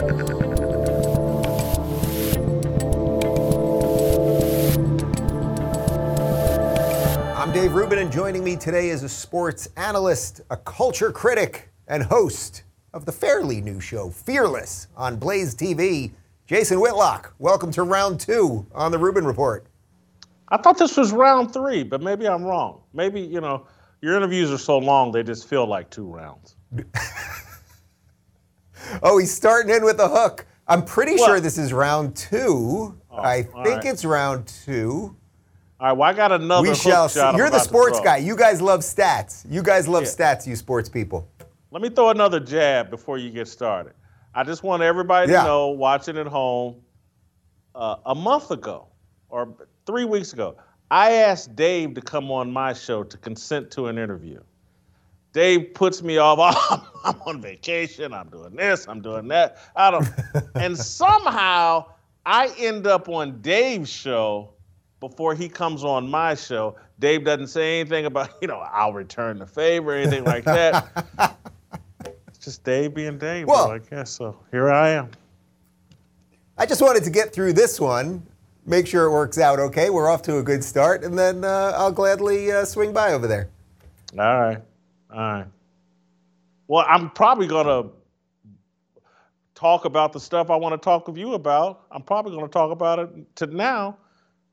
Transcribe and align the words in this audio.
I'm 0.00 0.06
Dave 7.52 7.74
Rubin, 7.74 7.98
and 7.98 8.10
joining 8.10 8.42
me 8.42 8.56
today 8.56 8.88
is 8.88 9.02
a 9.02 9.10
sports 9.10 9.68
analyst, 9.76 10.40
a 10.48 10.56
culture 10.56 11.12
critic, 11.12 11.68
and 11.86 12.02
host 12.02 12.62
of 12.94 13.04
the 13.04 13.12
fairly 13.12 13.60
new 13.60 13.78
show, 13.78 14.08
Fearless, 14.08 14.88
on 14.96 15.16
Blaze 15.16 15.54
TV, 15.54 16.12
Jason 16.46 16.80
Whitlock. 16.80 17.34
Welcome 17.38 17.70
to 17.72 17.82
round 17.82 18.20
two 18.20 18.64
on 18.72 18.92
the 18.92 18.98
Rubin 18.98 19.26
Report. 19.26 19.66
I 20.48 20.56
thought 20.56 20.78
this 20.78 20.96
was 20.96 21.12
round 21.12 21.52
three, 21.52 21.82
but 21.82 22.00
maybe 22.00 22.26
I'm 22.26 22.42
wrong. 22.42 22.80
Maybe, 22.94 23.20
you 23.20 23.42
know, 23.42 23.66
your 24.00 24.16
interviews 24.16 24.50
are 24.50 24.56
so 24.56 24.78
long, 24.78 25.12
they 25.12 25.22
just 25.22 25.46
feel 25.46 25.66
like 25.66 25.90
two 25.90 26.06
rounds. 26.06 26.56
oh, 29.02 29.18
he's 29.18 29.34
starting 29.34 29.74
in 29.74 29.84
with 29.84 29.98
a 30.00 30.08
hook. 30.08 30.46
I'm 30.68 30.84
pretty 30.84 31.16
Well- 31.16 31.26
sure 31.26 31.40
this 31.40 31.58
is 31.58 31.72
round 31.72 32.16
two. 32.16 32.96
I 33.12 33.42
think 33.42 33.54
right. 33.54 33.84
it's 33.84 34.04
round 34.04 34.46
two. 34.46 35.16
All 35.80 35.86
right, 35.88 35.92
well, 35.92 36.08
I 36.08 36.12
got 36.12 36.30
another 36.32 36.68
we 36.68 36.74
shall 36.74 37.08
see. 37.08 37.20
You're 37.36 37.50
the 37.50 37.58
sports 37.58 37.98
guy. 38.00 38.18
You 38.18 38.36
guys 38.36 38.60
love 38.62 38.80
stats. 38.80 39.44
You 39.50 39.62
guys 39.62 39.88
love 39.88 40.04
Yeah. 40.04 40.08
stats, 40.10 40.46
you 40.46 40.54
sports 40.56 40.88
people. 40.88 41.26
Let 41.70 41.82
me 41.82 41.88
throw 41.88 42.10
another 42.10 42.38
jab 42.40 42.90
before 42.90 43.18
you 43.18 43.30
get 43.30 43.48
started. 43.48 43.94
I 44.34 44.44
just 44.44 44.62
want 44.62 44.82
everybody 44.82 45.32
Yeah. 45.32 45.40
to 45.42 45.46
know, 45.48 45.68
watching 45.68 46.18
at 46.18 46.26
home, 46.26 46.76
uh, 47.74 47.96
a 48.06 48.14
month 48.14 48.50
ago 48.50 48.86
or 49.28 49.48
three 49.86 50.04
weeks 50.04 50.32
ago, 50.32 50.56
I 50.90 51.12
asked 51.12 51.56
Dave 51.56 51.94
to 51.94 52.00
come 52.00 52.30
on 52.30 52.52
my 52.52 52.72
show 52.72 53.02
to 53.02 53.16
consent 53.16 53.70
to 53.72 53.86
an 53.88 53.98
interview. 53.98 54.40
Dave 55.32 55.74
puts 55.74 56.02
me 56.02 56.18
off. 56.18 56.38
Oh, 57.02 57.12
I'm 57.16 57.22
on 57.22 57.40
vacation. 57.40 58.12
I'm 58.12 58.28
doing 58.28 58.54
this. 58.54 58.86
I'm 58.86 59.00
doing 59.00 59.26
that. 59.28 59.56
I 59.74 59.90
don't. 59.90 60.06
and 60.54 60.76
somehow 60.76 61.86
I 62.26 62.52
end 62.58 62.86
up 62.86 63.08
on 63.08 63.40
Dave's 63.40 63.88
show 63.88 64.50
before 65.00 65.34
he 65.34 65.48
comes 65.48 65.82
on 65.82 66.10
my 66.10 66.34
show. 66.34 66.76
Dave 66.98 67.24
doesn't 67.24 67.46
say 67.46 67.80
anything 67.80 68.04
about, 68.04 68.34
you 68.42 68.48
know, 68.48 68.58
I'll 68.58 68.92
return 68.92 69.38
the 69.38 69.46
favor, 69.46 69.92
or 69.92 69.96
anything 69.96 70.24
like 70.24 70.44
that. 70.44 71.36
it's 72.26 72.38
just 72.38 72.62
Dave 72.64 72.92
being 72.94 73.16
Dave, 73.16 73.46
Well- 73.46 73.68
though, 73.68 73.74
I 73.74 73.78
guess. 73.78 74.10
So 74.10 74.36
here 74.50 74.70
I 74.70 74.90
am. 74.90 75.10
I 76.58 76.66
just 76.66 76.82
wanted 76.82 77.02
to 77.04 77.10
get 77.10 77.32
through 77.32 77.54
this 77.54 77.80
one, 77.80 78.22
make 78.66 78.86
sure 78.86 79.06
it 79.06 79.10
works 79.10 79.38
out 79.38 79.58
okay. 79.58 79.88
We're 79.88 80.10
off 80.10 80.20
to 80.22 80.36
a 80.36 80.42
good 80.42 80.62
start, 80.62 81.02
and 81.02 81.18
then 81.18 81.42
uh, 81.44 81.72
I'll 81.74 81.92
gladly 81.92 82.52
uh, 82.52 82.66
swing 82.66 82.92
by 82.92 83.14
over 83.14 83.26
there. 83.26 83.48
All 84.18 84.40
right. 84.40 84.58
All 85.12 85.18
right. 85.18 85.46
Well, 86.68 86.84
I'm 86.88 87.10
probably 87.10 87.46
going 87.46 87.66
to 87.66 87.90
talk 89.54 89.84
about 89.84 90.12
the 90.12 90.20
stuff 90.20 90.50
I 90.50 90.56
want 90.56 90.72
to 90.72 90.84
talk 90.84 91.08
with 91.08 91.18
you 91.18 91.34
about. 91.34 91.86
I'm 91.90 92.02
probably 92.02 92.32
going 92.32 92.46
to 92.46 92.52
talk 92.52 92.70
about 92.70 92.98
it 92.98 93.36
to 93.36 93.46
now, 93.46 93.98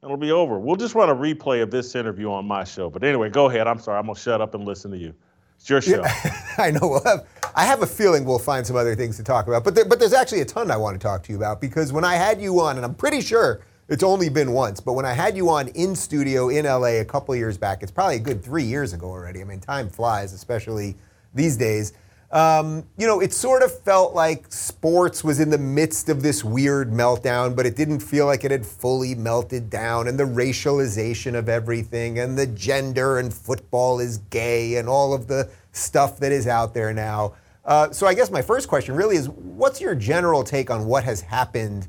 and 0.02 0.09
it'll 0.09 0.17
be 0.17 0.31
over. 0.31 0.59
We'll 0.59 0.75
just 0.75 0.95
run 0.95 1.09
a 1.09 1.16
replay 1.16 1.61
of 1.61 1.69
this 1.69 1.95
interview 1.95 2.31
on 2.31 2.45
my 2.45 2.64
show. 2.64 2.89
But 2.89 3.03
anyway, 3.03 3.30
go 3.30 3.49
ahead. 3.49 3.67
I'm 3.67 3.80
sorry. 3.80 3.99
I'm 3.99 4.05
going 4.05 4.16
to 4.16 4.22
shut 4.22 4.41
up 4.41 4.55
and 4.55 4.66
listen 4.66 4.89
to 4.91 4.97
you. 4.97 5.14
It's 5.58 5.69
your 5.69 5.81
show. 5.81 6.02
Yeah, 6.02 6.41
I 6.58 6.71
know. 6.71 6.80
We'll 6.81 7.03
have, 7.03 7.27
I 7.55 7.66
have 7.66 7.83
a 7.83 7.88
feeling 7.88 8.25
we'll 8.25 8.39
find 8.39 8.66
some 8.66 8.75
other 8.75 8.95
things 8.95 9.17
to 9.17 9.23
talk 9.23 9.47
about, 9.47 9.64
but 9.64 9.75
there, 9.75 9.86
but 9.86 9.99
there's 9.99 10.14
actually 10.14 10.42
a 10.42 10.45
ton 10.45 10.71
I 10.71 10.77
want 10.77 10.99
to 10.99 11.03
talk 11.03 11.23
to 11.23 11.31
you 11.31 11.38
about 11.38 11.61
because 11.61 11.94
when 11.94 12.03
I 12.03 12.16
had 12.16 12.42
you 12.42 12.59
on, 12.59 12.77
and 12.77 12.86
I'm 12.86 12.95
pretty 12.95 13.21
sure 13.21 13.61
it's 13.89 14.03
only 14.03 14.30
been 14.30 14.52
once, 14.52 14.80
but 14.80 14.93
when 14.93 15.05
I 15.05 15.13
had 15.13 15.38
you 15.38 15.49
on 15.49 15.69
in 15.69 15.95
studio 15.95 16.49
in 16.49 16.66
LA 16.66 16.99
a 16.99 17.05
couple 17.05 17.35
years 17.35 17.57
back, 17.57 17.83
it's 17.83 17.91
probably 17.91 18.17
a 18.17 18.19
good 18.19 18.43
three 18.43 18.63
years 18.63 18.93
ago 18.93 19.07
already. 19.07 19.41
I 19.41 19.45
mean, 19.45 19.61
time 19.61 19.89
flies, 19.89 20.33
especially 20.33 20.95
these 21.33 21.55
days. 21.55 21.93
Um, 22.30 22.85
you 22.97 23.08
know, 23.08 23.21
it 23.21 23.31
sort 23.31 23.63
of 23.63 23.80
felt 23.83 24.13
like 24.13 24.52
sports 24.52 25.23
was 25.23 25.39
in 25.39 25.49
the 25.49 25.58
midst 25.58 26.09
of 26.09 26.21
this 26.21 26.43
weird 26.43 26.91
meltdown, 26.91 27.55
but 27.55 27.65
it 27.65 27.77
didn't 27.77 28.02
feel 28.02 28.25
like 28.25 28.43
it 28.43 28.52
had 28.52 28.65
fully 28.65 29.15
melted 29.15 29.69
down, 29.69 30.09
and 30.09 30.19
the 30.19 30.25
racialization 30.25 31.35
of 31.35 31.47
everything, 31.47 32.19
and 32.19 32.38
the 32.38 32.47
gender, 32.47 33.19
and 33.19 33.33
football 33.33 34.02
is 34.02 34.17
gay, 34.30 34.75
and 34.75 34.89
all 34.89 35.14
of 35.14 35.27
the 35.27 35.49
stuff 35.71 36.19
that 36.19 36.33
is 36.33 36.48
out 36.48 36.73
there 36.73 36.93
now. 36.93 37.33
Uh, 37.64 37.92
so, 37.92 38.05
I 38.05 38.14
guess 38.14 38.30
my 38.30 38.42
first 38.42 38.67
question 38.67 38.95
really 38.95 39.15
is 39.15 39.30
what's 39.30 39.80
your 39.80 39.95
general 39.95 40.43
take 40.43 40.69
on 40.69 40.86
what 40.86 41.05
has 41.05 41.21
happened 41.21 41.87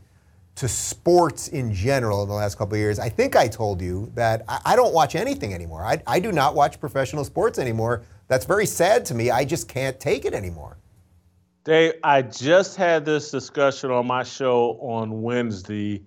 to 0.59 0.67
sports 0.67 1.47
in 1.47 1.73
general 1.73 2.25
in 2.25 2.29
the 2.29 2.35
last 2.35 2.59
couple 2.59 2.75
of 2.75 2.81
years? 2.81 2.99
I 2.99 3.09
think 3.09 3.37
I 3.37 3.47
told 3.47 3.81
you 3.81 4.11
that 4.17 4.43
I, 4.49 4.61
I 4.67 4.77
don't 4.77 4.93
watch 4.93 5.15
anything 5.15 5.55
anymore. 5.55 5.85
I, 5.85 6.03
I 6.05 6.19
do 6.19 6.33
not 6.33 6.57
watch 6.57 6.81
professional 6.81 7.25
sports 7.25 7.61
anymore. 7.61 8.03
That's 8.27 8.45
very 8.45 8.67
sad 8.67 9.05
to 9.07 9.15
me. 9.15 9.31
I 9.31 9.45
just 9.45 9.69
can't 9.69 10.01
take 10.01 10.25
it 10.25 10.35
anymore. 10.35 10.77
Dave, 11.63 11.93
I 12.03 12.23
just 12.23 12.75
had 12.75 13.05
this 13.05 13.31
discussion 13.31 13.93
on 13.93 14.09
my 14.09 14.25
show 14.25 14.79
on 14.81 15.23
Wednesday 15.23 16.03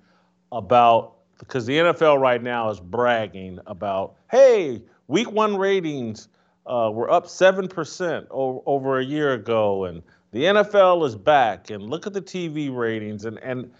about 0.51 1.13
because 1.39 1.65
the 1.65 1.77
NFL 1.77 2.19
right 2.19 2.43
now 2.43 2.69
is 2.69 2.79
bragging 2.79 3.57
about, 3.67 4.15
hey, 4.29 4.83
week 5.07 5.31
one 5.31 5.55
ratings 5.55 6.27
uh, 6.65 6.91
were 6.93 7.09
up 7.09 7.25
7% 7.25 8.27
o- 8.29 8.63
over 8.65 8.99
a 8.99 9.03
year 9.03 9.33
ago, 9.33 9.85
and 9.85 10.03
the 10.31 10.43
NFL 10.43 11.05
is 11.07 11.15
back, 11.15 11.69
and 11.69 11.81
look 11.81 12.05
at 12.05 12.13
the 12.13 12.21
TV 12.21 12.75
ratings. 12.75 13.23
And, 13.25 13.39
and, 13.39 13.71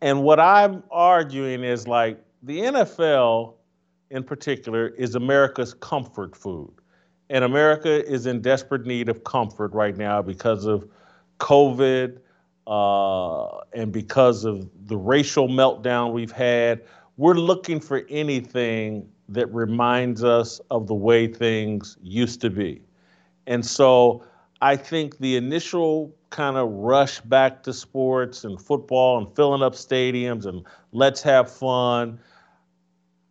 and 0.00 0.22
what 0.22 0.40
I'm 0.40 0.82
arguing 0.90 1.64
is 1.64 1.86
like 1.86 2.22
the 2.42 2.60
NFL 2.60 3.54
in 4.10 4.24
particular 4.24 4.88
is 4.88 5.14
America's 5.14 5.74
comfort 5.74 6.36
food. 6.36 6.72
And 7.28 7.44
America 7.44 8.04
is 8.10 8.26
in 8.26 8.40
desperate 8.40 8.86
need 8.86 9.08
of 9.08 9.22
comfort 9.24 9.72
right 9.72 9.96
now 9.96 10.20
because 10.20 10.64
of 10.64 10.88
COVID 11.38 12.18
uh, 12.66 13.58
and 13.72 13.92
because 13.92 14.44
of 14.44 14.68
the 14.86 14.96
racial 14.96 15.48
meltdown 15.48 16.12
we've 16.12 16.32
had. 16.32 16.82
We're 17.16 17.34
looking 17.34 17.78
for 17.78 18.04
anything 18.08 19.08
that 19.28 19.52
reminds 19.54 20.24
us 20.24 20.60
of 20.70 20.88
the 20.88 20.94
way 20.94 21.28
things 21.28 21.96
used 22.02 22.40
to 22.40 22.50
be. 22.50 22.82
And 23.46 23.64
so 23.64 24.24
I 24.60 24.76
think 24.76 25.18
the 25.18 25.36
initial 25.36 26.14
kind 26.30 26.56
of 26.56 26.68
rush 26.70 27.20
back 27.20 27.62
to 27.64 27.72
sports 27.72 28.44
and 28.44 28.60
football 28.60 29.18
and 29.18 29.34
filling 29.34 29.62
up 29.62 29.74
stadiums 29.74 30.46
and 30.46 30.64
let's 30.92 31.22
have 31.22 31.50
fun. 31.50 32.20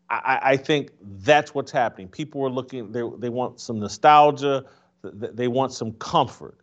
I, 0.09 0.39
I 0.41 0.57
think 0.57 0.91
that's 1.01 1.53
what's 1.53 1.71
happening. 1.71 2.07
People 2.07 2.43
are 2.43 2.49
looking, 2.49 2.91
they, 2.91 3.03
they 3.19 3.29
want 3.29 3.59
some 3.59 3.79
nostalgia, 3.79 4.65
they 5.03 5.47
want 5.47 5.71
some 5.71 5.93
comfort. 5.93 6.57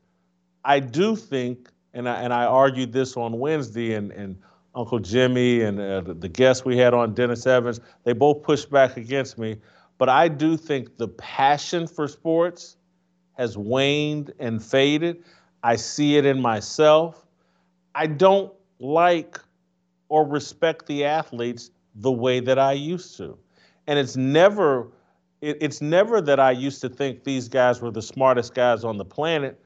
I 0.64 0.80
do 0.80 1.14
think, 1.14 1.70
and 1.94 2.08
I, 2.08 2.22
and 2.22 2.32
I 2.32 2.44
argued 2.44 2.92
this 2.92 3.16
on 3.16 3.38
Wednesday, 3.38 3.94
and, 3.94 4.10
and 4.10 4.36
Uncle 4.74 4.98
Jimmy 4.98 5.62
and 5.62 5.80
uh, 5.80 6.00
the, 6.02 6.14
the 6.14 6.28
guest 6.28 6.64
we 6.64 6.76
had 6.76 6.92
on, 6.92 7.14
Dennis 7.14 7.46
Evans, 7.46 7.80
they 8.04 8.12
both 8.12 8.42
pushed 8.42 8.70
back 8.70 8.96
against 8.96 9.38
me. 9.38 9.56
But 9.96 10.08
I 10.08 10.28
do 10.28 10.56
think 10.56 10.98
the 10.98 11.08
passion 11.08 11.86
for 11.86 12.08
sports 12.08 12.76
has 13.36 13.56
waned 13.56 14.32
and 14.38 14.62
faded. 14.62 15.24
I 15.62 15.76
see 15.76 16.16
it 16.16 16.26
in 16.26 16.40
myself. 16.40 17.26
I 17.94 18.06
don't 18.06 18.52
like 18.78 19.38
or 20.08 20.26
respect 20.26 20.86
the 20.86 21.04
athletes 21.04 21.70
the 21.94 22.12
way 22.12 22.40
that 22.40 22.58
I 22.58 22.72
used 22.72 23.16
to. 23.18 23.38
And 23.86 23.98
it's 23.98 24.16
never 24.16 24.88
it, 25.40 25.58
it's 25.60 25.80
never 25.80 26.20
that 26.20 26.40
I 26.40 26.50
used 26.50 26.80
to 26.80 26.88
think 26.88 27.24
these 27.24 27.48
guys 27.48 27.80
were 27.80 27.90
the 27.90 28.02
smartest 28.02 28.54
guys 28.54 28.84
on 28.84 28.96
the 28.96 29.04
planet, 29.04 29.60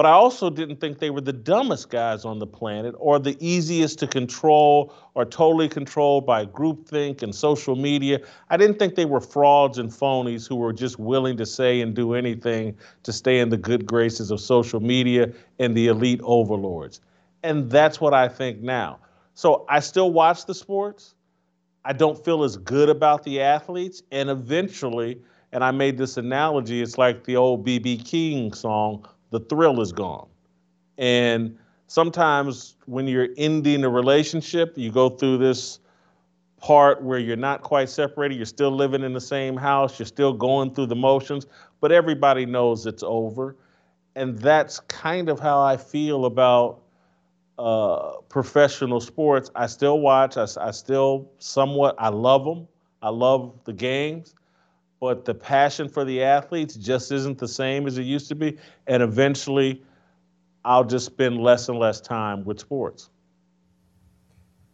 but 0.00 0.06
I 0.06 0.12
also 0.12 0.48
didn't 0.48 0.80
think 0.80 0.98
they 0.98 1.10
were 1.10 1.20
the 1.20 1.30
dumbest 1.30 1.90
guys 1.90 2.24
on 2.24 2.38
the 2.38 2.46
planet 2.46 2.94
or 2.96 3.18
the 3.18 3.36
easiest 3.38 3.98
to 3.98 4.06
control 4.06 4.94
or 5.12 5.26
totally 5.26 5.68
controlled 5.68 6.24
by 6.24 6.46
groupthink 6.46 7.22
and 7.22 7.34
social 7.34 7.76
media. 7.76 8.20
I 8.48 8.56
didn't 8.56 8.78
think 8.78 8.94
they 8.94 9.04
were 9.04 9.20
frauds 9.20 9.76
and 9.76 9.90
phonies 9.90 10.48
who 10.48 10.56
were 10.56 10.72
just 10.72 10.98
willing 10.98 11.36
to 11.36 11.44
say 11.44 11.82
and 11.82 11.94
do 11.94 12.14
anything 12.14 12.78
to 13.02 13.12
stay 13.12 13.40
in 13.40 13.50
the 13.50 13.58
good 13.58 13.84
graces 13.84 14.30
of 14.30 14.40
social 14.40 14.80
media 14.80 15.34
and 15.58 15.76
the 15.76 15.88
elite 15.88 16.22
overlords. 16.24 17.02
And 17.42 17.70
that's 17.70 18.00
what 18.00 18.14
I 18.14 18.26
think 18.26 18.62
now. 18.62 19.00
So 19.34 19.66
I 19.68 19.80
still 19.80 20.10
watch 20.10 20.46
the 20.46 20.54
sports. 20.54 21.14
I 21.84 21.92
don't 21.92 22.24
feel 22.24 22.42
as 22.42 22.56
good 22.56 22.88
about 22.88 23.22
the 23.22 23.42
athletes. 23.42 24.02
And 24.10 24.30
eventually, 24.30 25.20
and 25.52 25.62
I 25.62 25.72
made 25.72 25.98
this 25.98 26.16
analogy, 26.16 26.80
it's 26.80 26.96
like 26.96 27.24
the 27.24 27.36
old 27.36 27.66
BB 27.66 28.06
King 28.06 28.54
song, 28.54 29.06
The 29.30 29.40
Thrill 29.40 29.80
is 29.80 29.92
Gone. 29.92 30.28
And 30.98 31.56
sometimes 31.86 32.76
when 32.86 33.06
you're 33.06 33.28
ending 33.36 33.84
a 33.84 33.88
relationship, 33.88 34.76
you 34.76 34.90
go 34.90 35.08
through 35.10 35.38
this 35.38 35.80
part 36.58 37.02
where 37.02 37.18
you're 37.18 37.36
not 37.36 37.62
quite 37.62 37.88
separated, 37.88 38.36
you're 38.36 38.46
still 38.46 38.70
living 38.70 39.02
in 39.02 39.12
the 39.12 39.20
same 39.20 39.56
house, 39.56 39.98
you're 39.98 40.06
still 40.06 40.32
going 40.32 40.74
through 40.74 40.86
the 40.86 40.96
motions, 40.96 41.46
but 41.80 41.90
everybody 41.90 42.44
knows 42.44 42.86
it's 42.86 43.02
over. 43.02 43.56
And 44.14 44.38
that's 44.38 44.80
kind 44.80 45.28
of 45.28 45.40
how 45.40 45.60
I 45.60 45.76
feel 45.76 46.26
about 46.26 46.82
uh, 47.58 48.16
professional 48.28 49.00
sports. 49.00 49.50
I 49.54 49.66
still 49.66 50.00
watch. 50.00 50.36
I, 50.36 50.46
I 50.60 50.70
still 50.70 51.30
somewhat. 51.38 51.94
I 51.98 52.08
love 52.08 52.44
them. 52.44 52.66
I 53.02 53.08
love 53.08 53.58
the 53.64 53.72
games, 53.72 54.34
but 55.00 55.24
the 55.24 55.34
passion 55.34 55.88
for 55.88 56.04
the 56.04 56.22
athletes 56.22 56.76
just 56.76 57.10
isn't 57.10 57.38
the 57.38 57.48
same 57.48 57.86
as 57.86 57.96
it 57.96 58.02
used 58.02 58.28
to 58.28 58.34
be. 58.34 58.58
And 58.86 59.02
eventually, 59.02 59.82
I'll 60.64 60.84
just 60.84 61.06
spend 61.06 61.40
less 61.40 61.70
and 61.70 61.78
less 61.78 62.00
time 62.00 62.44
with 62.44 62.60
sports. 62.60 63.08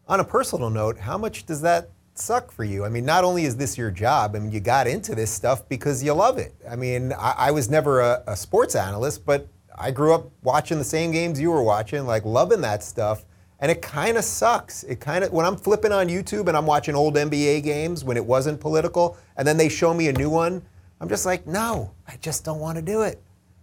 On 0.09 0.19
a 0.21 0.25
personal 0.25 0.69
note, 0.69 0.99
how 0.99 1.17
much 1.17 1.47
does 1.47 1.61
that 1.63 1.91
suck 2.15 2.51
for 2.51 2.65
you? 2.65 2.85
I 2.85 2.89
mean, 2.89 3.05
not 3.05 3.23
only 3.23 3.45
is 3.45 3.57
this 3.57 3.79
your 3.79 3.91
job, 3.91 4.35
I 4.35 4.41
mean, 4.41 4.51
you 4.51 4.61
got 4.61 4.89
into 4.89 5.15
this 5.15 5.31
stuff 5.31 5.69
because 5.69 6.03
you 6.03 6.13
love 6.13 6.39
it. 6.39 6.55
I 6.69 6.75
mean, 6.75 7.13
I, 7.13 7.35
I 7.37 7.51
was 7.53 7.69
never 7.71 8.01
a, 8.01 8.23
a 8.27 8.37
sports 8.37 8.75
analyst, 8.75 9.25
but 9.25 9.49
I 9.79 9.93
grew 9.93 10.13
up 10.13 10.31
watching 10.43 10.79
the 10.79 10.85
same 10.85 11.13
games 11.13 11.41
you 11.41 11.51
were 11.51 11.63
watching, 11.63 12.05
like 12.07 12.25
loving 12.25 12.63
that 12.63 12.83
stuff. 12.83 13.25
And 13.61 13.71
it 13.71 13.81
kind 13.81 14.19
of 14.19 14.25
sucks. 14.25 14.85
It 14.85 15.01
kind 15.01 15.25
of, 15.25 15.33
when 15.33 15.47
I'm 15.47 15.57
flipping 15.57 15.93
on 15.93 16.09
YouTube 16.09 16.49
and 16.49 16.57
I'm 16.57 16.67
watching 16.67 16.95
old 16.95 17.15
NBA 17.15 17.63
games 17.63 18.05
when 18.05 18.17
it 18.17 18.25
wasn't 18.25 18.61
political, 18.61 19.17
and 19.37 19.49
then 19.49 19.57
they 19.57 19.69
show 19.69 19.95
me 19.95 20.09
a 20.09 20.13
new 20.13 20.29
one, 20.29 20.63
I'm 21.01 21.09
just 21.09 21.25
like, 21.25 21.47
no, 21.47 21.93
I 22.07 22.17
just 22.17 22.45
don't 22.45 22.61
want 22.61 22.77
to 22.77 22.83
do 22.83 23.03
it. 23.03 23.23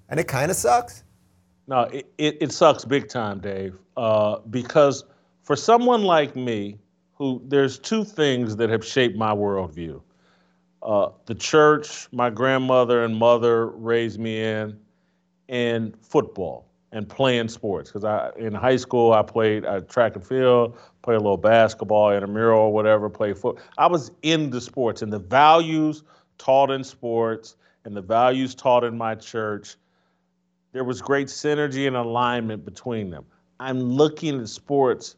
And 0.09 0.19
it 0.19 0.27
kind 0.27 0.49
of 0.49 0.57
sucks. 0.57 1.03
No, 1.67 1.81
it, 1.81 2.11
it, 2.17 2.37
it, 2.41 2.51
sucks 2.51 2.83
big 2.83 3.07
time, 3.07 3.39
Dave, 3.39 3.75
uh, 3.95 4.39
because 4.49 5.05
for 5.43 5.55
someone 5.55 6.03
like 6.03 6.35
me, 6.35 6.77
who 7.15 7.41
there's 7.45 7.79
two 7.79 8.03
things 8.03 8.55
that 8.57 8.69
have 8.69 8.83
shaped 8.83 9.15
my 9.15 9.31
worldview. 9.31 10.01
Uh, 10.81 11.09
the 11.25 11.35
church, 11.35 12.09
my 12.11 12.29
grandmother 12.29 13.05
and 13.05 13.15
mother 13.15 13.67
raised 13.67 14.19
me 14.19 14.43
in, 14.43 14.77
and 15.47 15.95
football 16.01 16.65
and 16.93 17.09
playing 17.09 17.49
sports. 17.49 17.89
Because 17.89 18.05
I 18.05 18.31
in 18.37 18.53
high 18.53 18.77
school 18.77 19.11
I 19.11 19.23
played 19.23 19.65
uh, 19.65 19.81
track 19.81 20.15
and 20.15 20.25
field, 20.25 20.77
played 21.01 21.15
a 21.15 21.19
little 21.19 21.35
basketball, 21.37 22.11
intramural 22.11 22.61
or 22.61 22.71
whatever, 22.71 23.09
played 23.09 23.37
foot. 23.37 23.59
I 23.77 23.87
was 23.87 24.11
into 24.21 24.61
sports 24.61 25.01
and 25.01 25.11
the 25.11 25.19
values 25.19 26.03
taught 26.37 26.71
in 26.71 26.83
sports 26.83 27.57
and 27.83 27.97
the 27.97 28.01
values 28.01 28.55
taught 28.55 28.85
in 28.85 28.97
my 28.97 29.15
church. 29.15 29.75
There 30.71 30.83
was 30.83 31.01
great 31.01 31.27
synergy 31.27 31.87
and 31.87 31.95
alignment 31.95 32.63
between 32.63 33.09
them. 33.09 33.25
I'm 33.59 33.79
looking 33.81 34.39
at 34.39 34.47
sports 34.47 35.15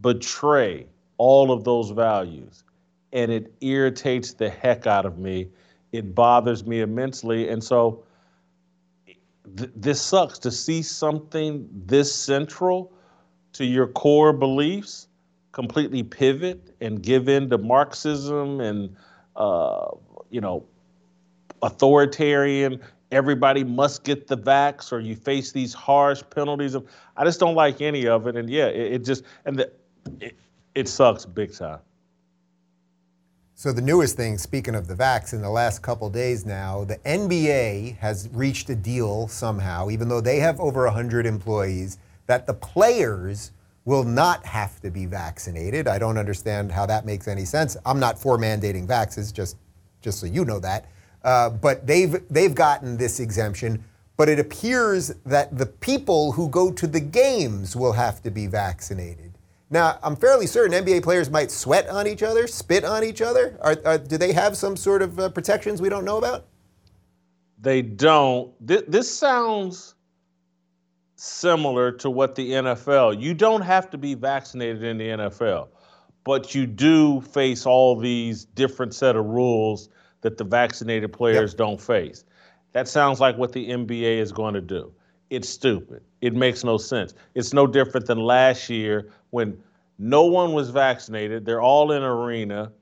betray 0.00 0.86
all 1.18 1.50
of 1.50 1.64
those 1.64 1.90
values. 1.90 2.64
And 3.12 3.30
it 3.30 3.52
irritates 3.60 4.34
the 4.34 4.50
heck 4.50 4.86
out 4.86 5.06
of 5.06 5.18
me. 5.18 5.48
It 5.92 6.14
bothers 6.14 6.66
me 6.66 6.80
immensely. 6.80 7.48
And 7.48 7.62
so 7.62 8.02
th- 9.56 9.70
this 9.74 10.00
sucks 10.00 10.38
to 10.40 10.50
see 10.50 10.82
something 10.82 11.68
this 11.72 12.14
central 12.14 12.92
to 13.52 13.64
your 13.64 13.86
core 13.86 14.32
beliefs 14.32 15.08
completely 15.52 16.02
pivot 16.02 16.74
and 16.80 17.02
give 17.02 17.28
in 17.28 17.48
to 17.50 17.58
Marxism 17.58 18.60
and, 18.60 18.94
uh, 19.36 19.88
you 20.30 20.40
know, 20.40 20.64
authoritarian 21.62 22.80
everybody 23.10 23.64
must 23.64 24.04
get 24.04 24.26
the 24.26 24.36
vax 24.36 24.92
or 24.92 25.00
you 25.00 25.16
face 25.16 25.52
these 25.52 25.72
harsh 25.72 26.22
penalties 26.28 26.76
i 27.16 27.24
just 27.24 27.40
don't 27.40 27.54
like 27.54 27.80
any 27.80 28.06
of 28.06 28.26
it 28.26 28.36
and 28.36 28.50
yeah 28.50 28.66
it, 28.66 28.92
it 28.92 29.04
just 29.04 29.22
and 29.46 29.58
the 29.58 29.72
it, 30.20 30.36
it 30.74 30.88
sucks 30.88 31.24
big 31.24 31.54
time. 31.54 31.78
So 33.58 33.72
the 33.72 33.80
newest 33.80 34.18
thing, 34.18 34.36
speaking 34.36 34.74
of 34.74 34.86
the 34.86 34.94
vax, 34.94 35.32
in 35.32 35.40
the 35.40 35.48
last 35.48 35.80
couple 35.80 36.10
days 36.10 36.44
now, 36.44 36.84
the 36.84 36.98
NBA 36.98 37.96
has 37.96 38.28
reached 38.30 38.68
a 38.68 38.74
deal 38.74 39.28
somehow, 39.28 39.88
even 39.88 40.10
though 40.10 40.20
they 40.20 40.40
have 40.40 40.60
over 40.60 40.84
100 40.84 41.24
employees, 41.24 41.96
that 42.26 42.46
the 42.46 42.52
players 42.52 43.52
will 43.86 44.04
not 44.04 44.44
have 44.44 44.78
to 44.82 44.90
be 44.90 45.06
vaccinated. 45.06 45.88
I 45.88 45.98
don't 45.98 46.18
understand 46.18 46.70
how 46.70 46.84
that 46.84 47.06
makes 47.06 47.28
any 47.28 47.46
sense. 47.46 47.78
I'm 47.86 47.98
not 47.98 48.18
for 48.18 48.36
mandating 48.36 48.86
vaxes, 48.86 49.32
just 49.32 49.56
just 50.02 50.20
so 50.20 50.26
you 50.26 50.44
know 50.44 50.60
that. 50.60 50.90
Uh, 51.24 51.48
but 51.48 51.86
they've 51.86 52.22
they've 52.28 52.54
gotten 52.54 52.98
this 52.98 53.20
exemption. 53.20 53.82
But 54.18 54.28
it 54.28 54.38
appears 54.38 55.14
that 55.24 55.56
the 55.56 55.64
people 55.64 56.32
who 56.32 56.50
go 56.50 56.70
to 56.72 56.86
the 56.86 57.00
games 57.00 57.74
will 57.74 57.92
have 57.92 58.22
to 58.24 58.30
be 58.30 58.48
vaccinated. 58.48 59.35
Now, 59.68 59.98
I'm 60.02 60.14
fairly 60.14 60.46
certain 60.46 60.84
NBA 60.84 61.02
players 61.02 61.28
might 61.28 61.50
sweat 61.50 61.88
on 61.88 62.06
each 62.06 62.22
other, 62.22 62.46
spit 62.46 62.84
on 62.84 63.02
each 63.02 63.20
other. 63.20 63.58
Are, 63.60 63.76
are, 63.84 63.98
do 63.98 64.16
they 64.16 64.32
have 64.32 64.56
some 64.56 64.76
sort 64.76 65.02
of 65.02 65.18
uh, 65.18 65.28
protections 65.30 65.82
we 65.82 65.88
don't 65.88 66.04
know 66.04 66.18
about? 66.18 66.46
They 67.60 67.82
don't. 67.82 68.52
This, 68.64 68.82
this 68.86 69.12
sounds 69.12 69.96
similar 71.16 71.90
to 71.90 72.10
what 72.10 72.36
the 72.36 72.52
NFL. 72.52 73.20
You 73.20 73.34
don't 73.34 73.62
have 73.62 73.90
to 73.90 73.98
be 73.98 74.14
vaccinated 74.14 74.84
in 74.84 74.98
the 74.98 75.08
NFL, 75.08 75.68
but 76.22 76.54
you 76.54 76.66
do 76.66 77.20
face 77.22 77.66
all 77.66 77.96
these 77.96 78.44
different 78.44 78.94
set 78.94 79.16
of 79.16 79.24
rules 79.24 79.88
that 80.20 80.38
the 80.38 80.44
vaccinated 80.44 81.12
players 81.12 81.52
yep. 81.52 81.58
don't 81.58 81.80
face. 81.80 82.24
That 82.72 82.86
sounds 82.86 83.20
like 83.20 83.36
what 83.36 83.52
the 83.52 83.70
NBA 83.70 84.18
is 84.18 84.32
going 84.32 84.54
to 84.54 84.60
do. 84.60 84.92
It's 85.30 85.48
stupid. 85.48 86.02
It 86.20 86.34
makes 86.34 86.64
no 86.64 86.78
sense. 86.78 87.14
It's 87.34 87.52
no 87.52 87.66
different 87.66 88.06
than 88.06 88.18
last 88.18 88.70
year 88.70 89.10
when 89.30 89.58
no 89.98 90.24
one 90.24 90.52
was 90.52 90.70
vaccinated. 90.70 91.44
They're 91.44 91.62
all 91.62 91.92
in 91.92 92.02
arena. 92.02 92.72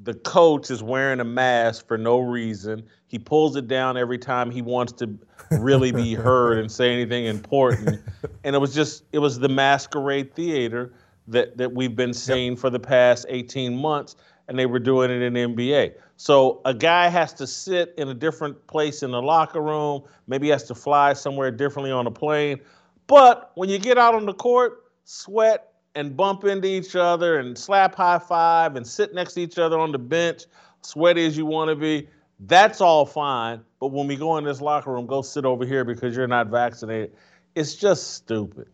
The 0.00 0.14
coach 0.14 0.70
is 0.70 0.82
wearing 0.82 1.20
a 1.20 1.24
mask 1.24 1.86
for 1.86 1.96
no 1.96 2.18
reason. 2.18 2.82
He 3.06 3.18
pulls 3.18 3.56
it 3.56 3.68
down 3.68 3.96
every 3.96 4.18
time 4.18 4.50
he 4.50 4.60
wants 4.60 4.92
to 4.94 5.18
really 5.52 5.92
be 5.92 6.14
heard 6.14 6.58
and 6.58 6.70
say 6.70 6.92
anything 6.92 7.26
important. 7.26 8.00
And 8.42 8.54
it 8.54 8.58
was 8.58 8.74
just 8.74 9.04
it 9.12 9.20
was 9.20 9.38
the 9.38 9.48
masquerade 9.48 10.34
theater 10.34 10.92
that 11.28 11.56
that 11.56 11.72
we've 11.72 11.96
been 11.96 12.12
seeing 12.12 12.52
yep. 12.52 12.58
for 12.58 12.70
the 12.70 12.80
past 12.80 13.24
18 13.28 13.74
months 13.76 14.16
and 14.48 14.58
they 14.58 14.66
were 14.66 14.78
doing 14.78 15.10
it 15.10 15.22
in 15.22 15.32
the 15.32 15.40
NBA. 15.40 15.94
So 16.16 16.60
a 16.64 16.74
guy 16.74 17.08
has 17.08 17.32
to 17.34 17.46
sit 17.46 17.94
in 17.96 18.08
a 18.08 18.14
different 18.14 18.66
place 18.66 19.02
in 19.02 19.10
the 19.10 19.22
locker 19.22 19.60
room, 19.60 20.02
maybe 20.26 20.48
has 20.50 20.64
to 20.64 20.74
fly 20.74 21.12
somewhere 21.14 21.50
differently 21.50 21.90
on 21.90 22.06
a 22.06 22.10
plane. 22.10 22.60
But 23.06 23.52
when 23.54 23.68
you 23.68 23.78
get 23.78 23.98
out 23.98 24.14
on 24.14 24.26
the 24.26 24.34
court, 24.34 24.84
sweat 25.04 25.72
and 25.94 26.16
bump 26.16 26.44
into 26.44 26.68
each 26.68 26.96
other 26.96 27.38
and 27.38 27.56
slap 27.56 27.94
high 27.94 28.18
five 28.18 28.76
and 28.76 28.86
sit 28.86 29.14
next 29.14 29.34
to 29.34 29.40
each 29.40 29.58
other 29.58 29.78
on 29.78 29.92
the 29.92 29.98
bench, 29.98 30.44
sweaty 30.82 31.24
as 31.26 31.36
you 31.36 31.46
want 31.46 31.70
to 31.70 31.76
be, 31.76 32.08
that's 32.40 32.80
all 32.80 33.06
fine. 33.06 33.60
But 33.80 33.88
when 33.88 34.06
we 34.06 34.16
go 34.16 34.36
in 34.38 34.44
this 34.44 34.60
locker 34.60 34.92
room, 34.92 35.06
go 35.06 35.22
sit 35.22 35.44
over 35.44 35.64
here 35.64 35.84
because 35.84 36.16
you're 36.16 36.26
not 36.26 36.48
vaccinated. 36.48 37.14
It's 37.54 37.74
just 37.74 38.14
stupid. 38.14 38.68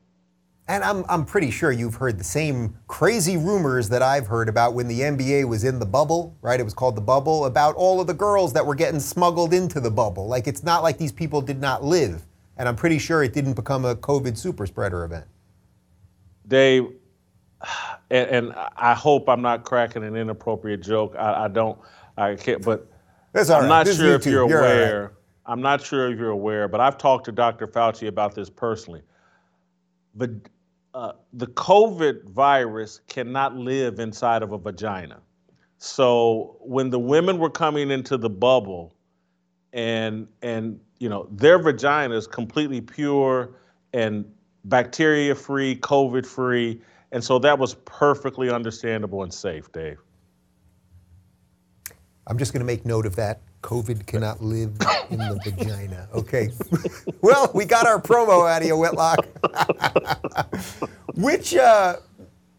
And 0.70 0.84
I'm, 0.84 1.04
I'm 1.08 1.24
pretty 1.24 1.50
sure 1.50 1.72
you've 1.72 1.96
heard 1.96 2.16
the 2.16 2.22
same 2.22 2.76
crazy 2.86 3.36
rumors 3.36 3.88
that 3.88 4.02
I've 4.02 4.28
heard 4.28 4.48
about 4.48 4.72
when 4.72 4.86
the 4.86 5.00
NBA 5.00 5.48
was 5.48 5.64
in 5.64 5.80
the 5.80 5.84
bubble, 5.84 6.36
right? 6.42 6.60
It 6.60 6.62
was 6.62 6.74
called 6.74 6.96
the 6.96 7.00
bubble, 7.00 7.46
about 7.46 7.74
all 7.74 8.00
of 8.00 8.06
the 8.06 8.14
girls 8.14 8.52
that 8.52 8.64
were 8.64 8.76
getting 8.76 9.00
smuggled 9.00 9.52
into 9.52 9.80
the 9.80 9.90
bubble. 9.90 10.28
Like 10.28 10.46
it's 10.46 10.62
not 10.62 10.84
like 10.84 10.96
these 10.96 11.10
people 11.10 11.42
did 11.42 11.60
not 11.60 11.82
live. 11.82 12.24
And 12.56 12.68
I'm 12.68 12.76
pretty 12.76 12.98
sure 12.98 13.24
it 13.24 13.32
didn't 13.32 13.54
become 13.54 13.84
a 13.84 13.96
COVID 13.96 14.38
super 14.38 14.64
spreader 14.64 15.02
event. 15.02 15.24
Dave, 16.46 16.92
and, 18.12 18.30
and 18.30 18.54
I 18.76 18.94
hope 18.94 19.28
I'm 19.28 19.42
not 19.42 19.64
cracking 19.64 20.04
an 20.04 20.14
inappropriate 20.14 20.82
joke. 20.82 21.16
I, 21.18 21.46
I 21.46 21.48
don't, 21.48 21.80
I 22.16 22.36
can't, 22.36 22.64
but 22.64 22.86
That's 23.32 23.50
I'm 23.50 23.66
not 23.66 23.86
this 23.86 23.96
sure 23.96 24.14
if 24.14 24.24
you're 24.24 24.42
aware. 24.42 25.02
Right. 25.02 25.10
I'm 25.46 25.62
not 25.62 25.82
sure 25.82 26.12
if 26.12 26.16
you're 26.16 26.30
aware, 26.30 26.68
but 26.68 26.80
I've 26.80 26.96
talked 26.96 27.24
to 27.24 27.32
Dr. 27.32 27.66
Fauci 27.66 28.06
about 28.06 28.36
this 28.36 28.48
personally. 28.48 29.02
But 30.14 30.30
uh, 30.94 31.12
the 31.32 31.46
COVID 31.46 32.24
virus 32.24 33.00
cannot 33.08 33.56
live 33.56 33.98
inside 33.98 34.42
of 34.42 34.52
a 34.52 34.58
vagina. 34.58 35.20
So 35.78 36.56
when 36.60 36.90
the 36.90 36.98
women 36.98 37.38
were 37.38 37.50
coming 37.50 37.90
into 37.90 38.16
the 38.16 38.30
bubble, 38.30 38.94
and 39.72 40.26
and 40.42 40.80
you 40.98 41.08
know 41.08 41.28
their 41.30 41.58
vagina 41.58 42.16
is 42.16 42.26
completely 42.26 42.80
pure 42.80 43.52
and 43.92 44.24
bacteria 44.64 45.34
free, 45.34 45.76
COVID 45.76 46.26
free, 46.26 46.80
and 47.12 47.22
so 47.22 47.38
that 47.38 47.58
was 47.58 47.74
perfectly 47.84 48.50
understandable 48.50 49.22
and 49.22 49.32
safe, 49.32 49.70
Dave. 49.72 49.98
I'm 52.26 52.38
just 52.38 52.52
going 52.52 52.60
to 52.60 52.66
make 52.66 52.84
note 52.84 53.06
of 53.06 53.16
that. 53.16 53.40
COVID 53.62 54.06
cannot 54.06 54.42
live 54.42 54.70
in 55.10 55.18
the 55.18 55.40
vagina. 55.42 56.08
Okay. 56.14 56.50
well, 57.20 57.50
we 57.54 57.64
got 57.64 57.86
our 57.86 58.00
promo 58.00 58.48
out 58.50 58.62
of 58.62 58.68
you, 58.68 58.76
Whitlock. 58.76 59.26
which, 61.14 61.54
uh, 61.54 61.96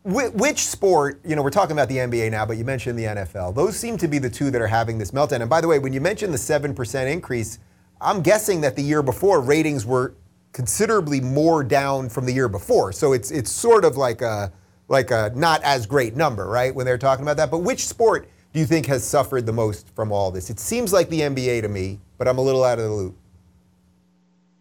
which 0.03 0.59
sport, 0.59 1.21
you 1.23 1.35
know, 1.35 1.41
we're 1.41 1.49
talking 1.49 1.73
about 1.73 1.89
the 1.89 1.97
NBA 1.97 2.31
now, 2.31 2.45
but 2.45 2.57
you 2.57 2.65
mentioned 2.65 2.97
the 2.97 3.05
NFL. 3.05 3.55
Those 3.55 3.77
seem 3.77 3.97
to 3.97 4.07
be 4.07 4.19
the 4.19 4.29
two 4.29 4.51
that 4.51 4.61
are 4.61 4.67
having 4.67 4.97
this 4.97 5.11
meltdown. 5.11 5.41
And 5.41 5.49
by 5.49 5.61
the 5.61 5.67
way, 5.67 5.79
when 5.79 5.93
you 5.93 6.01
mentioned 6.01 6.33
the 6.33 6.37
7% 6.37 7.11
increase, 7.11 7.59
I'm 8.01 8.21
guessing 8.21 8.61
that 8.61 8.75
the 8.75 8.81
year 8.81 9.03
before 9.03 9.41
ratings 9.41 9.85
were 9.85 10.15
considerably 10.53 11.21
more 11.21 11.63
down 11.63 12.09
from 12.09 12.25
the 12.25 12.33
year 12.33 12.49
before. 12.49 12.91
So 12.91 13.13
it's 13.13 13.31
it's 13.31 13.51
sort 13.51 13.85
of 13.85 13.95
like 13.95 14.21
a 14.21 14.51
like 14.87 15.11
a 15.11 15.31
not 15.35 15.61
as 15.63 15.85
great 15.85 16.15
number, 16.15 16.47
right? 16.47 16.73
When 16.73 16.85
they're 16.85 16.97
talking 16.97 17.23
about 17.23 17.37
that. 17.37 17.51
But 17.51 17.59
which 17.59 17.85
sport 17.87 18.27
do 18.53 18.59
you 18.59 18.65
think 18.65 18.85
has 18.87 19.03
suffered 19.03 19.45
the 19.45 19.53
most 19.53 19.87
from 19.95 20.11
all 20.11 20.31
this? 20.31 20.49
It 20.49 20.59
seems 20.59 20.91
like 20.91 21.09
the 21.09 21.21
NBA 21.21 21.61
to 21.61 21.69
me, 21.69 21.99
but 22.17 22.27
I'm 22.27 22.37
a 22.37 22.41
little 22.41 22.63
out 22.63 22.79
of 22.79 22.85
the 22.85 22.91
loop. 22.91 23.17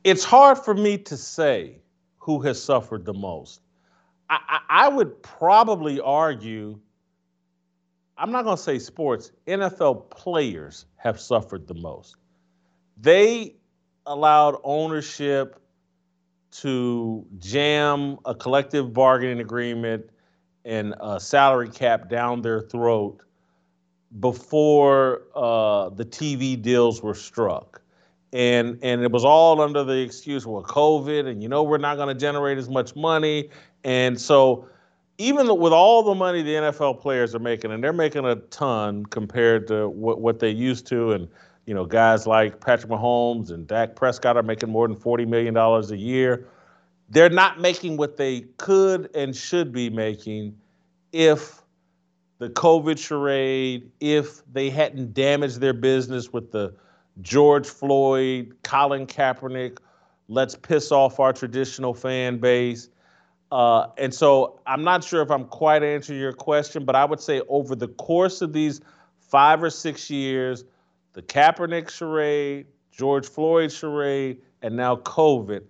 It's 0.04 0.24
hard 0.24 0.58
for 0.58 0.74
me 0.74 0.96
to 0.98 1.16
say 1.16 1.80
who 2.18 2.40
has 2.42 2.62
suffered 2.62 3.04
the 3.04 3.12
most. 3.12 3.60
I, 4.28 4.38
I, 4.48 4.84
I 4.84 4.88
would 4.88 5.22
probably 5.22 6.00
argue, 6.00 6.78
I'm 8.16 8.30
not 8.30 8.44
going 8.44 8.56
to 8.56 8.62
say 8.62 8.78
sports, 8.78 9.32
NFL 9.46 10.10
players 10.10 10.86
have 10.96 11.20
suffered 11.20 11.66
the 11.66 11.74
most. 11.74 12.16
They 12.96 13.56
allowed 14.06 14.56
ownership 14.62 15.60
to 16.52 17.26
jam 17.38 18.18
a 18.24 18.34
collective 18.34 18.92
bargaining 18.92 19.40
agreement 19.40 20.10
and 20.64 20.94
a 21.00 21.18
salary 21.18 21.68
cap 21.68 22.08
down 22.08 22.42
their 22.42 22.60
throat 22.60 23.22
before 24.18 25.22
uh, 25.34 25.90
the 25.90 26.04
TV 26.04 26.60
deals 26.60 27.02
were 27.02 27.14
struck. 27.14 27.80
And, 28.32 28.78
and 28.82 29.02
it 29.02 29.10
was 29.10 29.24
all 29.24 29.60
under 29.60 29.84
the 29.84 30.00
excuse, 30.00 30.46
well, 30.46 30.62
COVID, 30.62 31.26
and 31.26 31.42
you 31.42 31.48
know, 31.48 31.62
we're 31.62 31.78
not 31.78 31.96
going 31.96 32.08
to 32.08 32.14
generate 32.14 32.58
as 32.58 32.68
much 32.68 32.94
money. 32.96 33.50
And 33.84 34.20
so, 34.20 34.68
even 35.18 35.58
with 35.58 35.72
all 35.72 36.02
the 36.02 36.14
money 36.14 36.40
the 36.40 36.54
NFL 36.54 37.00
players 37.00 37.34
are 37.34 37.40
making, 37.40 37.72
and 37.72 37.84
they're 37.84 37.92
making 37.92 38.24
a 38.24 38.36
ton 38.36 39.04
compared 39.04 39.66
to 39.68 39.88
what, 39.88 40.20
what 40.20 40.38
they 40.38 40.50
used 40.50 40.86
to, 40.86 41.12
and 41.12 41.28
you 41.66 41.74
know, 41.74 41.84
guys 41.84 42.26
like 42.26 42.60
Patrick 42.60 42.90
Mahomes 42.90 43.50
and 43.50 43.66
Dak 43.66 43.94
Prescott 43.94 44.36
are 44.36 44.42
making 44.42 44.70
more 44.70 44.88
than 44.88 44.96
$40 44.96 45.28
million 45.28 45.56
a 45.56 45.80
year. 45.94 46.48
They're 47.10 47.28
not 47.28 47.60
making 47.60 47.96
what 47.96 48.16
they 48.16 48.40
could 48.56 49.10
and 49.14 49.36
should 49.36 49.72
be 49.72 49.90
making 49.90 50.56
if 51.12 51.59
the 52.40 52.48
COVID 52.48 52.98
charade, 52.98 53.90
if 54.00 54.42
they 54.50 54.70
hadn't 54.70 55.12
damaged 55.12 55.60
their 55.60 55.74
business 55.74 56.32
with 56.32 56.50
the 56.52 56.74
George 57.20 57.68
Floyd, 57.68 58.56
Colin 58.62 59.06
Kaepernick, 59.06 59.76
let's 60.26 60.56
piss 60.56 60.90
off 60.90 61.20
our 61.20 61.34
traditional 61.34 61.92
fan 61.92 62.38
base. 62.38 62.88
Uh, 63.52 63.88
and 63.98 64.14
so 64.14 64.58
I'm 64.66 64.82
not 64.82 65.04
sure 65.04 65.20
if 65.20 65.30
I'm 65.30 65.44
quite 65.44 65.82
answering 65.82 66.18
your 66.18 66.32
question, 66.32 66.86
but 66.86 66.96
I 66.96 67.04
would 67.04 67.20
say 67.20 67.42
over 67.48 67.74
the 67.74 67.88
course 67.88 68.40
of 68.40 68.54
these 68.54 68.80
five 69.18 69.62
or 69.62 69.70
six 69.70 70.08
years, 70.08 70.64
the 71.12 71.20
Kaepernick 71.20 71.90
charade, 71.90 72.66
George 72.90 73.28
Floyd 73.28 73.70
charade, 73.70 74.40
and 74.62 74.74
now 74.74 74.96
COVID, 74.96 75.60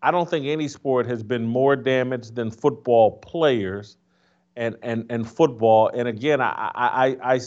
I 0.00 0.12
don't 0.12 0.30
think 0.30 0.46
any 0.46 0.68
sport 0.68 1.06
has 1.06 1.24
been 1.24 1.44
more 1.44 1.74
damaged 1.74 2.36
than 2.36 2.52
football 2.52 3.18
players 3.18 3.96
and, 4.60 4.76
and, 4.82 5.06
and 5.08 5.28
football. 5.28 5.88
And 5.88 6.06
again, 6.06 6.42
I, 6.42 6.70
I, 6.74 7.34
I, 7.34 7.40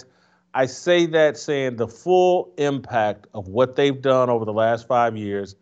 I 0.55 0.65
say 0.65 1.05
that 1.05 1.37
saying 1.37 1.75
the 1.75 1.87
full 1.87 2.51
impact 2.57 3.27
of 3.35 3.47
what 3.47 3.75
they've 3.75 4.01
done 4.01 4.31
over 4.31 4.45
the 4.45 4.51
last 4.51 4.87
five 4.87 5.15
years 5.15 5.55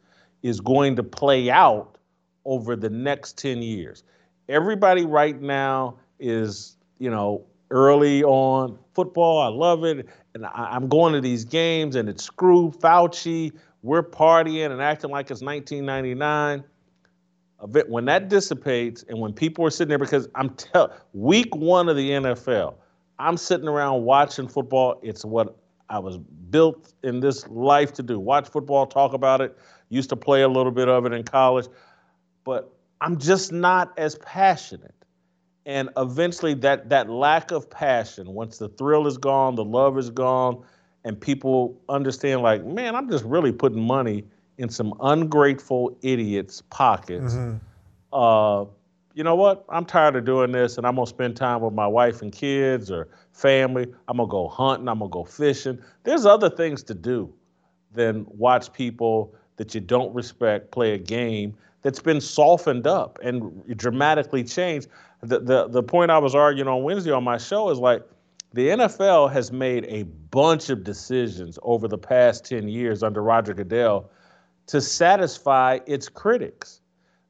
is 0.43 0.61
going 0.61 0.95
to 0.95 1.03
play 1.03 1.51
out 1.51 1.97
over 2.45 2.77
the 2.77 2.89
next 2.89 3.37
10 3.37 3.61
years. 3.61 4.03
Everybody 4.47 5.05
right 5.05 5.39
now 5.39 5.97
is, 6.21 6.77
you 6.99 7.11
know, 7.11 7.45
early 7.69 8.23
on 8.23 8.79
football. 8.93 9.41
I 9.41 9.47
love 9.47 9.83
it. 9.83 10.07
And 10.33 10.45
I, 10.45 10.73
am 10.73 10.87
going 10.87 11.13
to 11.13 11.21
these 11.21 11.43
games 11.43 11.97
and 11.97 12.07
it's 12.07 12.23
screw 12.23 12.71
Fauci. 12.71 13.51
We're 13.83 14.03
partying 14.03 14.71
and 14.71 14.81
acting 14.81 15.11
like 15.11 15.29
it's 15.31 15.41
1999 15.41 16.63
when 17.61 18.05
that 18.05 18.29
dissipates 18.29 19.03
and 19.07 19.19
when 19.19 19.33
people 19.33 19.65
are 19.65 19.69
sitting 19.69 19.89
there, 19.89 19.99
because 19.99 20.27
I'm 20.35 20.49
tell 20.51 20.93
week 21.13 21.55
one 21.55 21.89
of 21.89 21.95
the 21.95 22.09
NFL, 22.09 22.75
I'm 23.19 23.37
sitting 23.37 23.67
around 23.67 24.03
watching 24.03 24.47
football. 24.47 24.99
It's 25.03 25.23
what 25.23 25.55
I 25.89 25.99
was 25.99 26.17
built 26.17 26.93
in 27.03 27.19
this 27.19 27.47
life 27.49 27.93
to 27.93 28.03
do. 28.03 28.19
Watch 28.19 28.49
football, 28.49 28.87
talk 28.87 29.13
about 29.13 29.41
it. 29.41 29.57
Used 29.89 30.09
to 30.09 30.15
play 30.15 30.41
a 30.41 30.47
little 30.47 30.71
bit 30.71 30.87
of 30.87 31.05
it 31.05 31.13
in 31.13 31.23
college, 31.23 31.67
but 32.45 32.73
I'm 33.01 33.17
just 33.17 33.51
not 33.51 33.93
as 33.97 34.15
passionate. 34.15 34.95
And 35.65 35.89
eventually, 35.97 36.53
that 36.55 36.89
that 36.89 37.09
lack 37.09 37.51
of 37.51 37.69
passion, 37.69 38.33
once 38.33 38.57
the 38.57 38.69
thrill 38.69 39.05
is 39.05 39.17
gone, 39.17 39.55
the 39.55 39.65
love 39.65 39.97
is 39.97 40.09
gone, 40.09 40.63
and 41.03 41.19
people 41.19 41.79
understand, 41.89 42.41
like, 42.41 42.65
man, 42.65 42.95
I'm 42.95 43.09
just 43.09 43.25
really 43.25 43.51
putting 43.51 43.81
money 43.81 44.23
in 44.57 44.69
some 44.69 44.93
ungrateful 45.01 45.97
idiots' 46.01 46.61
pockets. 46.69 47.33
Mm-hmm. 47.33 47.57
Uh, 48.13 48.65
you 49.13 49.23
know 49.23 49.35
what? 49.35 49.65
I'm 49.69 49.85
tired 49.85 50.15
of 50.15 50.25
doing 50.25 50.51
this, 50.51 50.77
and 50.77 50.87
I'm 50.87 50.95
gonna 50.95 51.07
spend 51.07 51.35
time 51.35 51.61
with 51.61 51.73
my 51.73 51.87
wife 51.87 52.21
and 52.21 52.31
kids 52.31 52.89
or 52.89 53.07
family. 53.33 53.87
I'm 54.07 54.17
gonna 54.17 54.29
go 54.29 54.47
hunting. 54.47 54.87
I'm 54.87 54.99
gonna 54.99 55.09
go 55.09 55.23
fishing. 55.23 55.79
There's 56.03 56.25
other 56.25 56.49
things 56.49 56.83
to 56.83 56.93
do 56.93 57.33
than 57.93 58.25
watch 58.29 58.71
people 58.71 59.33
that 59.57 59.75
you 59.75 59.81
don't 59.81 60.13
respect 60.13 60.71
play 60.71 60.93
a 60.93 60.97
game 60.97 61.55
that's 61.81 61.99
been 61.99 62.21
softened 62.21 62.87
up 62.87 63.19
and 63.21 63.63
dramatically 63.77 64.43
changed. 64.43 64.87
The, 65.21 65.39
the, 65.39 65.67
the 65.67 65.83
point 65.83 66.11
I 66.11 66.17
was 66.17 66.33
arguing 66.33 66.67
on 66.67 66.83
Wednesday 66.83 67.11
on 67.11 67.23
my 67.23 67.37
show 67.37 67.69
is 67.69 67.79
like 67.79 68.03
the 68.53 68.69
NFL 68.69 69.31
has 69.31 69.51
made 69.51 69.85
a 69.85 70.03
bunch 70.03 70.69
of 70.69 70.83
decisions 70.83 71.57
over 71.63 71.87
the 71.87 71.97
past 71.97 72.45
10 72.45 72.67
years 72.67 73.03
under 73.03 73.21
Roger 73.21 73.53
Goodell 73.53 74.09
to 74.71 74.79
satisfy 74.79 75.79
its 75.85 76.07
critics. 76.07 76.79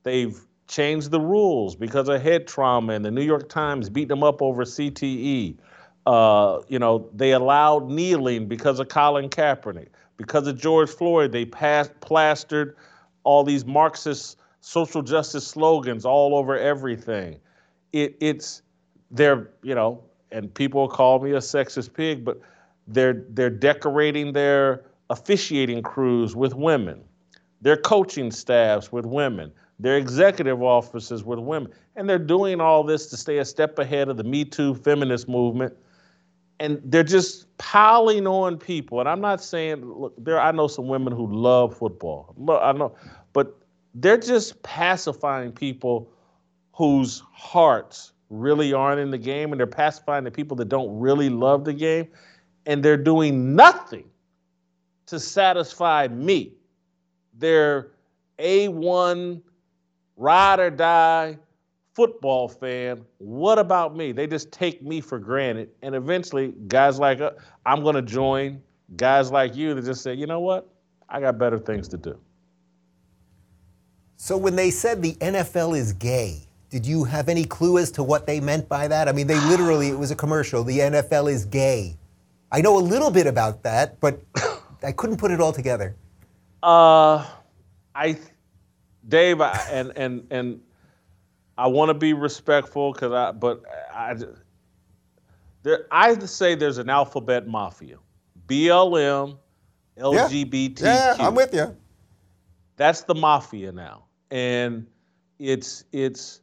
They've 0.03 0.39
changed 0.67 1.09
the 1.09 1.19
rules 1.19 1.75
because 1.75 2.07
of 2.07 2.21
head 2.21 2.45
trauma, 2.45 2.93
and 2.93 3.03
the 3.03 3.09
New 3.09 3.23
York 3.23 3.49
Times 3.49 3.89
beat 3.89 4.09
them 4.09 4.21
up 4.21 4.43
over 4.43 4.63
CTE. 4.63 5.57
Uh, 6.05 6.59
you 6.67 6.77
know, 6.77 7.09
they 7.15 7.31
allowed 7.31 7.89
kneeling 7.89 8.47
because 8.47 8.79
of 8.79 8.89
Colin 8.89 9.27
Kaepernick. 9.27 9.87
Because 10.17 10.45
of 10.45 10.55
George 10.55 10.91
Floyd, 10.91 11.31
they 11.31 11.45
passed, 11.45 11.99
plastered 11.99 12.75
all 13.23 13.43
these 13.43 13.65
Marxist 13.65 14.37
social 14.59 15.01
justice 15.01 15.47
slogans 15.47 16.05
all 16.05 16.35
over 16.35 16.55
everything. 16.55 17.39
It, 17.91 18.17
it's 18.21 18.61
they're 19.09 19.49
you 19.63 19.73
know, 19.73 20.03
and 20.31 20.53
people 20.53 20.87
call 20.87 21.19
me 21.19 21.31
a 21.31 21.37
sexist 21.37 21.91
pig, 21.95 22.23
but 22.23 22.39
they're 22.85 23.25
they're 23.29 23.49
decorating 23.49 24.33
their 24.33 24.83
officiating 25.09 25.81
crews 25.81 26.35
with 26.35 26.53
women 26.53 27.03
their 27.61 27.77
coaching 27.77 28.31
staffs 28.31 28.91
with 28.91 29.05
women, 29.05 29.51
their 29.79 29.97
executive 29.97 30.61
offices 30.61 31.23
with 31.23 31.39
women. 31.39 31.71
And 31.95 32.09
they're 32.09 32.19
doing 32.19 32.61
all 32.61 32.83
this 32.83 33.07
to 33.07 33.17
stay 33.17 33.37
a 33.39 33.45
step 33.45 33.77
ahead 33.79 34.09
of 34.09 34.17
the 34.17 34.23
Me 34.23 34.45
Too 34.45 34.75
feminist 34.75 35.27
movement. 35.27 35.73
And 36.59 36.79
they're 36.83 37.03
just 37.03 37.45
piling 37.57 38.27
on 38.27 38.57
people. 38.57 38.99
And 38.99 39.09
I'm 39.09 39.21
not 39.21 39.43
saying, 39.43 39.83
look, 39.83 40.13
there 40.17 40.39
I 40.39 40.51
know 40.51 40.67
some 40.67 40.87
women 40.87 41.13
who 41.13 41.27
love 41.31 41.75
football. 41.75 42.35
I 42.49 42.71
know, 42.73 42.95
but 43.33 43.57
they're 43.95 44.17
just 44.17 44.61
pacifying 44.63 45.51
people 45.51 46.11
whose 46.73 47.23
hearts 47.33 48.13
really 48.29 48.71
aren't 48.73 48.99
in 49.01 49.11
the 49.11 49.17
game, 49.17 49.51
and 49.51 49.59
they're 49.59 49.67
pacifying 49.67 50.23
the 50.23 50.31
people 50.31 50.55
that 50.55 50.69
don't 50.69 50.97
really 50.97 51.29
love 51.29 51.65
the 51.65 51.73
game, 51.73 52.07
and 52.65 52.81
they're 52.81 52.95
doing 52.95 53.55
nothing 53.55 54.05
to 55.07 55.19
satisfy 55.19 56.07
me 56.07 56.53
their 57.41 57.91
A1 58.39 59.41
ride 60.15 60.59
or 60.59 60.69
die 60.69 61.37
football 61.93 62.47
fan. 62.47 63.03
What 63.17 63.59
about 63.59 63.95
me? 63.95 64.11
They 64.11 64.27
just 64.27 64.51
take 64.51 64.81
me 64.81 65.01
for 65.01 65.19
granted. 65.19 65.69
And 65.81 65.93
eventually, 65.93 66.53
guys 66.67 66.99
like 66.99 67.19
uh, 67.19 67.31
I'm 67.65 67.83
going 67.83 67.95
to 67.95 68.01
join 68.01 68.61
guys 68.95 69.31
like 69.31 69.55
you 69.55 69.73
that 69.73 69.85
just 69.85 70.01
say, 70.01 70.13
you 70.13 70.25
know 70.25 70.39
what? 70.39 70.67
I 71.09 71.19
got 71.19 71.37
better 71.37 71.59
things 71.59 71.87
to 71.89 71.97
do. 71.97 72.17
So 74.15 74.37
when 74.37 74.55
they 74.55 74.69
said 74.69 75.01
the 75.01 75.15
NFL 75.15 75.77
is 75.77 75.93
gay, 75.93 76.47
did 76.69 76.85
you 76.85 77.03
have 77.03 77.27
any 77.27 77.43
clue 77.43 77.79
as 77.79 77.91
to 77.91 78.03
what 78.03 78.25
they 78.25 78.39
meant 78.39 78.69
by 78.69 78.87
that? 78.87 79.09
I 79.09 79.11
mean, 79.11 79.27
they 79.27 79.39
literally, 79.47 79.89
it 79.89 79.97
was 79.97 80.11
a 80.11 80.15
commercial. 80.15 80.63
The 80.63 80.79
NFL 80.79 81.31
is 81.31 81.45
gay. 81.45 81.97
I 82.51 82.61
know 82.61 82.77
a 82.77 82.79
little 82.79 83.11
bit 83.11 83.27
about 83.27 83.63
that, 83.63 83.99
but 83.99 84.21
I 84.83 84.91
couldn't 84.91 85.17
put 85.17 85.31
it 85.31 85.41
all 85.41 85.51
together. 85.51 85.95
Uh, 86.63 87.25
I, 87.95 88.17
Dave, 89.07 89.41
I, 89.41 89.67
and 89.71 89.91
and 89.95 90.27
and 90.29 90.61
I 91.57 91.67
want 91.67 91.89
to 91.89 91.93
be 91.93 92.13
respectful 92.13 92.93
because 92.93 93.11
I, 93.11 93.31
but 93.31 93.63
I, 93.93 94.15
there, 95.63 95.87
I 95.91 96.17
say 96.19 96.55
there's 96.55 96.77
an 96.77 96.89
alphabet 96.89 97.47
mafia, 97.47 97.97
BLM, 98.47 99.37
LGBTQ. 99.97 100.81
Yeah, 100.81 101.15
yeah 101.17 101.27
I'm 101.27 101.35
with 101.35 101.53
you. 101.53 101.75
That's 102.77 103.01
the 103.01 103.15
mafia 103.15 103.71
now, 103.71 104.05
and 104.29 104.87
it's 105.39 105.83
it's 105.91 106.41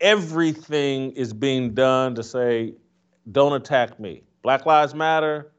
everything 0.00 1.12
is 1.12 1.32
being 1.32 1.74
done 1.74 2.14
to 2.14 2.22
say, 2.22 2.74
don't 3.32 3.54
attack 3.54 3.98
me. 3.98 4.22
Black 4.42 4.66
Lives 4.66 4.94
Matter, 4.94 5.52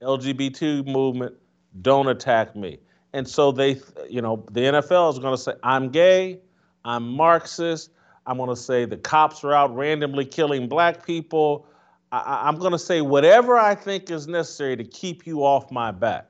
LGBT 0.00 0.86
movement, 0.86 1.34
don't 1.80 2.08
attack 2.08 2.56
me. 2.56 2.78
And 3.12 3.28
so 3.28 3.52
they, 3.52 3.80
you 4.08 4.22
know, 4.22 4.44
the 4.50 4.60
NFL 4.60 5.12
is 5.12 5.18
going 5.18 5.34
to 5.34 5.40
say, 5.40 5.52
I'm 5.62 5.90
gay, 5.90 6.40
I'm 6.84 7.08
Marxist, 7.08 7.90
I'm 8.26 8.36
going 8.36 8.48
to 8.48 8.56
say 8.56 8.84
the 8.84 8.96
cops 8.96 9.44
are 9.44 9.52
out 9.52 9.74
randomly 9.74 10.24
killing 10.24 10.68
black 10.68 11.04
people. 11.04 11.66
I, 12.12 12.48
am 12.48 12.58
going 12.58 12.72
to 12.72 12.78
say 12.78 13.00
whatever 13.00 13.58
I 13.58 13.74
think 13.74 14.10
is 14.10 14.28
necessary 14.28 14.76
to 14.76 14.84
keep 14.84 15.26
you 15.26 15.44
off 15.44 15.70
my 15.70 15.90
back. 15.90 16.26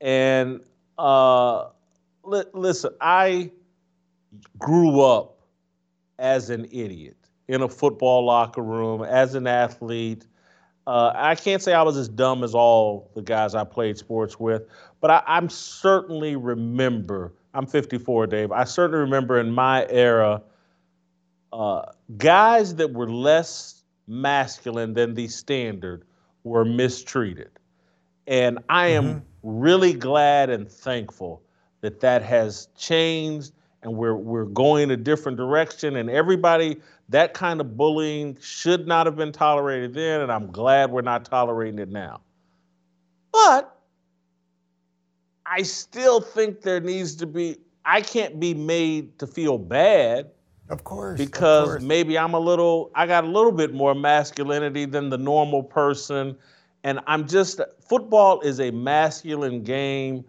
And 0.00 0.60
uh, 0.98 1.68
li- 2.24 2.44
listen, 2.52 2.90
I 3.00 3.50
grew 4.58 5.00
up 5.00 5.38
as 6.18 6.50
an 6.50 6.66
idiot 6.66 7.16
in 7.48 7.62
a 7.62 7.68
football 7.68 8.24
locker 8.24 8.62
room, 8.62 9.02
as 9.02 9.34
an 9.34 9.46
athlete. 9.46 10.26
Uh, 10.88 11.12
I 11.14 11.34
can't 11.34 11.62
say 11.62 11.74
I 11.74 11.82
was 11.82 11.98
as 11.98 12.08
dumb 12.08 12.42
as 12.42 12.54
all 12.54 13.10
the 13.14 13.20
guys 13.20 13.54
I 13.54 13.62
played 13.62 13.98
sports 13.98 14.40
with, 14.40 14.62
but 15.02 15.10
I, 15.10 15.22
I'm 15.26 15.50
certainly 15.50 16.34
remember 16.34 17.34
I'm 17.54 17.66
54, 17.66 18.26
Dave. 18.28 18.52
I 18.52 18.64
certainly 18.64 19.00
remember 19.00 19.40
in 19.40 19.50
my 19.50 19.86
era, 19.88 20.42
uh, 21.52 21.82
guys 22.16 22.76
that 22.76 22.92
were 22.92 23.10
less 23.10 23.82
masculine 24.06 24.94
than 24.94 25.14
the 25.14 25.28
standard 25.28 26.04
were 26.44 26.64
mistreated. 26.64 27.50
And 28.26 28.58
I 28.68 28.88
am 28.88 29.04
mm-hmm. 29.04 29.18
really 29.42 29.92
glad 29.92 30.50
and 30.50 30.70
thankful 30.70 31.42
that 31.80 32.00
that 32.00 32.22
has 32.22 32.68
changed 32.76 33.52
and 33.82 33.94
we're, 33.94 34.16
we're 34.16 34.44
going 34.44 34.90
a 34.90 34.96
different 34.96 35.38
direction. 35.38 35.96
And 35.96 36.10
everybody, 36.10 36.76
that 37.08 37.34
kind 37.34 37.60
of 37.60 37.76
bullying 37.76 38.36
should 38.40 38.86
not 38.86 39.06
have 39.06 39.16
been 39.16 39.32
tolerated 39.32 39.94
then. 39.94 40.20
And 40.20 40.30
I'm 40.30 40.50
glad 40.50 40.90
we're 40.90 41.00
not 41.02 41.24
tolerating 41.24 41.78
it 41.78 41.88
now. 41.88 42.20
But 43.32 43.78
I 45.46 45.62
still 45.62 46.20
think 46.20 46.62
there 46.62 46.80
needs 46.80 47.14
to 47.16 47.26
be, 47.26 47.56
I 47.84 48.02
can't 48.02 48.38
be 48.38 48.52
made 48.52 49.18
to 49.18 49.26
feel 49.26 49.56
bad. 49.58 50.30
Of 50.68 50.84
course. 50.84 51.18
Because 51.18 51.68
of 51.68 51.74
course. 51.76 51.82
maybe 51.82 52.18
I'm 52.18 52.34
a 52.34 52.40
little, 52.40 52.90
I 52.94 53.06
got 53.06 53.24
a 53.24 53.28
little 53.28 53.52
bit 53.52 53.72
more 53.72 53.94
masculinity 53.94 54.84
than 54.84 55.08
the 55.08 55.16
normal 55.16 55.62
person. 55.62 56.36
And 56.84 57.00
I'm 57.06 57.26
just, 57.26 57.60
football 57.80 58.40
is 58.42 58.60
a 58.60 58.70
masculine 58.70 59.62
game. 59.62 60.24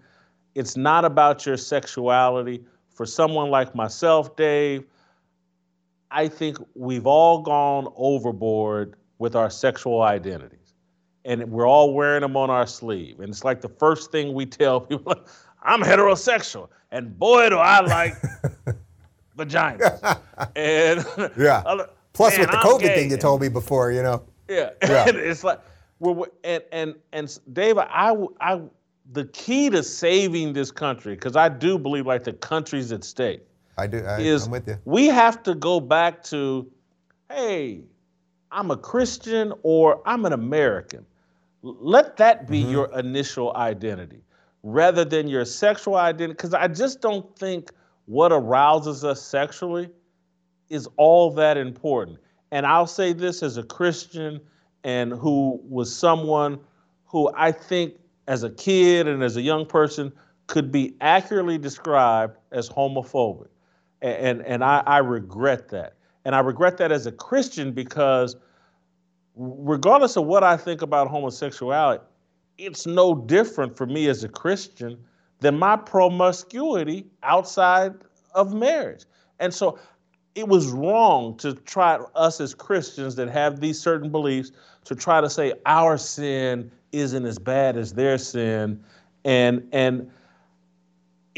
It's 0.56 0.78
not 0.78 1.04
about 1.04 1.46
your 1.46 1.58
sexuality. 1.58 2.64
For 2.94 3.06
someone 3.06 3.50
like 3.50 3.76
myself, 3.76 4.36
Dave, 4.36 4.84
I 6.12 6.28
think 6.28 6.58
we've 6.76 7.06
all 7.08 7.42
gone 7.42 7.88
overboard 7.96 8.96
with 9.20 9.36
our 9.36 9.50
sexual 9.50 10.02
identities. 10.02 10.74
And 11.26 11.52
we're 11.52 11.68
all 11.68 11.94
wearing 11.94 12.22
them 12.22 12.36
on 12.38 12.50
our 12.50 12.66
sleeve. 12.66 13.20
And 13.20 13.30
it's 13.30 13.44
like 13.44 13.62
the 13.62 13.70
first 13.70 14.12
thing 14.12 14.34
we 14.34 14.46
tell 14.46 14.82
people 14.90 15.16
I'm 15.62 15.82
heterosexual. 15.82 16.70
And 16.92 17.18
boy, 17.18 17.50
do 17.50 17.58
I 17.58 17.82
like 17.82 18.16
vaginas. 19.38 20.20
and 20.56 21.32
yeah. 21.38 21.86
Plus, 22.14 22.38
with 22.38 22.50
the 22.50 22.58
COVID 22.58 22.96
thing 22.96 23.12
you 23.12 23.18
told 23.18 23.42
me 23.42 23.50
before, 23.50 23.92
you 23.92 24.02
know. 24.02 24.24
Yeah. 24.48 24.72
yeah. 24.82 25.06
it's 25.08 25.44
like, 25.44 25.60
we're, 26.00 26.26
and 26.44 26.64
and 26.72 26.96
and 27.12 27.40
David, 27.54 27.86
I 27.90 28.16
I 28.42 28.62
the 29.12 29.26
key 29.26 29.70
to 29.70 29.84
saving 29.84 30.54
this 30.54 30.72
country, 30.72 31.16
because 31.16 31.36
I 31.36 31.50
do 31.50 31.78
believe 31.78 32.08
like 32.08 32.24
the 32.24 32.34
country's 32.34 32.92
at 32.92 33.04
stake. 33.04 33.44
I 33.80 33.88
do. 33.88 34.00
I, 34.00 34.20
is 34.20 34.46
I'm 34.46 34.52
with 34.52 34.68
you. 34.68 34.78
We 34.86 35.08
have 35.08 35.42
to 35.44 35.56
go 35.56 35.80
back 35.80 36.24
to, 36.26 36.70
hey, 37.30 37.82
I'm 38.52 38.72
a 38.72 38.78
Christian 38.78 39.54
or 39.64 40.02
I'm 40.06 40.26
an 40.26 40.34
American. 40.34 41.06
Let 41.62 42.18
that 42.18 42.48
be 42.48 42.62
mm-hmm. 42.62 42.72
your 42.72 43.00
initial 43.00 43.56
identity 43.56 44.22
rather 44.64 45.06
than 45.06 45.28
your 45.28 45.46
sexual 45.46 45.96
identity. 45.96 46.34
Because 46.34 46.54
I 46.54 46.68
just 46.68 47.02
don't 47.02 47.38
think 47.38 47.72
what 48.06 48.32
arouses 48.32 49.04
us 49.04 49.22
sexually 49.22 49.90
is 50.70 50.88
all 50.98 51.32
that 51.32 51.58
important. 51.58 52.18
And 52.52 52.66
I'll 52.66 52.88
say 52.88 53.14
this 53.14 53.44
as 53.44 53.58
a 53.58 53.64
Christian 53.64 54.40
and 54.84 55.14
who 55.14 55.60
was 55.64 55.96
someone 55.96 56.60
who 57.06 57.32
I 57.36 57.52
think 57.52 57.96
as 58.28 58.44
a 58.44 58.50
kid 58.50 59.08
and 59.08 59.24
as 59.24 59.38
a 59.38 59.42
young 59.42 59.66
person 59.66 60.12
could 60.48 60.72
be 60.72 60.96
accurately 61.02 61.58
described 61.58 62.38
as 62.52 62.70
homophobic. 62.70 63.48
And, 64.02 64.42
and, 64.46 64.64
I, 64.64 64.82
I 64.86 64.98
regret 65.00 65.70
that. 65.70 65.96
And 66.26 66.36
I 66.36 66.40
regret 66.40 66.78
that 66.78 66.92
as 66.92 67.06
a 67.06 67.12
Christian 67.12 67.72
because 67.72 68.36
regardless 69.36 70.16
of 70.16 70.26
what 70.26 70.44
I 70.44 70.58
think 70.58 70.82
about 70.82 71.08
homosexuality, 71.08 72.04
it's 72.58 72.86
no 72.86 73.16
different 73.16 73.76
for 73.76 73.86
me 73.86 74.08
as 74.08 74.24
a 74.24 74.30
Christian 74.30 74.98
than 75.40 75.58
my 75.58 75.76
promiscuity 75.78 77.08
outside 77.24 77.94
of 78.36 78.54
marriage. 78.54 79.06
And 79.40 79.54
so 79.54 79.80
it 80.36 80.48
was 80.48 80.68
wrong 80.68 81.38
to 81.38 81.54
try 81.54 81.96
us 82.16 82.40
as 82.40 82.54
Christians 82.54 83.16
that 83.16 83.30
have 83.30 83.60
these 83.60 83.80
certain 83.80 84.12
beliefs 84.12 84.52
to 84.86 84.96
try 84.96 85.22
to 85.22 85.30
say 85.30 85.54
our 85.66 85.98
sin 85.98 86.72
isn't 86.92 87.26
as 87.26 87.40
bad 87.40 87.78
as 87.78 87.94
their 87.94 88.18
sin 88.18 88.84
and 89.26 89.68
and 89.72 90.10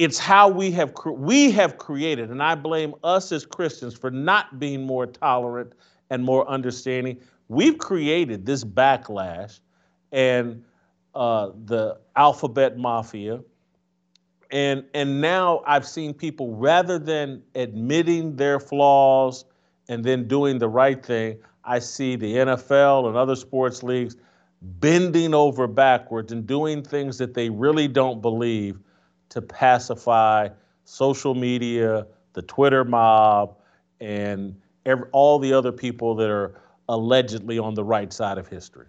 it's 0.02 0.18
how 0.18 0.50
we 0.50 0.72
have 0.72 0.94
we 1.06 1.52
have 1.52 1.78
created 1.78 2.32
and 2.32 2.42
i 2.42 2.56
blame 2.56 2.96
us 3.04 3.32
as 3.32 3.46
christians 3.46 3.94
for 3.94 4.10
not 4.10 4.60
being 4.60 4.82
more 4.84 5.06
tolerant 5.06 5.74
and 6.12 6.24
more 6.24 6.48
understanding. 6.48 7.18
We've 7.48 7.78
created 7.78 8.46
this 8.46 8.64
backlash 8.64 9.60
and 10.12 10.64
uh, 11.16 11.52
the 11.66 11.98
alphabet 12.16 12.78
mafia. 12.78 13.40
And 14.52 14.84
and 14.94 15.22
now 15.22 15.64
i've 15.66 15.88
seen 15.88 16.14
people 16.14 16.54
rather 16.56 17.00
than 17.00 17.42
admitting 17.56 18.36
their 18.36 18.60
flaws 18.60 19.46
and 19.88 20.04
then 20.04 20.28
doing 20.28 20.60
the 20.60 20.68
right 20.68 21.02
thing 21.06 21.38
i 21.64 21.80
see 21.80 22.18
the 22.18 22.34
nfl 22.36 23.08
and 23.08 23.16
other 23.16 23.38
sports 23.38 23.82
leagues 23.82 24.18
bending 24.62 25.34
over 25.34 25.68
backwards 25.68 26.34
and 26.34 26.46
doing 26.46 26.84
things 26.84 27.18
that 27.18 27.34
they 27.34 27.50
really 27.50 27.88
don't 27.88 28.22
believe 28.22 28.78
to 29.32 29.42
pacify 29.42 30.50
social 30.84 31.34
media, 31.34 32.06
the 32.34 32.42
Twitter 32.44 32.84
mob, 32.84 33.58
and 34.00 34.56
every, 34.86 35.06
all 35.12 35.40
the 35.40 35.54
other 35.54 35.72
people 35.72 36.16
that 36.16 36.30
are 36.30 36.62
allegedly 36.90 37.58
on 37.58 37.74
the 37.74 37.84
right 37.84 38.12
side 38.12 38.38
of 38.38 38.48
history. 38.48 38.88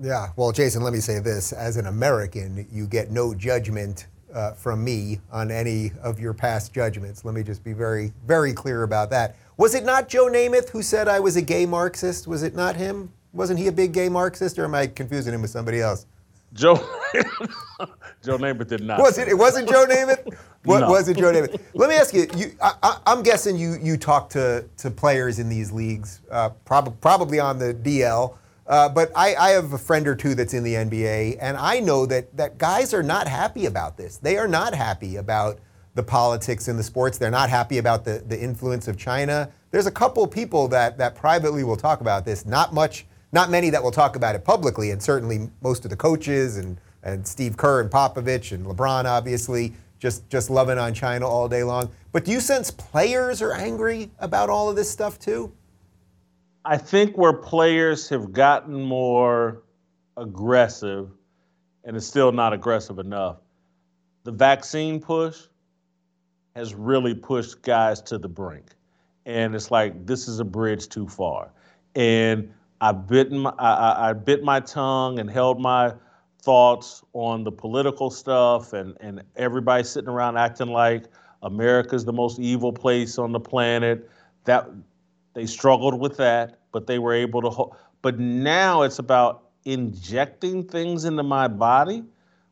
Yeah, 0.00 0.28
well, 0.36 0.52
Jason, 0.52 0.82
let 0.82 0.92
me 0.92 1.00
say 1.00 1.20
this. 1.20 1.52
As 1.52 1.76
an 1.76 1.86
American, 1.86 2.66
you 2.70 2.86
get 2.86 3.10
no 3.10 3.32
judgment 3.32 4.08
uh, 4.34 4.52
from 4.52 4.84
me 4.84 5.20
on 5.32 5.50
any 5.50 5.92
of 6.02 6.18
your 6.18 6.34
past 6.34 6.74
judgments. 6.74 7.24
Let 7.24 7.34
me 7.34 7.42
just 7.42 7.62
be 7.64 7.72
very, 7.72 8.12
very 8.26 8.52
clear 8.52 8.82
about 8.82 9.08
that. 9.10 9.36
Was 9.56 9.74
it 9.74 9.84
not 9.84 10.08
Joe 10.08 10.26
Namath 10.26 10.68
who 10.70 10.82
said 10.82 11.08
I 11.08 11.20
was 11.20 11.36
a 11.36 11.42
gay 11.42 11.64
Marxist? 11.64 12.26
Was 12.26 12.42
it 12.42 12.54
not 12.54 12.76
him? 12.76 13.12
Wasn't 13.32 13.58
he 13.58 13.68
a 13.68 13.72
big 13.72 13.92
gay 13.92 14.08
Marxist, 14.08 14.58
or 14.58 14.64
am 14.64 14.74
I 14.74 14.88
confusing 14.88 15.32
him 15.32 15.42
with 15.42 15.50
somebody 15.50 15.80
else? 15.80 16.06
Joe 16.56 16.76
Joe 18.24 18.38
Namath 18.38 18.68
did 18.68 18.82
not. 18.82 18.98
Was 18.98 19.18
it? 19.18 19.28
It 19.28 19.34
wasn't 19.34 19.68
Joe 19.68 19.86
Namath. 19.86 20.36
What 20.66 20.80
no. 20.80 20.90
was 20.90 21.08
it, 21.08 21.16
Joe 21.16 21.32
Namath? 21.32 21.60
Let 21.74 21.88
me 21.88 21.94
ask 21.94 22.12
you. 22.12 22.26
You, 22.34 22.50
I, 22.60 22.98
am 23.06 23.22
guessing 23.22 23.56
you 23.56 23.76
you 23.80 23.96
talk 23.96 24.28
to 24.30 24.64
to 24.78 24.90
players 24.90 25.38
in 25.38 25.48
these 25.48 25.70
leagues, 25.70 26.22
uh, 26.28 26.48
prob- 26.64 27.00
probably 27.00 27.38
on 27.38 27.60
the 27.60 27.72
DL. 27.72 28.36
Uh, 28.66 28.88
but 28.88 29.12
I, 29.14 29.36
I 29.36 29.50
have 29.50 29.72
a 29.74 29.78
friend 29.78 30.08
or 30.08 30.16
two 30.16 30.34
that's 30.34 30.54
in 30.54 30.64
the 30.64 30.74
NBA, 30.74 31.38
and 31.40 31.56
I 31.56 31.78
know 31.78 32.04
that 32.06 32.36
that 32.36 32.58
guys 32.58 32.92
are 32.92 33.04
not 33.04 33.28
happy 33.28 33.66
about 33.66 33.96
this. 33.96 34.16
They 34.16 34.38
are 34.38 34.48
not 34.48 34.74
happy 34.74 35.16
about 35.16 35.60
the 35.94 36.02
politics 36.02 36.66
in 36.66 36.76
the 36.76 36.82
sports. 36.82 37.16
They're 37.16 37.30
not 37.30 37.48
happy 37.48 37.78
about 37.78 38.04
the, 38.04 38.24
the 38.26 38.38
influence 38.38 38.88
of 38.88 38.98
China. 38.98 39.48
There's 39.70 39.86
a 39.86 39.92
couple 39.92 40.26
people 40.26 40.66
that 40.68 40.98
that 40.98 41.14
privately 41.14 41.62
will 41.62 41.76
talk 41.76 42.00
about 42.00 42.24
this. 42.24 42.44
Not 42.44 42.74
much 42.74 43.06
not 43.32 43.50
many 43.50 43.70
that 43.70 43.82
will 43.82 43.90
talk 43.90 44.16
about 44.16 44.34
it 44.34 44.44
publicly, 44.44 44.90
and 44.90 45.02
certainly 45.02 45.50
most 45.60 45.84
of 45.84 45.90
the 45.90 45.96
coaches 45.96 46.56
and, 46.56 46.80
and 47.02 47.26
Steve 47.26 47.56
Kerr 47.56 47.80
and 47.80 47.90
Popovich 47.90 48.52
and 48.52 48.66
LeBron, 48.66 49.04
obviously, 49.04 49.74
just, 49.98 50.28
just 50.28 50.50
loving 50.50 50.78
on 50.78 50.94
China 50.94 51.26
all 51.26 51.48
day 51.48 51.62
long. 51.62 51.90
But 52.12 52.24
do 52.24 52.32
you 52.32 52.40
sense 52.40 52.70
players 52.70 53.42
are 53.42 53.52
angry 53.52 54.10
about 54.18 54.50
all 54.50 54.70
of 54.70 54.76
this 54.76 54.90
stuff 54.90 55.18
too? 55.18 55.52
I 56.64 56.76
think 56.76 57.16
where 57.16 57.32
players 57.32 58.08
have 58.08 58.32
gotten 58.32 58.82
more 58.82 59.62
aggressive, 60.16 61.10
and 61.84 61.96
it's 61.96 62.06
still 62.06 62.32
not 62.32 62.52
aggressive 62.52 62.98
enough, 62.98 63.36
the 64.24 64.32
vaccine 64.32 65.00
push 65.00 65.42
has 66.56 66.74
really 66.74 67.14
pushed 67.14 67.62
guys 67.62 68.00
to 68.02 68.18
the 68.18 68.28
brink. 68.28 68.70
And 69.26 69.54
it's 69.54 69.70
like, 69.70 70.06
this 70.06 70.26
is 70.26 70.40
a 70.40 70.44
bridge 70.44 70.88
too 70.88 71.06
far. 71.06 71.50
And 71.94 72.52
I 72.80 72.92
bit 72.92 73.32
my, 73.32 73.52
I, 73.58 74.10
I 74.10 74.12
bit 74.12 74.42
my 74.42 74.60
tongue 74.60 75.18
and 75.18 75.30
held 75.30 75.60
my 75.60 75.94
thoughts 76.42 77.02
on 77.12 77.44
the 77.44 77.52
political 77.52 78.10
stuff 78.10 78.72
and, 78.72 78.96
and 79.00 79.22
everybody 79.36 79.82
sitting 79.84 80.08
around 80.10 80.36
acting 80.36 80.68
like 80.68 81.04
America's 81.42 82.04
the 82.04 82.12
most 82.12 82.38
evil 82.38 82.72
place 82.72 83.18
on 83.18 83.32
the 83.32 83.40
planet. 83.40 84.08
That 84.44 84.68
they 85.34 85.46
struggled 85.46 86.00
with 86.00 86.16
that, 86.18 86.60
but 86.72 86.86
they 86.86 86.98
were 86.98 87.12
able 87.14 87.42
to. 87.42 87.76
But 88.02 88.18
now 88.18 88.82
it's 88.82 88.98
about 88.98 89.48
injecting 89.64 90.64
things 90.64 91.04
into 91.04 91.22
my 91.22 91.48
body. 91.48 92.04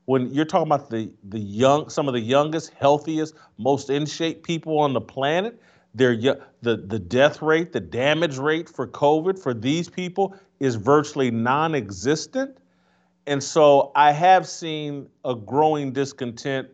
When 0.06 0.30
you're 0.34 0.44
talking 0.44 0.66
about 0.66 0.90
the 0.90 1.10
the 1.28 1.38
young, 1.38 1.88
some 1.88 2.08
of 2.08 2.14
the 2.14 2.20
youngest, 2.20 2.72
healthiest, 2.74 3.34
most 3.58 3.90
in 3.90 4.06
shape 4.06 4.42
people 4.42 4.78
on 4.78 4.92
the 4.92 5.00
planet, 5.00 5.60
their, 5.94 6.37
the, 6.64 6.79
the 6.79 6.98
death 6.98 7.42
rate, 7.42 7.72
the 7.72 7.81
damage 7.81 8.38
rate 8.38 8.68
for 8.68 8.88
COVID 8.88 9.38
for 9.38 9.55
these 9.55 9.88
people 9.88 10.35
is 10.59 10.74
virtually 10.74 11.31
non 11.31 11.74
existent. 11.74 12.57
And 13.27 13.42
so 13.42 13.92
I 13.94 14.11
have 14.12 14.48
seen 14.48 15.09
a 15.24 15.35
growing 15.35 15.92
discontent 15.92 16.68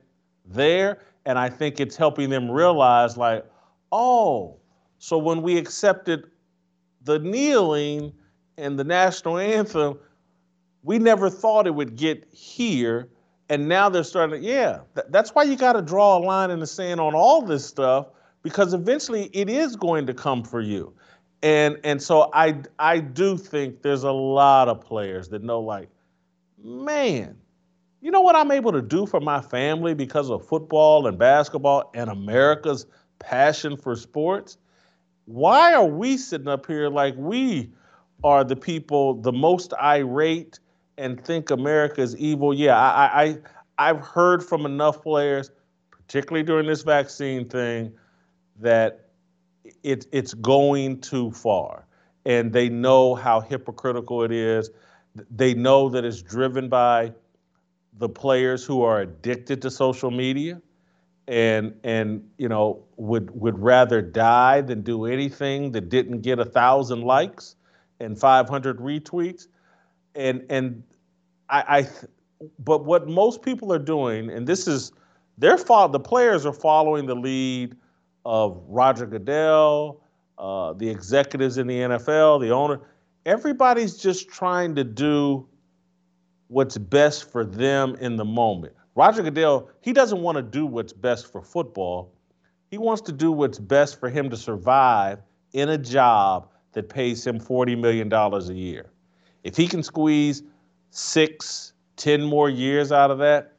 there. 0.47 1.03
And 1.27 1.39
I 1.39 1.51
think 1.51 1.81
it's 1.81 1.97
helping 1.97 2.31
them 2.31 2.51
realize, 2.51 3.17
like, 3.17 3.45
oh, 3.93 4.57
so 4.99 5.19
when 5.19 5.43
we 5.43 5.59
accepted 5.59 6.31
the 7.03 7.19
kneeling 7.19 8.13
and 8.57 8.79
the 8.79 8.85
national 8.85 9.37
anthem, 9.39 9.99
we 10.83 10.99
never 10.99 11.29
thought 11.29 11.67
it 11.67 11.75
would 11.75 11.97
get 11.97 12.27
here. 12.33 13.11
And 13.51 13.69
now 13.69 13.89
they're 13.89 14.05
starting 14.05 14.41
to, 14.41 14.47
yeah, 14.47 14.81
th- 14.95 15.09
that's 15.11 15.35
why 15.35 15.43
you 15.43 15.57
got 15.57 15.75
to 15.75 15.83
draw 15.83 16.17
a 16.17 16.21
line 16.21 16.51
in 16.51 16.59
the 16.59 16.67
sand 16.67 17.01
on 17.01 17.15
all 17.15 17.43
this 17.43 17.67
stuff 17.67 18.07
because 18.43 18.75
eventually 18.75 19.31
it 19.33 19.49
is 19.49 19.77
going 19.77 20.07
to 20.07 20.15
come 20.15 20.43
for 20.43 20.61
you. 20.61 20.93
And 21.43 21.79
and 21.85 22.03
so 22.03 22.31
I 22.35 22.61
I 22.79 22.99
do 22.99 23.37
think 23.37 23.83
there's 23.83 24.03
a 24.03 24.13
lot 24.13 24.69
of 24.69 24.81
players 24.81 25.29
that 25.31 25.43
know 25.43 25.61
like, 25.61 25.89
man, 26.63 27.37
you 28.01 28.11
know 28.11 28.21
what 28.21 28.37
I'm 28.37 28.51
able 28.51 28.73
to 28.73 28.83
do 28.83 29.07
for 29.07 29.21
my 29.21 29.41
family 29.41 29.95
because 29.95 30.31
of 30.31 30.47
football 30.47 31.07
and 31.07 31.19
basketball 31.19 31.91
and 31.95 32.11
America's 32.11 32.87
passion 33.19 33.77
for 33.77 33.97
sports? 33.97 34.59
Why 35.25 35.75
are 35.75 35.87
we 35.87 36.17
sitting 36.17 36.49
up 36.49 36.67
here 36.67 36.89
like 36.89 37.15
we 37.17 37.71
are 38.25 38.45
the 38.45 38.57
people 38.57 39.15
the 39.15 39.33
most 39.33 39.73
irate 39.81 40.59
and 40.99 41.23
think 41.25 41.51
America 41.51 42.03
is 42.03 42.17
evil? 42.17 42.53
Yeah, 42.53 42.79
I, 42.79 43.23
I 43.23 43.39
I've 43.79 44.01
heard 44.01 44.45
from 44.45 44.67
enough 44.67 45.03
players, 45.03 45.51
particularly 45.91 46.43
during 46.43 46.67
this 46.67 46.83
vaccine 46.83 47.49
thing, 47.49 47.93
that 48.61 49.11
it, 49.83 50.07
it's 50.13 50.35
going 50.35 51.01
too 51.01 51.31
far. 51.33 51.87
And 52.25 52.53
they 52.53 52.69
know 52.69 53.15
how 53.15 53.41
hypocritical 53.41 54.23
it 54.23 54.33
is. 54.33 54.71
They 55.31 55.55
know 55.55 55.89
that 55.89 56.05
it's 56.05 56.23
driven 56.23 56.69
by 56.69 57.13
the 57.99 58.09
players 58.09 58.65
who 58.65 58.83
are 58.83 59.01
addicted 59.01 59.63
to 59.63 59.71
social 59.71 60.11
media 60.11 60.61
and 61.29 61.75
and 61.85 62.29
you 62.39 62.49
know 62.49 62.83
would 62.97 63.31
would 63.39 63.59
rather 63.59 64.03
die 64.03 64.61
than 64.61 64.83
do 64.83 65.05
anything 65.05 65.71
that 65.73 65.89
didn't 65.89 66.23
get 66.23 66.39
a 66.39 66.45
thousand 66.45 67.03
likes 67.03 67.57
and 68.01 68.19
500 68.19 68.79
retweets 68.79 69.47
and 70.15 70.45
and 70.51 70.83
I, 71.49 71.79
I 71.79 71.89
but 72.59 72.85
what 72.85 73.07
most 73.09 73.43
people 73.43 73.73
are 73.73 73.79
doing 73.79 74.31
and 74.31 74.47
this 74.47 74.67
is 74.67 74.93
they're 75.39 75.59
fo- 75.59 75.89
the 75.89 76.01
players 76.01 76.45
are 76.45 76.53
following 76.53 77.07
the 77.07 77.15
lead 77.15 77.77
of 78.25 78.63
Roger 78.69 79.07
Goodell, 79.07 80.01
uh, 80.39 80.73
the 80.75 80.89
executives 80.89 81.59
in 81.59 81.67
the 81.67 81.79
NFL, 81.79 82.41
the 82.41 82.51
owner. 82.51 82.81
Everybody's 83.27 83.97
just 83.97 84.29
trying 84.29 84.75
to 84.77 84.85
do 84.85 85.47
what's 86.49 86.79
best 86.79 87.31
for 87.31 87.45
them 87.45 87.95
in 88.01 88.17
the 88.17 88.25
moment. 88.25 88.75
Roger 88.95 89.23
Goodell, 89.23 89.71
he 89.81 89.93
doesn't 89.93 90.21
want 90.21 90.37
to 90.37 90.43
do 90.43 90.67
what's 90.67 90.93
best 90.93 91.31
for 91.31 91.43
football. 91.43 92.13
He 92.71 92.79
wants 92.79 93.03
to 93.03 93.13
do 93.13 93.33
what's 93.33 93.59
best 93.59 94.01
for 94.01 94.09
him 94.09 94.31
to 94.31 94.37
survive 94.37 95.21
in 95.53 95.69
a 95.69 95.79
job 95.79 96.49
that 96.73 96.89
pays 96.89 97.27
him 97.27 97.41
$40 97.41 97.79
million 97.79 98.13
a 98.13 98.41
year. 98.53 98.91
If 99.43 99.57
he 99.57 99.67
can 99.67 99.83
squeeze 99.83 100.43
six, 100.91 101.73
ten 101.97 102.23
more 102.23 102.49
years 102.49 102.93
out 102.93 103.11
of 103.11 103.19
that, 103.19 103.53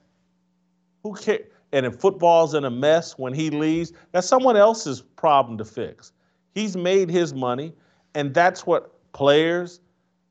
who 1.04 1.14
cares? 1.16 1.51
And 1.74 1.86
if 1.86 1.96
football's 1.96 2.54
in 2.54 2.66
a 2.66 2.70
mess 2.70 3.18
when 3.18 3.34
he 3.34 3.50
leaves, 3.50 3.94
that's 4.12 4.28
someone 4.28 4.58
else's 4.58 5.02
problem 5.02 5.58
to 5.58 5.66
fix. 5.66 6.12
He's 6.54 6.76
made 6.76 7.10
his 7.10 7.34
money, 7.34 7.74
and 8.14 8.34
that's 8.34 8.66
what 8.66 8.94
players, 9.14 9.80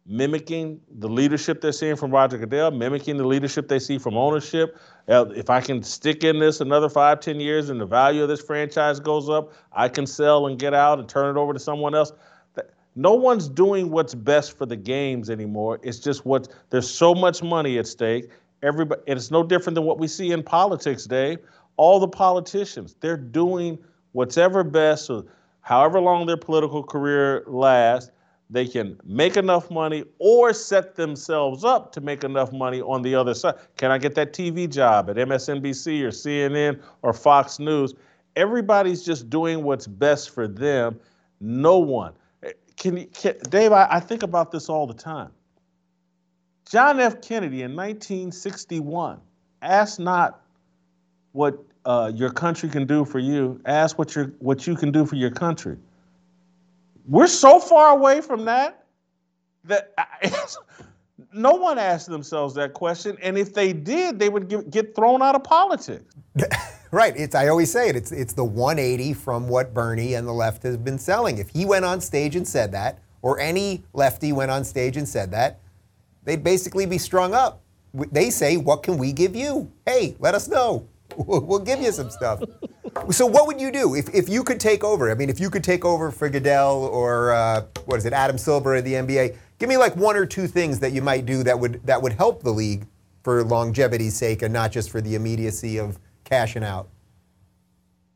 mimicking 0.06 0.80
the 0.98 1.08
leadership 1.08 1.60
they're 1.60 1.72
seeing 1.72 1.96
from 1.96 2.10
Roger 2.10 2.36
Goodell, 2.36 2.70
mimicking 2.72 3.16
the 3.16 3.26
leadership 3.26 3.68
they 3.68 3.78
see 3.78 3.96
from 3.96 4.16
ownership. 4.16 4.78
Uh, 5.08 5.26
if 5.34 5.48
I 5.48 5.60
can 5.60 5.82
stick 5.82 6.24
in 6.24 6.40
this 6.40 6.60
another 6.60 6.88
five, 6.88 7.20
ten 7.20 7.40
years 7.40 7.70
and 7.70 7.80
the 7.80 7.86
value 7.86 8.22
of 8.22 8.28
this 8.28 8.42
franchise 8.42 9.00
goes 9.00 9.28
up, 9.28 9.52
I 9.72 9.88
can 9.88 10.06
sell 10.06 10.46
and 10.46 10.58
get 10.58 10.74
out 10.74 10.98
and 10.98 11.08
turn 11.08 11.34
it 11.34 11.38
over 11.38 11.52
to 11.52 11.58
someone 11.58 11.94
else. 11.94 12.12
No 12.96 13.14
one's 13.14 13.48
doing 13.48 13.90
what's 13.90 14.16
best 14.16 14.58
for 14.58 14.66
the 14.66 14.76
games 14.76 15.30
anymore. 15.30 15.78
It's 15.82 16.00
just 16.00 16.26
what 16.26 16.48
there's 16.70 16.90
so 16.90 17.14
much 17.14 17.40
money 17.40 17.78
at 17.78 17.86
stake. 17.86 18.30
Everybody, 18.62 19.00
and 19.06 19.16
it's 19.16 19.30
no 19.30 19.42
different 19.42 19.74
than 19.74 19.84
what 19.84 19.98
we 19.98 20.06
see 20.06 20.32
in 20.32 20.42
politics, 20.42 21.04
Dave. 21.04 21.38
All 21.76 21.98
the 21.98 22.08
politicians, 22.08 22.94
they're 23.00 23.16
doing 23.16 23.78
what's 24.12 24.36
ever 24.36 24.62
best, 24.62 25.06
so 25.06 25.26
however 25.62 26.00
long 26.00 26.26
their 26.26 26.36
political 26.36 26.82
career 26.82 27.42
lasts, 27.46 28.10
they 28.50 28.66
can 28.66 28.98
make 29.04 29.36
enough 29.36 29.70
money 29.70 30.04
or 30.18 30.52
set 30.52 30.96
themselves 30.96 31.64
up 31.64 31.92
to 31.92 32.00
make 32.00 32.24
enough 32.24 32.52
money 32.52 32.82
on 32.82 33.02
the 33.02 33.14
other 33.14 33.32
side. 33.32 33.54
Can 33.76 33.92
I 33.92 33.98
get 33.98 34.16
that 34.16 34.32
TV 34.32 34.68
job 34.68 35.08
at 35.08 35.16
MSNBC 35.16 36.02
or 36.02 36.08
CNN 36.08 36.80
or 37.02 37.12
Fox 37.12 37.60
News? 37.60 37.94
Everybody's 38.34 39.04
just 39.04 39.30
doing 39.30 39.62
what's 39.62 39.86
best 39.86 40.30
for 40.30 40.48
them. 40.48 40.98
No 41.40 41.78
one. 41.78 42.12
Can, 42.76 43.06
can 43.06 43.36
Dave? 43.50 43.72
I, 43.72 43.86
I 43.90 44.00
think 44.00 44.22
about 44.22 44.50
this 44.50 44.68
all 44.68 44.86
the 44.86 44.94
time. 44.94 45.30
John 46.70 47.00
F. 47.00 47.20
Kennedy 47.20 47.62
in 47.62 47.74
1961 47.74 49.20
asked 49.60 49.98
not 49.98 50.42
what 51.32 51.58
uh, 51.84 52.12
your 52.14 52.30
country 52.30 52.68
can 52.68 52.86
do 52.86 53.04
for 53.04 53.18
you. 53.18 53.60
Ask 53.64 53.98
what 53.98 54.16
what 54.38 54.66
you 54.68 54.76
can 54.76 54.92
do 54.92 55.04
for 55.04 55.16
your 55.16 55.32
country. 55.32 55.76
We're 57.08 57.26
so 57.26 57.58
far 57.58 57.90
away 57.90 58.20
from 58.20 58.44
that 58.44 58.84
that 59.64 59.92
no 61.32 61.52
one 61.54 61.76
asked 61.76 62.08
themselves 62.08 62.54
that 62.54 62.72
question, 62.72 63.18
and 63.20 63.36
if 63.36 63.52
they 63.52 63.72
did, 63.72 64.20
they 64.20 64.28
would 64.28 64.48
get, 64.48 64.70
get 64.70 64.94
thrown 64.94 65.22
out 65.22 65.34
of 65.34 65.42
politics. 65.42 66.14
right. 66.92 67.14
It's 67.16 67.34
I 67.34 67.48
always 67.48 67.72
say 67.72 67.88
it. 67.88 67.96
It's 67.96 68.12
it's 68.12 68.32
the 68.32 68.44
180 68.44 69.12
from 69.14 69.48
what 69.48 69.74
Bernie 69.74 70.14
and 70.14 70.24
the 70.24 70.32
left 70.32 70.62
has 70.62 70.76
been 70.76 70.98
selling. 71.00 71.38
If 71.38 71.48
he 71.48 71.64
went 71.64 71.84
on 71.84 72.00
stage 72.00 72.36
and 72.36 72.46
said 72.46 72.70
that, 72.72 73.00
or 73.22 73.40
any 73.40 73.82
lefty 73.92 74.32
went 74.32 74.52
on 74.52 74.62
stage 74.62 74.96
and 74.96 75.08
said 75.08 75.32
that, 75.32 75.58
they'd 76.24 76.44
basically 76.44 76.86
be 76.86 76.98
strung 76.98 77.34
up. 77.34 77.62
They 77.94 78.30
say, 78.30 78.56
"What 78.56 78.82
can 78.82 78.98
we 78.98 79.12
give 79.12 79.34
you? 79.34 79.70
Hey, 79.86 80.16
let 80.18 80.34
us 80.34 80.48
know. 80.48 80.86
We'll 81.16 81.58
give 81.58 81.80
you 81.80 81.90
some 81.90 82.10
stuff." 82.10 82.40
so, 83.10 83.26
what 83.26 83.46
would 83.46 83.60
you 83.60 83.72
do 83.72 83.94
if, 83.94 84.12
if 84.14 84.28
you 84.28 84.44
could 84.44 84.60
take 84.60 84.84
over? 84.84 85.10
I 85.10 85.14
mean, 85.14 85.28
if 85.28 85.40
you 85.40 85.50
could 85.50 85.64
take 85.64 85.84
over 85.84 86.10
for 86.10 86.28
Goodell 86.28 86.84
or 86.84 87.32
uh, 87.32 87.62
what 87.86 87.96
is 87.96 88.06
it, 88.06 88.12
Adam 88.12 88.38
Silver 88.38 88.76
of 88.76 88.84
the 88.84 88.94
NBA? 88.94 89.36
Give 89.58 89.68
me 89.68 89.76
like 89.76 89.96
one 89.96 90.16
or 90.16 90.24
two 90.24 90.46
things 90.46 90.78
that 90.80 90.92
you 90.92 91.02
might 91.02 91.26
do 91.26 91.42
that 91.42 91.58
would 91.58 91.84
that 91.84 92.00
would 92.00 92.12
help 92.12 92.42
the 92.42 92.52
league 92.52 92.86
for 93.22 93.44
longevity's 93.44 94.16
sake 94.16 94.42
and 94.42 94.52
not 94.52 94.72
just 94.72 94.90
for 94.90 95.00
the 95.00 95.14
immediacy 95.14 95.78
of 95.78 95.98
cashing 96.24 96.64
out. 96.64 96.88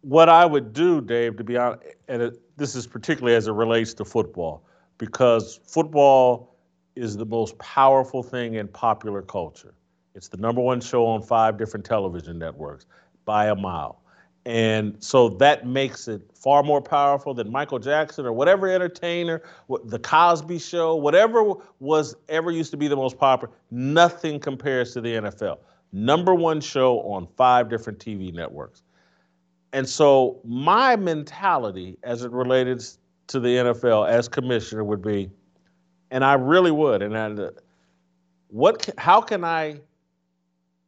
What 0.01 0.29
I 0.29 0.45
would 0.45 0.73
do, 0.73 1.01
Dave, 1.01 1.37
to 1.37 1.45
be 1.45 1.57
honest, 1.57 1.83
and 2.09 2.23
it, 2.23 2.57
this 2.57 2.75
is 2.75 2.87
particularly 2.87 3.37
as 3.37 3.49
it 3.49 3.53
relates 3.53 3.95
to 3.95 4.05
football, 4.05 4.63
because 4.99 5.61
football 5.67 6.54
is 6.97 7.17
the 7.17 7.27
most 7.27 7.59
powerful 7.59 8.23
thing 8.23 8.55
in 8.55 8.69
popular 8.69 9.23
culture. 9.23 9.75
It's 10.15 10.29
the 10.29 10.37
number 10.37 10.61
one 10.61 10.81
show 10.81 11.07
on 11.07 11.23
five 11.23 11.59
different 11.59 11.85
television 11.85 12.39
networks 12.39 12.87
by 13.25 13.47
a 13.47 13.55
mile. 13.55 14.01
And 14.47 15.03
so 15.03 15.31
that 15.31 15.67
makes 15.67 16.07
it 16.07 16.23
far 16.35 16.63
more 16.63 16.83
powerful 16.83 17.33
than 17.33 17.51
Michael 17.51 17.79
Jackson 17.79 18.27
or 18.27 18.33
whatever 18.33 18.69
entertainer, 18.69 19.43
the 19.85 19.99
Cosby 19.99 20.59
Show, 20.59 20.97
whatever 20.97 21.55
was 21.81 22.15
ever 22.29 22.51
used 22.51 22.71
to 22.73 22.77
be 22.77 22.87
the 22.87 22.97
most 22.97 23.19
popular. 23.19 23.55
Nothing 23.71 24.39
compares 24.39 24.93
to 24.93 25.01
the 25.01 25.15
NFL. 25.15 25.59
Number 25.93 26.35
one 26.35 26.61
show 26.61 27.01
on 27.01 27.27
five 27.37 27.71
different 27.71 27.99
TV 27.99 28.35
networks. 28.35 28.83
And 29.73 29.89
so 29.89 30.41
my 30.45 30.95
mentality 30.97 31.97
as 32.03 32.23
it 32.23 32.31
related 32.31 32.85
to 33.29 33.41
the 33.41 33.49
NFL 33.49 34.09
as 34.09 34.29
commissioner 34.29 34.85
would 34.85 35.03
be 35.03 35.31
and 36.15 36.25
I 36.25 36.35
really 36.35 36.71
would. 36.71 37.03
And 37.03 37.19
I, 37.19 37.49
what? 38.47 38.89
How 38.99 39.21
can 39.21 39.43
I 39.45 39.81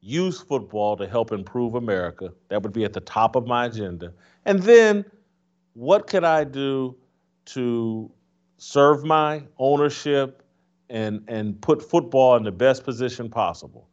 use 0.01 0.41
football 0.41 0.97
to 0.97 1.07
help 1.09 1.33
improve 1.33 1.75
America? 1.75 2.33
That 2.49 2.63
would 2.63 2.73
be 2.73 2.85
at 2.85 2.93
the 2.93 3.01
top 3.01 3.35
of 3.35 3.45
my 3.45 3.67
agenda. 3.67 4.13
And 4.45 4.63
then, 4.63 5.05
what 5.75 6.07
could 6.07 6.23
I 6.23 6.45
do 6.45 6.97
to 7.47 8.09
serve 8.59 9.05
my 9.05 9.43
ownership 9.59 10.45
and 10.91 11.25
and 11.27 11.61
put 11.61 11.83
football 11.83 12.37
in 12.37 12.45
the 12.45 12.53
best 12.53 12.85
position 12.85 13.29
possible? 13.29 13.89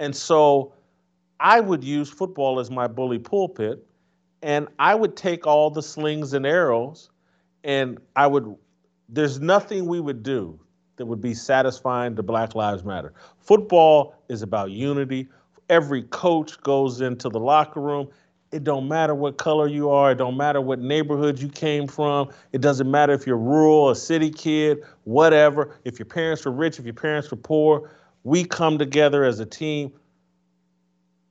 And 0.00 0.16
so, 0.16 0.72
I 1.38 1.60
would 1.60 1.84
use 1.84 2.08
football 2.08 2.60
as 2.60 2.70
my 2.70 2.86
bully 2.86 3.18
pulpit, 3.18 3.86
and 4.40 4.68
I 4.78 4.94
would 4.94 5.18
take 5.18 5.46
all 5.46 5.68
the 5.68 5.82
slings 5.82 6.32
and 6.32 6.46
arrows, 6.46 7.10
and 7.62 7.98
I 8.16 8.26
would. 8.26 8.56
There's 9.10 9.38
nothing 9.38 9.84
we 9.84 10.00
would 10.00 10.22
do 10.22 10.58
that 10.98 11.06
would 11.06 11.20
be 11.20 11.34
satisfying 11.34 12.14
to 12.16 12.22
Black 12.22 12.54
Lives 12.54 12.84
Matter. 12.84 13.14
Football 13.38 14.14
is 14.28 14.42
about 14.42 14.70
unity. 14.70 15.28
Every 15.68 16.02
coach 16.02 16.60
goes 16.62 17.00
into 17.00 17.28
the 17.28 17.40
locker 17.40 17.80
room. 17.80 18.08
It 18.50 18.64
don't 18.64 18.88
matter 18.88 19.14
what 19.14 19.36
color 19.36 19.68
you 19.68 19.90
are. 19.90 20.12
It 20.12 20.16
don't 20.16 20.36
matter 20.36 20.60
what 20.60 20.80
neighborhood 20.80 21.38
you 21.38 21.48
came 21.48 21.86
from. 21.86 22.30
It 22.52 22.60
doesn't 22.60 22.90
matter 22.90 23.12
if 23.12 23.26
you're 23.26 23.36
rural, 23.36 23.90
a 23.90 23.96
city 23.96 24.30
kid, 24.30 24.78
whatever. 25.04 25.76
If 25.84 25.98
your 25.98 26.06
parents 26.06 26.44
were 26.44 26.52
rich, 26.52 26.78
if 26.78 26.84
your 26.84 26.94
parents 26.94 27.30
were 27.30 27.36
poor, 27.36 27.90
we 28.24 28.44
come 28.44 28.78
together 28.78 29.24
as 29.24 29.38
a 29.40 29.46
team. 29.46 29.92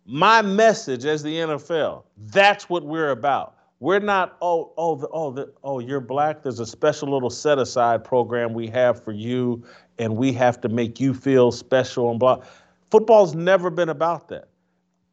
My 0.05 0.41
message 0.41 1.05
as 1.05 1.23
the 1.23 1.35
NFL, 1.35 2.03
that's 2.17 2.69
what 2.69 2.85
we're 2.85 3.09
about. 3.09 3.56
We're 3.79 3.99
not, 3.99 4.37
oh, 4.41 4.73
oh, 4.77 4.95
the, 4.95 5.07
oh, 5.09 5.31
the, 5.31 5.53
oh, 5.63 5.79
you're 5.79 5.99
black. 5.99 6.41
There's 6.41 6.59
a 6.59 6.65
special 6.65 7.11
little 7.11 7.29
set 7.29 7.59
aside 7.59 8.03
program 8.03 8.53
we 8.53 8.67
have 8.67 9.03
for 9.03 9.11
you, 9.11 9.63
and 9.99 10.17
we 10.17 10.33
have 10.33 10.59
to 10.61 10.69
make 10.69 10.99
you 10.99 11.13
feel 11.13 11.51
special 11.51 12.09
and 12.09 12.19
blah. 12.19 12.43
Football's 12.89 13.35
never 13.35 13.69
been 13.69 13.89
about 13.89 14.29
that. 14.29 14.47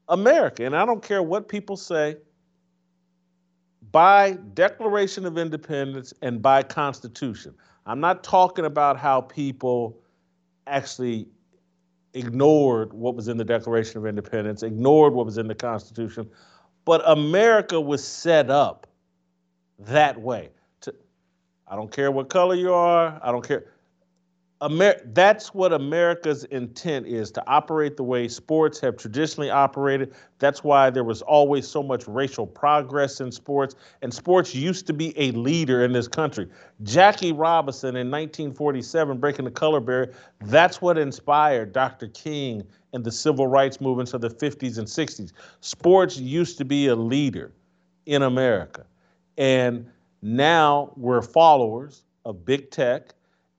America. 0.08 0.64
And 0.64 0.76
I 0.76 0.86
don't 0.86 1.02
care 1.02 1.22
what 1.22 1.48
people 1.48 1.76
say, 1.76 2.16
by 3.92 4.38
Declaration 4.54 5.24
of 5.26 5.38
Independence 5.38 6.12
and 6.22 6.40
by 6.40 6.62
Constitution. 6.62 7.54
I'm 7.86 8.00
not 8.00 8.24
talking 8.24 8.64
about 8.64 8.98
how 8.98 9.20
people 9.20 9.98
actually 10.66 11.28
ignored 12.14 12.92
what 12.92 13.14
was 13.14 13.28
in 13.28 13.36
the 13.36 13.44
Declaration 13.44 13.98
of 13.98 14.06
Independence, 14.06 14.62
ignored 14.62 15.12
what 15.12 15.26
was 15.26 15.36
in 15.36 15.48
the 15.48 15.54
Constitution, 15.54 16.28
but 16.84 17.02
America 17.08 17.80
was 17.80 18.06
set 18.06 18.50
up 18.50 18.86
that 19.78 20.20
way. 20.20 20.50
To, 20.82 20.94
I 21.66 21.76
don't 21.76 21.90
care 21.90 22.10
what 22.10 22.28
color 22.28 22.54
you 22.54 22.72
are, 22.72 23.18
I 23.22 23.32
don't 23.32 23.46
care. 23.46 23.66
Amer- 24.64 25.00
that's 25.12 25.52
what 25.52 25.74
America's 25.74 26.44
intent 26.44 27.06
is 27.06 27.30
to 27.32 27.46
operate 27.46 27.98
the 27.98 28.02
way 28.02 28.28
sports 28.28 28.80
have 28.80 28.96
traditionally 28.96 29.50
operated. 29.50 30.14
That's 30.38 30.64
why 30.64 30.88
there 30.88 31.04
was 31.04 31.20
always 31.20 31.68
so 31.68 31.82
much 31.82 32.08
racial 32.08 32.46
progress 32.46 33.20
in 33.20 33.30
sports, 33.30 33.74
and 34.00 34.14
sports 34.14 34.54
used 34.54 34.86
to 34.86 34.94
be 34.94 35.12
a 35.20 35.32
leader 35.32 35.84
in 35.84 35.92
this 35.92 36.08
country. 36.08 36.48
Jackie 36.82 37.32
Robinson 37.32 37.90
in 37.90 38.10
1947, 38.10 39.18
breaking 39.18 39.44
the 39.44 39.50
color 39.50 39.80
barrier, 39.80 40.14
that's 40.40 40.80
what 40.80 40.96
inspired 40.96 41.72
Dr. 41.72 42.08
King 42.08 42.62
and 42.94 43.04
the 43.04 43.12
civil 43.12 43.46
rights 43.46 43.82
movements 43.82 44.14
of 44.14 44.22
the 44.22 44.30
50s 44.30 44.78
and 44.78 44.86
60s. 44.86 45.32
Sports 45.60 46.16
used 46.16 46.56
to 46.56 46.64
be 46.64 46.86
a 46.86 46.96
leader 46.96 47.52
in 48.06 48.22
America, 48.22 48.86
and 49.36 49.86
now 50.22 50.90
we're 50.96 51.20
followers 51.20 52.04
of 52.24 52.46
big 52.46 52.70
tech 52.70 53.12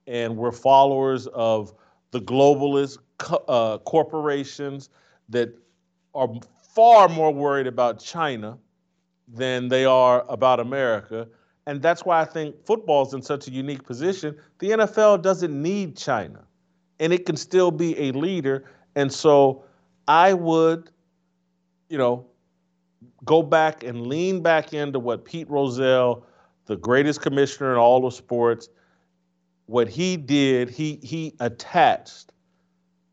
and 0.06 0.36
we're 0.36 0.52
followers 0.52 1.26
of 1.28 1.72
the 2.10 2.20
globalist 2.20 2.98
uh, 3.48 3.78
corporations 3.78 4.88
that 5.28 5.50
are 6.14 6.28
far 6.74 7.08
more 7.08 7.32
worried 7.32 7.66
about 7.66 7.98
China 7.98 8.58
than 9.28 9.68
they 9.68 9.84
are 9.84 10.24
about 10.28 10.60
America. 10.60 11.26
And 11.66 11.82
that's 11.82 12.04
why 12.04 12.20
I 12.20 12.24
think 12.24 12.64
football's 12.64 13.12
in 13.12 13.22
such 13.22 13.48
a 13.48 13.50
unique 13.50 13.84
position. 13.84 14.36
The 14.60 14.70
NFL 14.70 15.22
doesn't 15.22 15.60
need 15.62 15.96
China, 15.96 16.44
and 17.00 17.12
it 17.12 17.26
can 17.26 17.36
still 17.36 17.70
be 17.70 17.98
a 18.08 18.12
leader. 18.12 18.70
And 18.94 19.12
so 19.12 19.64
I 20.06 20.32
would, 20.32 20.90
you 21.88 21.98
know, 21.98 22.26
go 23.24 23.42
back 23.42 23.82
and 23.82 24.06
lean 24.06 24.42
back 24.42 24.72
into 24.72 25.00
what 25.00 25.24
Pete 25.24 25.50
Rozelle, 25.50 26.24
the 26.66 26.76
greatest 26.76 27.20
commissioner 27.20 27.72
in 27.72 27.78
all 27.78 28.06
of 28.06 28.14
sports, 28.14 28.68
what 29.66 29.88
he 29.88 30.16
did, 30.16 30.70
he 30.70 30.98
he 31.02 31.34
attached 31.40 32.32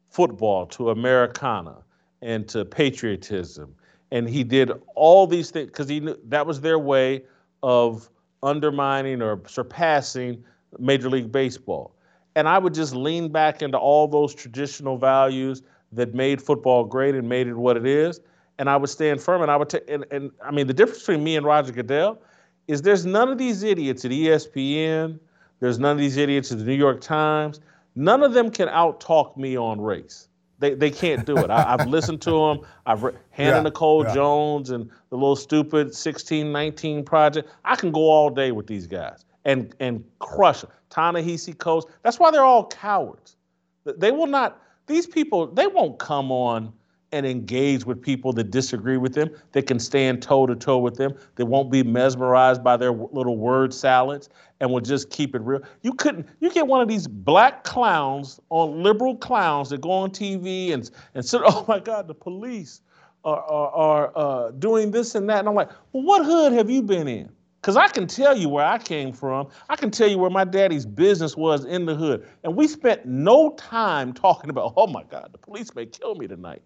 football 0.09 0.65
to 0.67 0.89
Americana 0.91 1.77
and 2.21 2.47
to 2.49 2.63
patriotism, 2.63 3.75
and 4.11 4.29
he 4.29 4.43
did 4.43 4.71
all 4.95 5.27
these 5.27 5.51
things 5.51 5.67
because 5.67 5.89
he 5.89 5.99
knew 5.99 6.17
that 6.25 6.45
was 6.45 6.61
their 6.61 6.79
way 6.79 7.23
of 7.63 8.09
undermining 8.43 9.21
or 9.21 9.41
surpassing 9.47 10.43
Major 10.79 11.09
League 11.09 11.31
Baseball. 11.31 11.95
And 12.35 12.47
I 12.47 12.57
would 12.57 12.73
just 12.73 12.95
lean 12.95 13.29
back 13.29 13.61
into 13.61 13.77
all 13.77 14.07
those 14.07 14.33
traditional 14.33 14.97
values 14.97 15.61
that 15.91 16.13
made 16.13 16.41
football 16.41 16.83
great 16.83 17.15
and 17.15 17.29
made 17.29 17.47
it 17.47 17.55
what 17.55 17.77
it 17.77 17.85
is. 17.85 18.19
And 18.59 18.69
I 18.69 18.77
would 18.77 18.89
stand 18.89 19.21
firm. 19.21 19.41
And 19.41 19.51
I 19.51 19.55
would 19.55 19.69
take. 19.69 19.83
And, 19.87 20.05
and 20.11 20.31
I 20.43 20.51
mean, 20.51 20.67
the 20.67 20.73
difference 20.73 20.99
between 20.99 21.23
me 21.23 21.35
and 21.35 21.45
Roger 21.45 21.71
Goodell 21.71 22.19
is 22.67 22.81
there's 22.81 23.05
none 23.05 23.29
of 23.29 23.37
these 23.37 23.63
idiots 23.63 24.05
at 24.05 24.11
ESPN 24.11 25.19
there's 25.63 25.79
none 25.79 25.93
of 25.93 25.97
these 25.97 26.17
idiots 26.17 26.51
at 26.51 26.57
the 26.57 26.65
New 26.65 26.73
York 26.73 26.99
Times. 26.99 27.61
None 27.95 28.21
of 28.21 28.33
them 28.33 28.51
can 28.51 28.67
out-talk 28.67 29.37
me 29.37 29.55
on 29.55 29.79
race. 29.79 30.27
They, 30.59 30.73
they 30.73 30.91
can't 30.91 31.25
do 31.25 31.37
it. 31.37 31.49
I, 31.49 31.77
have 31.77 31.87
listened 31.87 32.21
to 32.23 32.31
them. 32.31 32.67
I've 32.85 33.01
read 33.01 33.15
Hannah 33.29 33.63
yeah, 33.63 33.69
Nikole 33.69 34.03
yeah. 34.03 34.13
Jones 34.13 34.71
and 34.71 34.89
the 35.09 35.15
little 35.15 35.37
stupid 35.37 35.85
1619 35.85 37.05
project. 37.05 37.49
I 37.63 37.77
can 37.77 37.93
go 37.93 38.01
all 38.09 38.29
day 38.29 38.51
with 38.51 38.67
these 38.67 38.87
guys 38.87 39.23
and 39.45 39.73
and 39.79 40.03
crush 40.19 40.59
them. 40.61 40.71
Ta-Nehisi 40.89 41.57
Coates. 41.57 41.85
That's 42.01 42.19
why 42.19 42.29
they're 42.29 42.43
all 42.43 42.67
cowards. 42.67 43.37
They 43.85 44.11
will 44.11 44.27
not. 44.27 44.61
These 44.87 45.07
people. 45.07 45.47
They 45.47 45.67
won't 45.67 45.97
come 45.97 46.29
on 46.29 46.73
and 47.13 47.25
engage 47.25 47.85
with 47.85 48.01
people 48.01 48.33
that 48.33 48.51
disagree 48.51 48.97
with 48.97 49.13
them. 49.13 49.29
that 49.53 49.67
can 49.67 49.79
stand 49.79 50.21
toe 50.21 50.45
to 50.47 50.55
toe 50.55 50.79
with 50.79 50.95
them. 50.95 51.13
that 51.35 51.45
won't 51.45 51.71
be 51.71 51.83
mesmerized 51.83 52.63
by 52.63 52.75
their 52.75 52.91
little 52.91 53.37
word 53.37 53.73
salads 53.73 54.29
and 54.59 54.71
will 54.71 54.81
just 54.81 55.09
keep 55.09 55.35
it 55.35 55.41
real. 55.41 55.61
You 55.81 55.93
couldn't, 55.93 56.27
you 56.39 56.51
get 56.51 56.67
one 56.67 56.81
of 56.81 56.87
these 56.87 57.07
black 57.07 57.63
clowns 57.63 58.39
on 58.49 58.81
liberal 58.81 59.15
clowns 59.15 59.69
that 59.69 59.81
go 59.81 59.91
on 59.91 60.09
TV 60.09 60.73
and, 60.73 60.89
and 61.13 61.23
say, 61.23 61.39
oh 61.45 61.63
my 61.67 61.79
God, 61.79 62.07
the 62.07 62.15
police 62.15 62.81
are, 63.23 63.41
are, 63.41 63.71
are 63.71 64.11
uh, 64.17 64.51
doing 64.51 64.91
this 64.91 65.15
and 65.15 65.29
that. 65.29 65.39
And 65.39 65.47
I'm 65.47 65.55
like, 65.55 65.69
well, 65.91 66.03
what 66.03 66.25
hood 66.25 66.53
have 66.53 66.69
you 66.69 66.81
been 66.81 67.07
in? 67.07 67.29
Because 67.61 67.77
I 67.77 67.87
can 67.87 68.07
tell 68.07 68.35
you 68.35 68.49
where 68.49 68.65
I 68.65 68.77
came 68.77 69.13
from. 69.13 69.47
I 69.69 69.77
can 69.77 69.89
tell 69.89 70.09
you 70.09 70.17
where 70.17 70.29
my 70.29 70.43
daddy's 70.43 70.85
business 70.85 71.37
was 71.37 71.63
in 71.63 71.85
the 71.85 71.95
hood. 71.95 72.27
And 72.43 72.57
we 72.57 72.67
spent 72.67 73.05
no 73.05 73.51
time 73.51 74.11
talking 74.11 74.49
about, 74.49 74.73
oh 74.75 74.87
my 74.87 75.03
God, 75.03 75.29
the 75.31 75.37
police 75.37 75.73
may 75.73 75.85
kill 75.85 76.15
me 76.15 76.27
tonight. 76.27 76.61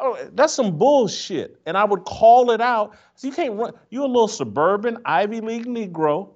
Oh, 0.00 0.16
that's 0.32 0.52
some 0.52 0.78
bullshit. 0.78 1.60
And 1.66 1.76
I 1.76 1.84
would 1.84 2.04
call 2.04 2.50
it 2.52 2.60
out. 2.60 2.96
So 3.14 3.26
you 3.26 3.32
can't 3.32 3.54
run. 3.54 3.72
You're 3.90 4.04
a 4.04 4.06
little 4.06 4.28
suburban 4.28 4.98
Ivy 5.04 5.40
League 5.40 5.66
Negro 5.66 6.30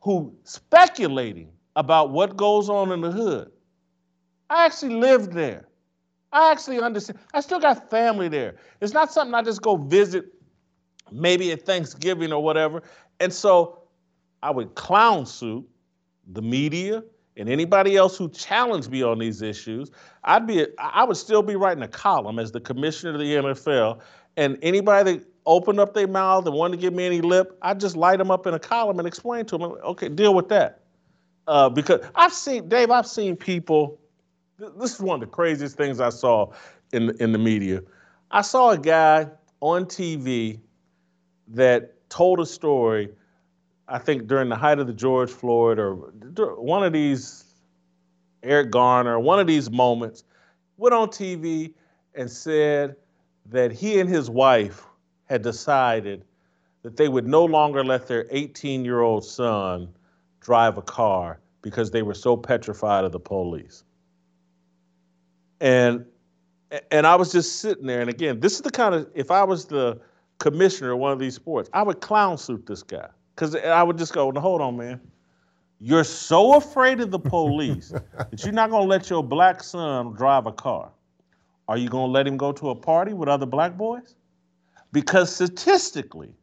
who 0.00 0.34
speculating 0.44 1.50
about 1.76 2.10
what 2.10 2.36
goes 2.36 2.68
on 2.68 2.92
in 2.92 3.00
the 3.00 3.10
hood. 3.10 3.50
I 4.50 4.66
actually 4.66 4.96
lived 4.96 5.32
there. 5.32 5.68
I 6.32 6.50
actually 6.50 6.80
understand. 6.80 7.18
I 7.32 7.40
still 7.40 7.60
got 7.60 7.90
family 7.90 8.28
there. 8.28 8.56
It's 8.80 8.92
not 8.92 9.12
something 9.12 9.34
I 9.34 9.42
just 9.42 9.62
go 9.62 9.76
visit 9.76 10.26
maybe 11.10 11.52
at 11.52 11.66
Thanksgiving 11.66 12.32
or 12.32 12.42
whatever. 12.42 12.82
And 13.18 13.32
so 13.32 13.82
I 14.42 14.50
would 14.50 14.74
clown 14.74 15.26
suit 15.26 15.68
the 16.32 16.42
media, 16.42 17.02
and 17.36 17.48
anybody 17.48 17.96
else 17.96 18.16
who 18.16 18.28
challenged 18.28 18.90
me 18.90 19.02
on 19.02 19.18
these 19.18 19.42
issues, 19.42 19.90
I'd 20.24 20.46
be 20.46 20.66
I 20.78 21.04
would 21.04 21.16
still 21.16 21.42
be 21.42 21.56
writing 21.56 21.82
a 21.82 21.88
column 21.88 22.38
as 22.38 22.52
the 22.52 22.60
commissioner 22.60 23.14
of 23.14 23.20
the 23.20 23.34
NFL, 23.34 24.00
and 24.36 24.58
anybody 24.62 25.12
that 25.12 25.26
opened 25.46 25.80
up 25.80 25.94
their 25.94 26.08
mouth 26.08 26.46
and 26.46 26.54
wanted 26.54 26.76
to 26.76 26.80
give 26.80 26.92
me 26.92 27.06
any 27.06 27.20
lip, 27.20 27.56
I'd 27.62 27.80
just 27.80 27.96
light 27.96 28.18
them 28.18 28.30
up 28.30 28.46
in 28.46 28.54
a 28.54 28.58
column 28.58 28.98
and 28.98 29.08
explain 29.08 29.46
to 29.46 29.58
them, 29.58 29.62
okay, 29.84 30.08
deal 30.08 30.34
with 30.34 30.48
that. 30.48 30.80
Uh, 31.46 31.68
because 31.68 32.00
I've 32.14 32.32
seen 32.32 32.68
Dave, 32.68 32.90
I've 32.90 33.06
seen 33.06 33.36
people. 33.36 33.98
This 34.76 34.94
is 34.94 35.00
one 35.00 35.22
of 35.22 35.28
the 35.28 35.34
craziest 35.34 35.76
things 35.76 36.00
I 36.00 36.10
saw 36.10 36.52
in 36.92 37.16
in 37.20 37.32
the 37.32 37.38
media. 37.38 37.82
I 38.30 38.42
saw 38.42 38.70
a 38.70 38.78
guy 38.78 39.28
on 39.60 39.86
TV 39.86 40.60
that 41.48 42.08
told 42.10 42.40
a 42.40 42.46
story 42.46 43.08
I 43.90 43.98
think 43.98 44.28
during 44.28 44.48
the 44.48 44.56
height 44.56 44.78
of 44.78 44.86
the 44.86 44.92
George 44.92 45.30
Floyd 45.30 45.78
or 45.78 45.94
one 45.94 46.84
of 46.84 46.92
these, 46.92 47.44
Eric 48.42 48.70
Garner, 48.70 49.18
one 49.18 49.40
of 49.40 49.48
these 49.48 49.70
moments, 49.70 50.22
went 50.76 50.94
on 50.94 51.08
TV 51.08 51.74
and 52.14 52.30
said 52.30 52.94
that 53.46 53.72
he 53.72 53.98
and 53.98 54.08
his 54.08 54.30
wife 54.30 54.86
had 55.24 55.42
decided 55.42 56.24
that 56.82 56.96
they 56.96 57.08
would 57.08 57.26
no 57.26 57.44
longer 57.44 57.84
let 57.84 58.06
their 58.06 58.26
18 58.30 58.84
year 58.84 59.00
old 59.00 59.24
son 59.24 59.88
drive 60.40 60.78
a 60.78 60.82
car 60.82 61.40
because 61.60 61.90
they 61.90 62.02
were 62.02 62.14
so 62.14 62.36
petrified 62.36 63.04
of 63.04 63.12
the 63.12 63.20
police. 63.20 63.84
And 65.60 66.06
and 66.92 67.06
I 67.06 67.16
was 67.16 67.32
just 67.32 67.56
sitting 67.56 67.86
there, 67.86 68.00
and 68.00 68.08
again, 68.08 68.38
this 68.38 68.54
is 68.54 68.60
the 68.60 68.70
kind 68.70 68.94
of 68.94 69.10
if 69.14 69.32
I 69.32 69.42
was 69.42 69.66
the 69.66 70.00
commissioner 70.38 70.92
of 70.92 70.98
one 70.98 71.12
of 71.12 71.18
these 71.18 71.34
sports, 71.34 71.68
I 71.72 71.82
would 71.82 72.00
clown 72.00 72.38
suit 72.38 72.66
this 72.66 72.84
guy. 72.84 73.08
Because 73.40 73.56
I 73.56 73.82
would 73.82 73.96
just 73.96 74.12
go, 74.12 74.30
hold 74.32 74.60
on, 74.60 74.76
man. 74.76 75.00
You're 75.78 76.04
so 76.04 76.56
afraid 76.56 77.00
of 77.00 77.10
the 77.10 77.18
police 77.18 77.88
that 77.88 78.44
you're 78.44 78.52
not 78.52 78.68
going 78.68 78.82
to 78.82 78.88
let 78.88 79.08
your 79.08 79.24
black 79.24 79.62
son 79.62 80.12
drive 80.12 80.44
a 80.44 80.52
car. 80.52 80.92
Are 81.66 81.78
you 81.78 81.88
going 81.88 82.08
to 82.08 82.12
let 82.12 82.26
him 82.26 82.36
go 82.36 82.52
to 82.52 82.68
a 82.68 82.74
party 82.74 83.14
with 83.14 83.30
other 83.30 83.46
black 83.46 83.78
boys? 83.78 84.14
Because 84.92 85.34
statistically, 85.34 86.34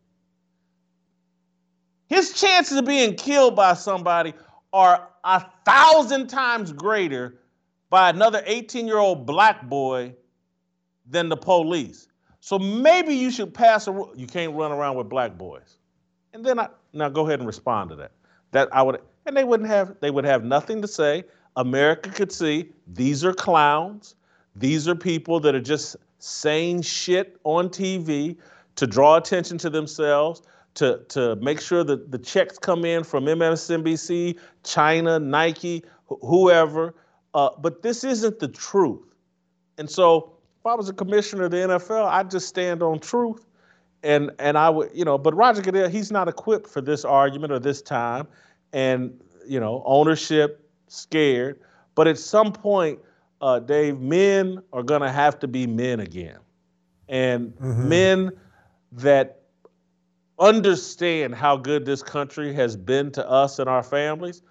his 2.08 2.34
chances 2.34 2.80
of 2.80 2.86
being 2.86 3.14
killed 3.16 3.56
by 3.56 3.76
somebody 3.76 4.34
are 4.74 5.08
a 5.24 5.46
thousand 5.66 6.28
times 6.28 6.72
greater 6.72 7.36
by 7.92 8.10
another 8.10 8.42
18 8.48 8.88
year 8.88 8.98
old 8.98 9.28
black 9.28 9.70
boy 9.70 10.16
than 11.08 11.30
the 11.30 11.38
police. 11.38 12.08
So 12.40 12.58
maybe 12.58 13.14
you 13.14 13.30
should 13.30 13.54
pass 13.54 13.86
a 13.86 13.92
rule. 13.92 14.14
You 14.16 14.26
can't 14.26 14.56
run 14.56 14.72
around 14.72 14.96
with 14.96 15.10
black 15.10 15.38
boys. 15.38 15.78
And 16.34 16.46
then 16.46 16.60
I 16.60 16.70
now 16.98 17.10
go 17.10 17.26
ahead 17.28 17.40
and 17.40 17.48
respond 17.48 17.90
to 17.92 17.96
that. 17.98 18.12
That 18.52 18.70
I 18.74 18.82
would 18.82 19.00
and 19.26 19.36
they 19.36 19.44
wouldn't 19.44 19.70
have 19.70 19.96
they 20.00 20.12
would 20.12 20.26
have 20.26 20.44
nothing 20.44 20.82
to 20.82 20.88
say. 20.88 21.24
America 21.56 22.10
could 22.10 22.32
see 22.32 22.70
these 22.88 23.26
are 23.26 23.34
clowns. 23.34 24.16
These 24.56 24.88
are 24.88 24.96
people 24.96 25.40
that 25.42 25.56
are 25.56 25.62
just 25.62 25.96
saying 26.20 26.84
shit 26.84 27.38
on 27.44 27.70
TV 27.70 28.38
to 28.76 28.88
draw 28.88 29.18
attention 29.18 29.58
to 29.58 29.70
themselves, 29.70 30.44
to, 30.76 31.04
to 31.10 31.36
make 31.38 31.60
sure 31.60 31.84
that 31.84 32.12
the 32.12 32.18
checks 32.18 32.58
come 32.58 32.86
in 32.86 33.04
from 33.04 33.26
MSNBC, 33.26 34.38
China, 34.64 35.20
Nike, 35.20 35.84
wh- 36.10 36.22
whoever. 36.22 36.94
Uh, 37.34 37.50
but 37.60 37.82
this 37.82 38.04
isn't 38.04 38.40
the 38.40 38.48
truth. 38.48 39.02
And 39.80 39.90
so 39.90 40.32
if 40.60 40.66
I 40.66 40.76
was 40.76 40.90
a 40.90 40.94
commissioner 40.94 41.46
of 41.46 41.52
the 41.52 41.58
NFL, 41.58 42.06
I'd 42.06 42.32
just 42.32 42.48
stand 42.48 42.82
on 42.84 43.00
truth. 43.00 43.47
And 44.08 44.32
and 44.40 44.58
I 44.58 44.70
would, 44.70 44.90
you 44.94 45.04
know, 45.06 45.18
but 45.18 45.36
Roger 45.36 45.62
Goodell, 45.62 45.90
he's 45.90 46.12
not 46.12 46.28
equipped 46.28 46.70
for 46.70 46.82
this 46.82 47.04
argument 47.04 47.52
or 47.52 47.60
this 47.60 47.82
time. 47.82 48.28
And, 48.74 49.20
you 49.46 49.60
know, 49.60 49.84
ownership 49.86 50.68
scared. 50.88 51.60
But 51.96 52.08
at 52.08 52.18
some 52.18 52.54
point, 52.54 53.00
uh, 53.42 53.60
Dave, 53.60 54.00
men 54.00 54.62
are 54.72 54.84
gonna 54.84 55.12
have 55.12 55.40
to 55.40 55.48
be 55.48 55.68
men 55.68 56.00
again. 56.00 56.40
And 57.10 57.54
mm-hmm. 57.56 57.90
men 57.90 58.32
that 58.94 59.42
understand 60.40 61.36
how 61.36 61.58
good 61.58 61.86
this 61.86 62.04
country 62.04 62.54
has 62.54 62.76
been 62.76 63.12
to 63.12 63.30
us 63.30 63.60
and 63.60 63.70
our 63.70 63.84
families 63.84 64.42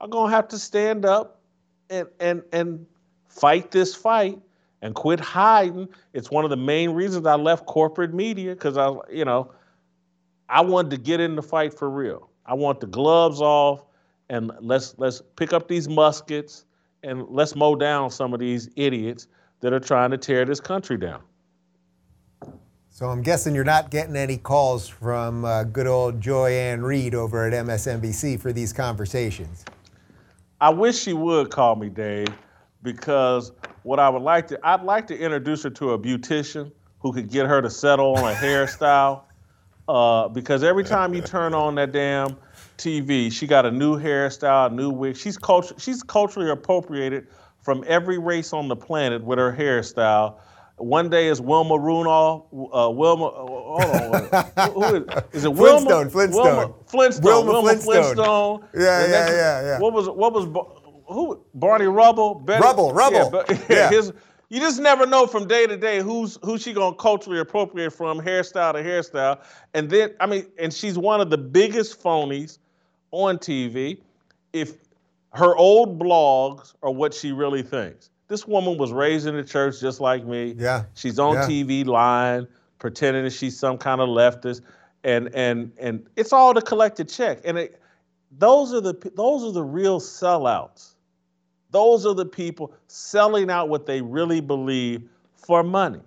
are 0.00 0.08
going 0.08 0.30
to 0.30 0.36
have 0.36 0.48
to 0.48 0.58
stand 0.58 1.04
up 1.04 1.40
and, 1.88 2.06
and, 2.20 2.42
and 2.52 2.86
fight 3.28 3.70
this 3.70 3.94
fight 3.94 4.38
and 4.82 4.94
quit 4.94 5.20
hiding. 5.20 5.88
It's 6.12 6.30
one 6.30 6.44
of 6.44 6.50
the 6.50 6.56
main 6.56 6.90
reasons 6.90 7.26
I 7.26 7.34
left 7.34 7.66
corporate 7.66 8.14
media 8.14 8.54
because 8.54 8.76
I, 8.76 8.92
you 9.10 9.24
know, 9.24 9.52
I 10.48 10.62
wanted 10.62 10.90
to 10.92 10.96
get 10.98 11.20
in 11.20 11.36
the 11.36 11.42
fight 11.42 11.72
for 11.74 11.90
real. 11.90 12.30
I 12.46 12.54
want 12.54 12.80
the 12.80 12.86
gloves 12.86 13.40
off 13.40 13.84
and 14.28 14.50
let's 14.60 14.94
let's 14.98 15.22
pick 15.36 15.52
up 15.52 15.68
these 15.68 15.88
muskets 15.88 16.64
and 17.02 17.26
let's 17.28 17.54
mow 17.54 17.74
down 17.74 18.10
some 18.10 18.32
of 18.34 18.40
these 18.40 18.68
idiots 18.76 19.28
that 19.60 19.72
are 19.72 19.80
trying 19.80 20.10
to 20.10 20.18
tear 20.18 20.44
this 20.44 20.60
country 20.60 20.96
down. 20.96 21.22
So 22.88 23.06
I'm 23.06 23.22
guessing 23.22 23.54
you're 23.54 23.64
not 23.64 23.90
getting 23.90 24.16
any 24.16 24.36
calls 24.36 24.88
from 24.88 25.44
uh, 25.44 25.64
good 25.64 25.86
old 25.86 26.20
Joy 26.20 26.52
Ann 26.52 26.82
Reid 26.82 27.14
over 27.14 27.46
at 27.46 27.52
MSNBC 27.52 28.40
for 28.40 28.52
these 28.52 28.72
conversations. 28.72 29.64
I 30.60 30.70
wish 30.70 30.98
she 30.98 31.12
would 31.12 31.50
call 31.50 31.76
me, 31.76 31.88
Dave, 31.88 32.28
because 32.82 33.52
what 33.82 33.98
I 33.98 34.08
would 34.08 34.22
like 34.22 34.48
to, 34.48 34.60
I'd 34.62 34.82
like 34.82 35.06
to 35.08 35.18
introduce 35.18 35.62
her 35.62 35.70
to 35.70 35.92
a 35.92 35.98
beautician 35.98 36.72
who 37.00 37.12
could 37.12 37.30
get 37.30 37.46
her 37.46 37.62
to 37.62 37.70
settle 37.70 38.16
on 38.16 38.32
a 38.32 38.34
hairstyle. 38.34 39.22
Uh, 39.88 40.28
because 40.28 40.62
every 40.62 40.84
time 40.84 41.14
you 41.14 41.20
turn 41.20 41.52
on 41.52 41.74
that 41.74 41.90
damn 41.90 42.36
TV, 42.78 43.32
she 43.32 43.46
got 43.46 43.66
a 43.66 43.70
new 43.70 43.98
hairstyle, 43.98 44.70
a 44.70 44.74
new 44.74 44.90
wig. 44.90 45.16
She's 45.16 45.36
culture, 45.36 45.74
she's 45.78 46.02
culturally 46.02 46.50
appropriated 46.50 47.26
from 47.62 47.84
every 47.86 48.18
race 48.18 48.52
on 48.52 48.68
the 48.68 48.76
planet 48.76 49.22
with 49.24 49.38
her 49.38 49.52
hairstyle 49.52 50.36
one 50.80 51.10
day 51.10 51.28
is 51.28 51.40
Wilma 51.40 51.78
Rudolph. 51.78 52.46
Uh, 52.52 52.90
Wilma, 52.90 53.26
uh, 53.26 53.46
hold 53.46 54.34
on. 54.54 54.72
who, 54.72 54.84
is, 54.96 55.22
is 55.32 55.44
it 55.44 55.52
Wilma? 55.52 55.86
Flintstone. 55.86 56.10
Flintstone. 56.10 56.44
Wilma 56.44 56.74
Flintstone. 56.86 57.24
Wilma, 57.24 57.52
Wilma 57.52 57.68
Flintstone. 57.68 58.02
Flintstone. 58.02 58.68
Yeah, 58.74 59.06
yeah, 59.06 59.30
yeah, 59.30 59.62
yeah. 59.62 59.78
What 59.78 59.92
was 59.92 60.08
what 60.08 60.32
was 60.32 60.46
who? 61.12 61.44
Barney 61.54 61.86
Rubble. 61.86 62.34
Betty, 62.36 62.62
Rubble. 62.62 62.92
Rubble. 62.92 63.16
Yeah, 63.16 63.28
but, 63.30 63.48
yeah. 63.70 63.90
His, 63.90 64.12
you 64.48 64.58
just 64.58 64.80
never 64.80 65.06
know 65.06 65.26
from 65.26 65.46
day 65.46 65.66
to 65.66 65.76
day 65.76 66.00
who's 66.00 66.38
who 66.42 66.58
she 66.58 66.72
gonna 66.72 66.96
culturally 66.96 67.38
appropriate 67.38 67.92
from 67.92 68.20
hairstyle 68.20 68.72
to 68.72 68.82
hairstyle. 68.82 69.40
And 69.74 69.88
then 69.88 70.14
I 70.20 70.26
mean, 70.26 70.46
and 70.58 70.72
she's 70.72 70.98
one 70.98 71.20
of 71.20 71.30
the 71.30 71.38
biggest 71.38 72.02
phonies 72.02 72.58
on 73.12 73.38
TV. 73.38 73.98
If 74.52 74.74
her 75.32 75.54
old 75.56 75.98
blogs 75.98 76.74
are 76.82 76.90
what 76.90 77.14
she 77.14 77.32
really 77.32 77.62
thinks. 77.62 78.10
This 78.28 78.46
woman 78.46 78.78
was 78.78 78.92
raised 78.92 79.26
in 79.26 79.36
the 79.36 79.44
church 79.44 79.80
just 79.80 80.00
like 80.00 80.24
me. 80.24 80.54
Yeah. 80.56 80.84
She's 80.94 81.18
on 81.18 81.34
yeah. 81.34 81.46
TV 81.46 81.86
lying, 81.86 82.46
pretending 82.78 83.24
that 83.24 83.32
she's 83.32 83.58
some 83.58 83.78
kind 83.78 84.00
of 84.00 84.08
leftist, 84.08 84.62
and 85.04 85.32
and 85.34 85.72
and 85.78 86.06
it's 86.16 86.32
all 86.32 86.54
to 86.54 86.62
collect 86.62 87.00
a 87.00 87.04
check. 87.04 87.40
And 87.44 87.58
it, 87.58 87.80
those 88.38 88.72
are 88.72 88.80
the 88.80 88.94
those 89.14 89.44
are 89.44 89.52
the 89.52 89.64
real 89.64 90.00
sellouts. 90.00 90.94
Those 91.70 92.06
are 92.06 92.14
the 92.14 92.26
people 92.26 92.72
selling 92.88 93.50
out 93.50 93.68
what 93.68 93.86
they 93.86 94.00
really 94.00 94.40
believe 94.40 95.02
for 95.34 95.62
money. 95.62 96.00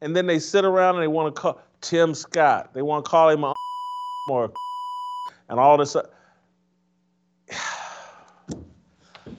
And 0.00 0.14
then 0.14 0.26
they 0.26 0.38
sit 0.38 0.64
around 0.64 0.96
and 0.96 1.02
they 1.02 1.08
want 1.08 1.34
to 1.34 1.40
call 1.40 1.60
Tim 1.80 2.14
Scott. 2.14 2.74
They 2.74 2.82
want 2.82 3.04
to 3.04 3.10
call 3.10 3.30
him 3.30 3.44
a 3.44 3.54
or 4.30 4.52
and 5.48 5.58
all 5.58 5.76
this. 5.76 5.96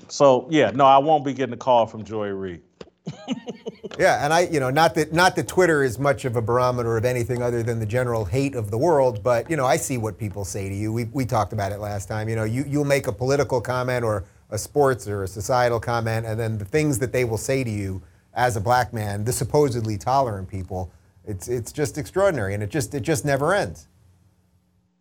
So 0.07 0.47
yeah, 0.49 0.71
no, 0.71 0.85
I 0.85 0.97
won't 0.97 1.25
be 1.25 1.33
getting 1.33 1.53
a 1.53 1.57
call 1.57 1.88
from 1.88 2.05
Joy 2.05 2.29
Reid. 2.29 2.61
yeah, 3.99 4.23
and 4.23 4.33
I, 4.33 4.41
you 4.41 4.59
know, 4.59 4.69
not 4.69 4.95
that 4.95 5.13
not 5.13 5.35
that 5.35 5.47
Twitter 5.47 5.83
is 5.83 5.99
much 5.99 6.25
of 6.25 6.35
a 6.35 6.41
barometer 6.41 6.95
of 6.95 7.05
anything 7.05 7.41
other 7.41 7.63
than 7.63 7.79
the 7.79 7.85
general 7.85 8.23
hate 8.23 8.55
of 8.55 8.71
the 8.71 8.77
world, 8.77 9.23
but 9.23 9.49
you 9.49 9.57
know, 9.57 9.65
I 9.65 9.77
see 9.77 9.97
what 9.97 10.17
people 10.17 10.45
say 10.45 10.69
to 10.69 10.75
you. 10.75 10.93
We 10.93 11.05
we 11.05 11.25
talked 11.25 11.53
about 11.53 11.71
it 11.71 11.79
last 11.79 12.07
time. 12.07 12.29
You 12.29 12.35
know, 12.35 12.43
you 12.43 12.63
you'll 12.67 12.85
make 12.85 13.07
a 13.07 13.11
political 13.11 13.59
comment 13.61 14.05
or 14.05 14.25
a 14.49 14.58
sports 14.58 15.08
or 15.08 15.23
a 15.23 15.27
societal 15.27 15.79
comment, 15.79 16.25
and 16.25 16.39
then 16.39 16.58
the 16.58 16.65
things 16.65 16.99
that 16.99 17.12
they 17.12 17.25
will 17.25 17.38
say 17.38 17.63
to 17.63 17.69
you 17.69 18.01
as 18.34 18.55
a 18.55 18.62
black 18.62 18.93
man, 18.93 19.23
the 19.23 19.34
supposedly 19.34 19.97
tolerant 19.97 20.47
people, 20.47 20.91
it's 21.25 21.47
it's 21.47 21.71
just 21.71 21.97
extraordinary, 21.97 22.53
and 22.53 22.62
it 22.62 22.69
just 22.69 22.93
it 22.93 23.01
just 23.01 23.25
never 23.25 23.53
ends. 23.53 23.88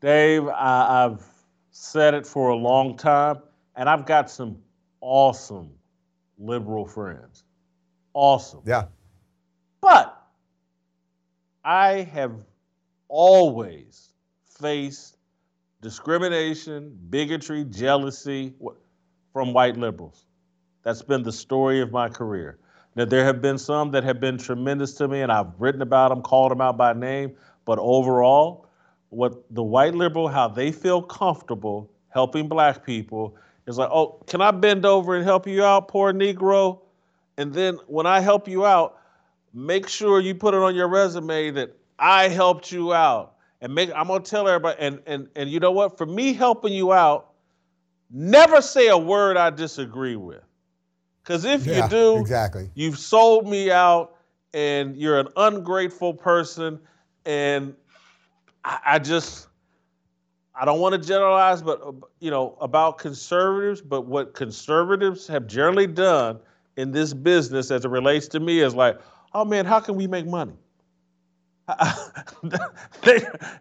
Dave, 0.01 0.47
I, 0.49 1.05
I've 1.05 1.25
said 1.71 2.15
it 2.15 2.27
for 2.27 2.51
a 2.51 2.57
long 2.57 2.97
time, 2.97 3.39
and 3.77 3.89
I've 3.89 4.07
got 4.07 4.31
some 4.31 4.59
awesome 5.01 5.71
liberal 6.39 6.87
friends. 6.87 7.45
Awesome. 8.15 8.63
Yeah. 8.65 8.85
But 9.81 10.17
I 11.65 12.03
have 12.13 12.33
always 13.09 14.11
faced 14.59 15.17
discrimination, 15.83 16.97
bigotry, 17.11 17.65
jealousy 17.65 18.55
from 19.35 19.53
white 19.53 19.77
liberals. 19.77 20.25
That's 20.85 21.03
been 21.03 21.25
the 21.25 21.33
story 21.33 21.83
of 21.83 21.91
my 21.91 22.09
career. 22.09 22.57
Now, 22.95 23.05
there 23.05 23.25
have 23.25 23.43
been 23.43 23.59
some 23.59 23.91
that 23.91 24.05
have 24.05 24.21
been 24.21 24.39
tremendous 24.39 24.95
to 24.95 25.09
me, 25.09 25.21
and 25.21 25.33
I've 25.33 25.49
written 25.59 25.83
about 25.83 26.11
them, 26.11 26.23
called 26.23 26.53
them 26.53 26.61
out 26.61 26.77
by 26.77 26.93
name. 26.93 27.35
But 27.65 27.81
overall, 27.81 28.69
what 29.11 29.45
the 29.53 29.63
white 29.63 29.95
liberal, 29.95 30.29
how 30.29 30.47
they 30.49 30.71
feel 30.71 31.03
comfortable 31.03 31.91
helping 32.11 32.49
black 32.49 32.87
people 32.87 33.37
is 33.67 33.77
like, 33.77 33.91
oh, 33.91 34.23
can 34.29 34.41
I 34.41 34.53
bend 34.53 34.87
over 34.87 35.17
and 35.17 35.25
help 35.25 35.49
you 35.49 35.65
out, 35.65 35.89
poor 35.89 36.13
Negro? 36.13 36.81
And 37.37 37.53
then 37.53 37.79
when 37.89 38.07
I 38.07 38.21
help 38.21 38.47
you 38.47 38.65
out, 38.65 39.01
make 39.53 39.89
sure 39.89 40.21
you 40.21 40.37
put 40.37 40.55
it 40.55 40.61
on 40.61 40.77
your 40.77 40.87
resume 40.87 41.51
that 41.53 41.77
I 41.99 42.29
helped 42.29 42.71
you 42.71 42.95
out. 42.95 43.35
And 43.61 43.75
make 43.75 43.91
I'm 43.97 44.09
gonna 44.09 44.23
tell 44.23 44.47
everybody, 44.47 44.77
and 44.79 45.01
and 45.07 45.29
and 45.35 45.49
you 45.49 45.59
know 45.59 45.73
what? 45.73 45.97
For 45.97 46.05
me 46.05 46.35
helping 46.35 46.73
you 46.73 46.93
out, 46.93 47.34
never 48.15 48.63
say 48.63 48.89
a 48.89 48.97
word 48.97 49.37
I 49.37 49.51
disagree 49.51 50.17
with. 50.17 50.43
Because 51.23 51.45
if 51.45 51.67
yeah, 51.67 51.85
you 51.85 51.91
do, 51.91 52.19
exactly. 52.19 52.71
you've 52.75 52.99
sold 52.99 53.47
me 53.49 53.71
out 53.71 54.17
and 54.53 54.97
you're 54.97 55.19
an 55.19 55.29
ungrateful 55.37 56.15
person. 56.15 56.79
And 57.27 57.75
I, 58.65 58.79
I 58.87 58.99
just 58.99 59.49
I 60.55 60.65
don't 60.65 60.81
want 60.81 60.93
to 60.95 61.07
generalize, 61.07 61.63
but 61.63 61.83
uh, 61.83 61.93
you 62.21 62.31
know 62.31 62.57
about 62.61 62.99
conservatives. 62.99 63.81
But 63.81 64.03
what 64.03 64.35
conservatives 64.35 65.27
have 65.27 65.47
generally 65.47 65.87
done 65.87 66.39
in 66.77 66.93
this 66.93 67.13
business, 67.13 67.71
as 67.71 67.85
it 67.85 67.91
relates 67.91 68.29
to 68.29 68.41
me, 68.41 68.61
is 68.61 68.75
like, 68.75 69.01
oh 69.33 69.45
man, 69.45 69.65
how 69.65 69.81
can 69.81 69.97
we 69.97 70.07
make 70.07 70.27
money? 70.27 70.55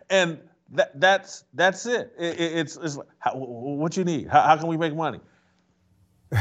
and 0.10 0.40
that, 0.74 1.00
that's 1.00 1.44
that's 1.54 1.86
it. 1.86 2.14
it, 2.18 2.40
it's 2.40 2.78
it's 2.78 2.98
like, 2.98 3.08
how, 3.20 3.36
what 3.36 3.96
you 3.96 4.04
need. 4.04 4.28
How, 4.28 4.42
how 4.42 4.58
can 4.58 4.68
we 4.68 4.78
make 4.78 4.96
money? 4.96 5.20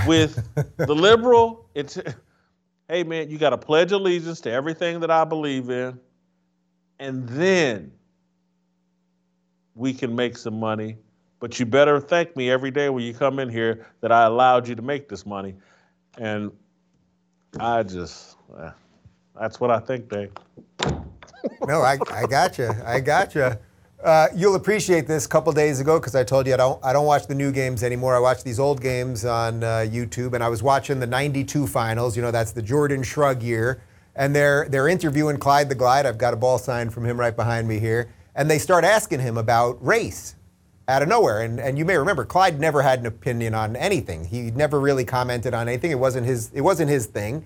With 0.07 0.43
the 0.77 0.95
liberal, 0.95 1.69
it's 1.75 1.99
hey 2.89 3.05
man, 3.05 3.31
you 3.31 3.39
got 3.39 3.51
to 3.51 3.59
pledge 3.59 3.93
allegiance 3.93 4.41
to 4.43 4.51
everything 4.51 5.01
that 5.01 5.11
I 5.11 5.25
believe 5.25 5.71
in, 5.71 5.99
and 6.99 7.29
then 7.29 7.93
we 9.75 9.93
can 9.93 10.15
make 10.15 10.37
some 10.37 10.59
money. 10.59 10.97
But 11.41 11.59
you 11.59 11.67
better 11.67 12.01
thank 12.01 12.37
me 12.37 12.51
every 12.51 12.71
day 12.71 12.89
when 12.89 13.03
you 13.03 13.13
come 13.13 13.39
in 13.39 13.49
here 13.49 13.87
that 14.01 14.13
I 14.13 14.25
allowed 14.25 14.69
you 14.69 14.77
to 14.77 14.83
make 14.83 15.09
this 15.09 15.27
money. 15.27 15.57
And 16.17 16.53
I 17.59 17.83
just, 17.83 18.37
uh, 18.57 18.71
that's 19.39 19.59
what 19.59 19.71
I 19.71 19.81
think, 19.81 20.09
Dave. 20.09 20.31
no, 21.67 21.83
I, 21.83 21.99
I 22.13 22.27
got 22.27 22.59
you. 22.59 22.71
I 22.85 23.01
got 23.01 23.35
you. 23.35 23.57
Uh, 24.03 24.29
you'll 24.35 24.57
appreciate 24.57 25.07
this. 25.07 25.27
A 25.27 25.29
couple 25.29 25.53
days 25.53 25.79
ago, 25.79 26.01
because 26.01 26.15
I 26.15 26.25
told 26.25 26.47
you 26.47 26.55
I 26.55 26.57
don't, 26.57 26.85
I 26.85 26.93
don't 26.93 27.07
watch 27.07 27.27
the 27.27 27.35
new 27.35 27.53
games 27.53 27.83
anymore. 27.83 28.17
I 28.17 28.19
watch 28.19 28.43
these 28.43 28.59
old 28.59 28.81
games 28.81 29.25
on 29.25 29.63
uh, 29.63 29.87
YouTube, 29.89 30.35
and 30.35 30.43
I 30.43 30.49
was 30.49 30.63
watching 30.63 30.99
the 30.99 31.07
'92 31.07 31.67
finals. 31.69 32.17
You 32.17 32.23
know, 32.23 32.33
that's 32.33 32.51
the 32.51 32.63
Jordan 32.63 33.05
Shrug 33.05 33.43
year, 33.43 33.83
and 34.17 34.35
they're 34.35 34.67
they're 34.69 34.89
interviewing 34.89 35.37
Clyde 35.37 35.69
the 35.69 35.77
Glide. 35.77 36.05
I've 36.05 36.19
got 36.19 36.35
a 36.35 36.37
ball 36.37 36.59
sign 36.59 36.91
from 36.91 37.07
him 37.07 37.19
right 37.19 37.37
behind 37.37 37.69
me 37.69 37.79
here 37.79 38.09
and 38.35 38.51
they 38.51 38.59
start 38.59 38.85
asking 38.85 39.21
him 39.21 39.37
about 39.37 39.85
race 39.85 40.37
out 40.89 41.03
of 41.03 41.09
nowhere. 41.09 41.43
And, 41.43 41.61
and 41.61 41.79
you 41.79 41.85
may 41.85 41.97
remember, 41.97 42.25
Clyde 42.25 42.59
never 42.59 42.83
had 42.83 43.01
an 43.01 43.07
opinion 43.07 43.55
on 43.55 43.77
anything. 43.77 44.25
He 44.25 44.51
never 44.51 44.81
really 44.81 45.05
commented 45.05 45.55
on 45.55 45.69
anything. 45.69 45.91
It 45.91 45.99
wasn't 45.99 46.27
his, 46.27 46.51
it 46.53 46.63
wasn't 46.63 46.91
his 46.91 47.07
thing. 47.07 47.45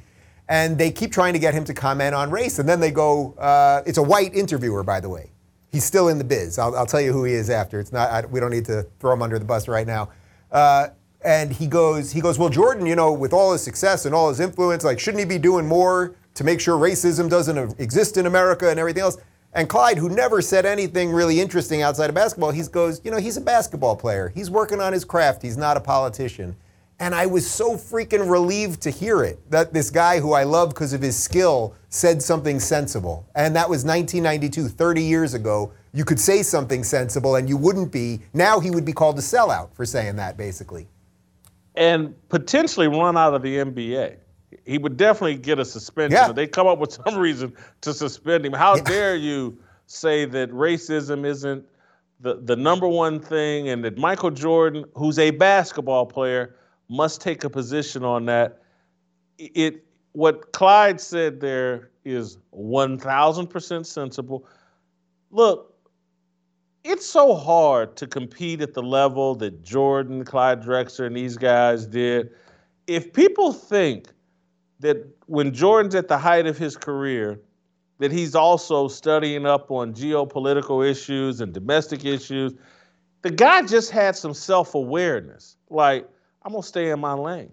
And 0.49 0.79
they 0.79 0.93
keep 0.93 1.11
trying 1.11 1.33
to 1.33 1.41
get 1.41 1.55
him 1.55 1.65
to 1.65 1.75
comment 1.75 2.15
on 2.15 2.31
race. 2.31 2.59
And 2.59 2.69
then 2.69 2.79
they 2.79 2.93
go, 2.93 3.35
uh, 3.35 3.83
it's 3.85 3.99
a 3.99 4.03
white 4.03 4.35
interviewer, 4.35 4.85
by 4.85 5.01
the 5.01 5.09
way. 5.09 5.31
He's 5.73 5.85
still 5.85 6.09
in 6.09 6.19
the 6.19 6.25
biz. 6.25 6.59
I'll, 6.59 6.75
I'll 6.77 6.87
tell 6.87 7.01
you 7.01 7.13
who 7.13 7.25
he 7.25 7.35
is 7.35 7.51
after. 7.51 7.81
It's 7.81 7.93
not, 7.93 8.11
I, 8.11 8.27
we 8.27 8.41
don't 8.41 8.51
need 8.51 8.65
to 8.67 8.87
throw 9.01 9.13
him 9.13 9.23
under 9.23 9.39
the 9.39 9.45
bus 9.45 9.69
right 9.69 9.87
now. 9.87 10.11
Uh, 10.51 10.89
and 11.25 11.53
he 11.53 11.67
goes, 11.67 12.13
he 12.13 12.21
goes, 12.21 12.39
well, 12.39 12.49
Jordan, 12.49 12.87
you 12.87 12.95
know, 12.95 13.13
with 13.13 13.33
all 13.33 13.53
his 13.53 13.63
success 13.63 14.07
and 14.07 14.15
all 14.15 14.29
his 14.29 14.41
influence, 14.41 14.85
like, 14.85 15.01
shouldn't 15.01 15.21
he 15.21 15.27
be 15.27 15.39
doing 15.39 15.67
more 15.67 16.15
to 16.37 16.45
make 16.45 16.61
sure 16.61 16.79
racism 16.79 17.29
doesn't 17.29 17.81
exist 17.81 18.17
in 18.17 18.27
America 18.27 18.71
and 18.71 18.79
everything 18.79 19.03
else. 19.03 19.17
And 19.55 19.69
Clyde, 19.71 19.97
who 19.97 20.11
never 20.11 20.43
said 20.43 20.67
anything 20.67 21.11
really 21.11 21.41
interesting 21.41 21.81
outside 21.81 22.11
of 22.11 22.15
basketball, 22.15 22.51
he 22.51 22.63
goes, 22.65 23.01
you 23.05 23.11
know, 23.11 23.17
he's 23.17 23.39
a 23.39 23.41
basketball 23.41 23.97
player. 23.97 24.31
He's 24.35 24.51
working 24.51 24.81
on 24.81 24.93
his 24.93 25.05
craft. 25.05 25.41
He's 25.41 25.57
not 25.57 25.79
a 25.79 25.81
politician. 25.81 26.55
And 26.99 27.15
I 27.15 27.27
was 27.27 27.49
so 27.49 27.77
freaking 27.77 28.31
relieved 28.31 28.81
to 28.83 28.91
hear 28.91 29.23
it 29.23 29.51
that 29.51 29.75
this 29.75 29.91
guy 29.91 30.19
who 30.19 30.33
I 30.33 30.45
love 30.45 30.71
because 30.71 30.95
of 30.95 31.03
his 31.03 31.17
skill 31.17 31.75
said 31.91 32.23
something 32.23 32.59
sensible. 32.59 33.29
And 33.35 33.55
that 33.55 33.69
was 33.69 33.85
1992, 33.85 34.69
30 34.69 35.03
years 35.03 35.35
ago. 35.35 35.73
You 35.93 36.05
could 36.05 36.21
say 36.21 36.43
something 36.43 36.85
sensible 36.85 37.37
and 37.37 37.49
you 37.49 37.57
wouldn't 37.59 37.93
be. 37.93 38.21
Now 38.33 38.61
he 38.61 38.71
would 38.71 38.85
be 38.85 38.95
called 38.95 39.19
a 39.19 39.23
sellout 39.23 39.75
for 39.75 39.85
saying 39.85 40.17
that, 40.17 40.39
basically. 40.39 40.89
And 41.75 42.15
potentially 42.31 42.89
run 42.89 43.19
out 43.19 43.35
of 43.35 43.43
the 43.43 43.57
NBA 43.57 44.17
he 44.65 44.79
would 44.79 44.97
definitely 44.97 45.37
get 45.37 45.59
a 45.59 45.65
suspension. 45.65 46.19
Yeah. 46.19 46.33
They 46.33 46.47
come 46.47 46.67
up 46.67 46.79
with 46.79 46.93
some 47.07 47.17
reason 47.17 47.53
to 47.83 47.93
suspend 47.95 48.47
him. 48.47 48.53
How 48.53 48.77
yeah. 48.77 48.83
dare 48.83 49.17
you 49.17 49.59
say 49.87 50.25
that 50.25 50.51
racism 50.51 51.25
isn't 51.25 51.65
the, 52.21 52.41
the 52.43 52.57
number 52.57 52.89
one 52.89 53.21
thing 53.21 53.69
and 53.69 53.85
that 53.85 53.99
Michael 53.99 54.31
Jordan, 54.31 54.85
who's 54.95 55.19
a 55.19 55.31
basketball 55.31 56.07
player, 56.07 56.57
must 56.89 57.21
take 57.21 57.45
a 57.45 57.51
position 57.51 58.05
on 58.05 58.27
that. 58.27 58.63
It 59.39 59.85
what 60.13 60.53
Clyde 60.53 61.01
said 61.01 61.41
there 61.41 61.91
is 62.05 62.39
1000% 62.55 63.87
sensible. 63.87 64.47
Look, 65.31 65.75
it's 66.85 67.05
so 67.05 67.35
hard 67.35 67.97
to 67.97 68.07
compete 68.07 68.63
at 68.63 68.73
the 68.73 68.83
level 68.83 69.35
that 69.35 69.63
Jordan, 69.63 70.25
Clyde 70.25 70.63
Drexler, 70.63 71.07
and 71.07 71.17
these 71.17 71.37
guys 71.37 71.85
did. 71.85 72.31
If 72.87 73.13
people 73.13 73.53
think 73.53 74.07
that 74.81 75.07
when 75.27 75.53
Jordan's 75.53 75.95
at 75.95 76.09
the 76.09 76.17
height 76.17 76.47
of 76.47 76.57
his 76.57 76.77
career, 76.77 77.41
that 77.99 78.13
he's 78.13 78.35
also 78.35 78.89
studying 78.89 79.47
up 79.47 79.71
on 79.71 79.95
geopolitical 79.95 80.89
issues 80.89 81.41
and 81.41 81.53
domestic 81.53 82.05
issues. 82.05 82.55
The 83.23 83.31
guy 83.31 83.63
just 83.63 83.91
had 83.91 84.17
some 84.17 84.35
self 84.35 84.75
awareness. 84.75 85.57
Like, 85.71 86.09
I'm 86.47 86.53
to 86.53 86.63
stay 86.63 86.91
in 86.91 87.01
my 87.01 87.13
lane. 87.13 87.51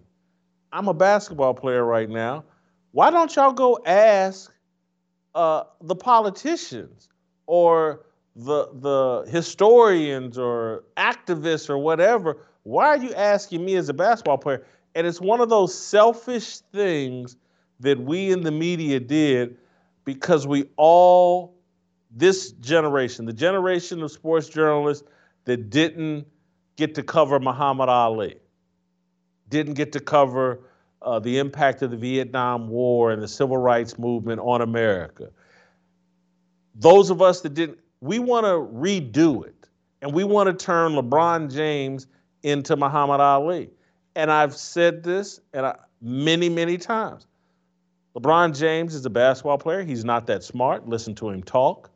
I'm 0.71 0.87
a 0.87 0.93
basketball 0.93 1.55
player 1.55 1.83
right 1.83 2.07
now. 2.07 2.43
Why 2.91 3.09
don't 3.09 3.35
y'all 3.35 3.51
go 3.51 3.79
ask 3.87 4.53
uh, 5.33 5.63
the 5.81 5.95
politicians 5.95 7.09
or 7.47 8.05
the, 8.35 8.69
the 8.71 9.31
historians 9.31 10.37
or 10.37 10.83
activists 10.95 11.71
or 11.71 11.79
whatever? 11.79 12.37
Why 12.61 12.89
are 12.89 12.97
you 12.97 13.11
asking 13.15 13.65
me 13.65 13.77
as 13.77 13.89
a 13.89 13.95
basketball 13.95 14.37
player? 14.37 14.63
And 14.93 15.07
it's 15.07 15.19
one 15.19 15.41
of 15.41 15.49
those 15.49 15.73
selfish 15.73 16.59
things 16.59 17.35
that 17.79 17.99
we 17.99 18.31
in 18.31 18.41
the 18.41 18.51
media 18.51 18.99
did 18.99 19.57
because 20.05 20.45
we 20.45 20.65
all, 20.77 21.55
this 22.11 22.51
generation, 22.51 23.25
the 23.25 23.33
generation 23.33 24.03
of 24.03 24.11
sports 24.11 24.49
journalists 24.49 25.03
that 25.45 25.71
didn't 25.71 26.27
get 26.75 26.93
to 26.93 27.01
cover 27.01 27.39
Muhammad 27.39 27.89
Ali, 27.89 28.37
didn't 29.49 29.73
get 29.73 29.91
to 29.93 29.99
cover 29.99 30.61
uh, 31.01 31.19
the 31.19 31.37
impact 31.37 31.81
of 31.81 31.91
the 31.91 31.97
Vietnam 31.97 32.67
War 32.67 33.11
and 33.11 33.21
the 33.21 33.27
civil 33.27 33.57
rights 33.57 33.99
movement 33.99 34.39
on 34.41 34.61
America. 34.61 35.29
Those 36.75 37.09
of 37.09 37.21
us 37.21 37.41
that 37.41 37.53
didn't, 37.53 37.79
we 38.01 38.19
want 38.19 38.45
to 38.45 38.51
redo 38.51 39.45
it. 39.45 39.69
And 40.01 40.13
we 40.13 40.25
want 40.25 40.47
to 40.47 40.65
turn 40.65 40.93
LeBron 40.93 41.53
James 41.53 42.07
into 42.41 42.75
Muhammad 42.75 43.21
Ali 43.21 43.69
and 44.15 44.31
I've 44.31 44.55
said 44.55 45.03
this 45.03 45.39
and 45.53 45.65
I, 45.65 45.75
many, 46.01 46.49
many 46.49 46.77
times. 46.77 47.27
LeBron 48.15 48.57
James 48.57 48.93
is 48.93 49.05
a 49.05 49.09
basketball 49.09 49.57
player. 49.57 49.83
He's 49.83 50.05
not 50.05 50.27
that 50.27 50.43
smart. 50.43 50.87
Listen 50.87 51.15
to 51.15 51.29
him 51.29 51.41
talk. 51.41 51.89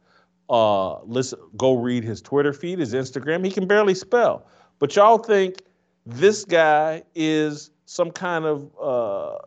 Uh, 0.49 1.01
listen, 1.03 1.39
go 1.57 1.73
read 1.73 2.03
his 2.03 2.21
Twitter 2.21 2.53
feed, 2.53 2.79
his 2.79 2.93
Instagram. 2.93 3.45
He 3.45 3.51
can 3.51 3.67
barely 3.67 3.93
spell. 3.93 4.47
But 4.79 4.95
y'all 4.95 5.17
think 5.17 5.61
this 6.07 6.45
guy 6.45 7.03
is 7.15 7.71
some 7.85 8.11
kind 8.11 8.45
of 8.45 8.71
uh, 8.81 9.37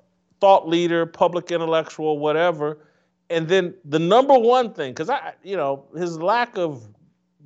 thought 0.41 0.69
leader, 0.69 1.07
public 1.07 1.51
intellectual, 1.51 2.19
whatever. 2.19 2.79
And 3.31 3.49
then 3.49 3.75
the 3.85 3.99
number 3.99 4.39
one 4.39 4.75
thing, 4.75 4.93
because 4.93 5.09
I, 5.09 5.35
you 5.43 5.57
know, 5.57 5.87
his 5.97 6.21
lack 6.21 6.59
of 6.59 6.87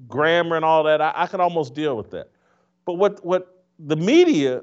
grammar 0.09 0.57
and 0.57 0.65
all 0.65 0.83
that, 0.85 1.01
I, 1.01 1.13
I 1.15 1.27
could 1.27 1.41
almost 1.41 1.75
deal 1.75 1.97
with 1.97 2.11
that. 2.11 2.31
But 2.85 2.95
what 2.95 3.25
what 3.25 3.65
the 3.79 3.97
media 3.97 4.63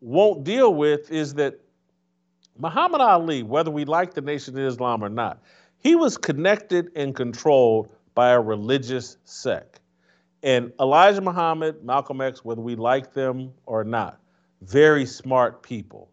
won't 0.00 0.42
deal 0.44 0.74
with 0.74 1.10
is 1.10 1.34
that 1.34 1.60
Muhammad 2.58 3.00
Ali, 3.00 3.42
whether 3.42 3.70
we 3.70 3.84
like 3.84 4.14
the 4.14 4.20
Nation 4.20 4.58
of 4.58 4.64
Islam 4.64 5.04
or 5.04 5.08
not, 5.08 5.42
he 5.78 5.94
was 5.94 6.16
connected 6.16 6.90
and 6.96 7.14
controlled 7.14 7.88
by 8.14 8.30
a 8.30 8.40
religious 8.40 9.18
sect. 9.24 9.80
And 10.42 10.72
Elijah 10.80 11.20
Muhammad, 11.20 11.82
Malcolm 11.84 12.20
X, 12.20 12.44
whether 12.44 12.60
we 12.60 12.76
like 12.76 13.12
them 13.12 13.52
or 13.64 13.84
not, 13.84 14.20
very 14.62 15.06
smart 15.06 15.62
people, 15.62 16.10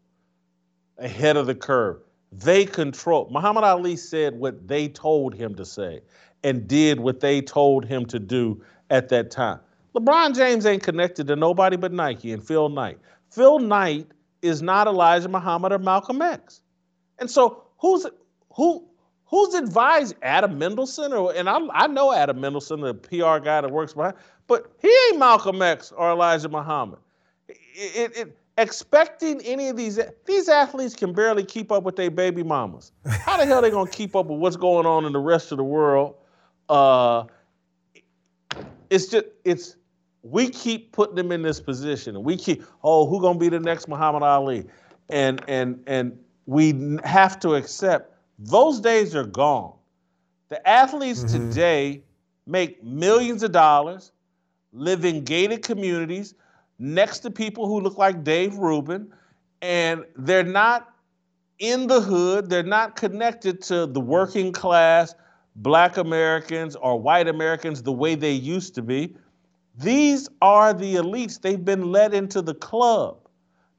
ahead 0.98 1.38
of 1.38 1.46
the 1.46 1.56
curve. 1.56 2.00
They 2.32 2.66
control. 2.66 3.30
Muhammad 3.32 3.64
Ali 3.64 3.96
said 3.96 4.36
what 4.40 4.68
they 4.68 4.88
told 4.88 5.36
him 5.36 5.56
to 5.56 5.66
say 5.66 6.02
and 6.44 6.68
did 6.68 7.00
what 7.00 7.20
they 7.20 7.42
told 7.42 7.86
him 7.86 8.06
to 8.08 8.20
do 8.20 8.64
at 8.90 9.10
that 9.10 9.30
time. 9.30 9.60
LeBron 9.96 10.36
James 10.36 10.66
ain't 10.66 10.84
connected 10.84 11.28
to 11.28 11.36
nobody 11.36 11.78
but 11.78 11.92
Nike 11.92 12.32
and 12.32 12.44
Phil 12.46 12.70
Knight. 12.70 12.98
Phil 13.30 13.60
Knight 13.60 14.08
is 14.42 14.62
not 14.62 14.88
Elijah 14.88 15.30
Muhammad 15.30 15.72
or 15.72 15.80
Malcolm 15.80 16.22
X. 16.22 16.62
And 17.20 17.30
so 17.30 17.64
who's 17.78 18.06
who 18.56 18.88
who's 19.34 19.56
advised 19.56 20.14
Adam 20.22 20.60
Mendelsohn 20.60 21.12
or 21.12 21.34
and 21.34 21.50
I, 21.50 21.58
I 21.74 21.88
know 21.88 22.14
Adam 22.14 22.40
Mendelsohn, 22.40 22.82
the 22.82 22.94
PR 22.94 23.44
guy 23.44 23.62
that 23.62 23.72
works 23.72 23.94
behind, 23.94 24.14
but 24.46 24.72
he 24.80 24.96
ain't 25.10 25.18
Malcolm 25.18 25.60
X 25.60 25.92
or 25.92 26.12
Elijah 26.12 26.50
Muhammad. 26.50 27.00
It, 27.48 27.56
it, 27.76 28.18
it, 28.18 28.38
expecting 28.60 29.42
any 29.42 29.70
of 29.70 29.76
these 29.76 30.00
these 30.28 30.50
athletes 30.50 30.96
can 30.96 31.14
barely 31.14 31.44
keep 31.44 31.72
up 31.72 31.82
with 31.82 31.96
their 31.96 32.12
baby 32.12 32.44
mamas. 32.44 32.92
How 33.08 33.38
the 33.38 33.48
hell 33.48 33.58
are 33.58 33.62
they 33.64 33.72
gonna 33.72 33.90
keep 33.90 34.16
up 34.16 34.28
with 34.28 34.40
what's 34.40 34.56
going 34.56 34.86
on 34.86 35.04
in 35.04 35.14
the 35.14 35.20
rest 35.20 35.52
of 35.52 35.58
the 35.58 35.64
world? 35.64 36.14
Uh, 36.70 37.24
it's 38.92 39.08
just 39.08 39.26
it's 39.46 39.78
we 40.22 40.48
keep 40.48 40.92
putting 40.92 41.16
them 41.16 41.32
in 41.32 41.42
this 41.42 41.60
position 41.60 42.24
we 42.24 42.38
keep 42.38 42.64
oh 42.84 43.08
who 43.08 43.20
gonna 43.20 43.38
be 43.38 43.50
the 43.50 43.60
next 43.60 43.88
muhammad 43.88 44.24
ali 44.24 44.66
and 45.10 45.44
and 45.50 45.84
and 45.86 46.18
we 46.46 46.98
have 47.04 47.40
to 47.40 47.56
accept 47.56 48.13
those 48.48 48.80
days 48.80 49.16
are 49.16 49.26
gone 49.26 49.74
the 50.50 50.68
athletes 50.68 51.24
mm-hmm. 51.24 51.50
today 51.50 52.04
make 52.46 52.84
millions 52.84 53.44
of 53.44 53.52
dollars 53.52 54.12
live 54.72 55.06
in 55.06 55.24
gated 55.24 55.62
communities 55.64 56.36
next 56.80 57.20
to 57.20 57.32
people 57.32 57.68
who 57.68 57.80
look 57.80 57.98
like 57.98 58.24
dave 58.24 58.56
rubin 58.56 59.12
and 59.62 60.04
they're 60.18 60.44
not 60.44 60.94
in 61.60 61.88
the 61.88 62.02
hood 62.02 62.50
they're 62.50 62.64
not 62.64 62.96
connected 62.96 63.62
to 63.62 63.86
the 63.86 64.02
working 64.02 64.52
class 64.52 65.16
black 65.58 65.98
americans 65.98 66.76
or 66.76 67.00
white 67.00 67.28
americans 67.28 67.84
the 67.84 67.92
way 67.92 68.16
they 68.16 68.32
used 68.32 68.76
to 68.76 68.82
be 68.82 69.16
these 69.76 70.30
are 70.42 70.74
the 70.74 70.96
elites. 70.96 71.42
They've 71.42 71.64
been 71.64 71.92
led 71.92 72.14
into 72.14 72.42
the 72.42 72.54
club. 72.54 73.18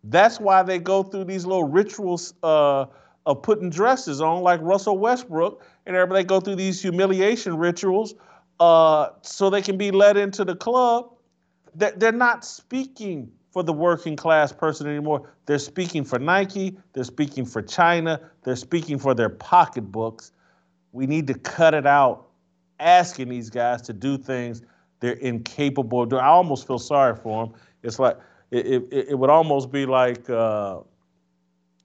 That's 0.03 0.41
why 0.41 0.63
they 0.63 0.79
go 0.79 1.03
through 1.03 1.25
these 1.25 1.47
little 1.47 1.65
rituals 1.65 2.35
uh, 2.43 2.87
of 3.27 3.43
putting 3.43 3.71
dresses 3.71 4.21
on, 4.21 4.43
like 4.43 4.61
Russell 4.63 4.99
Westbrook, 4.99 5.65
and 5.87 5.97
everybody 5.97 6.25
go 6.25 6.41
through 6.41 6.57
these 6.57 6.81
humiliation 6.81 7.57
rituals 7.57 8.15
uh, 8.61 9.09
so 9.23 9.51
they 9.51 9.63
can 9.63 9.77
be 9.77 9.91
led 9.91 10.17
into 10.17 10.45
the 10.45 10.55
club. 10.55 11.11
They're 11.75 12.13
not 12.13 12.45
speaking 12.45 13.33
for 13.51 13.63
the 13.63 13.73
working 13.73 14.17
class 14.17 14.53
person 14.53 14.87
anymore. 14.87 15.33
They're 15.47 15.59
speaking 15.59 16.05
for 16.05 16.19
Nike, 16.19 16.77
they're 16.93 17.05
speaking 17.05 17.45
for 17.45 17.63
China, 17.63 18.21
they're 18.45 18.57
speaking 18.57 18.99
for 18.99 19.15
their 19.15 19.29
pocketbooks. 19.29 20.33
We 20.93 21.07
need 21.07 21.27
to 21.29 21.35
cut 21.35 21.75
it 21.75 21.87
out 21.87 22.27
asking 22.79 23.29
these 23.29 23.51
guys 23.51 23.83
to 23.83 23.93
do 23.93 24.19
things 24.19 24.63
they're 25.01 25.13
incapable 25.15 26.03
of 26.03 26.09
doing. 26.09 26.23
I 26.23 26.29
almost 26.29 26.67
feel 26.67 26.79
sorry 26.79 27.15
for 27.15 27.47
them. 27.47 27.55
It's 27.83 27.99
like 27.99 28.17
it, 28.51 28.67
it, 28.67 29.09
it 29.11 29.19
would 29.19 29.31
almost 29.31 29.71
be 29.71 29.87
like 29.87 30.31
uh, 30.31 30.79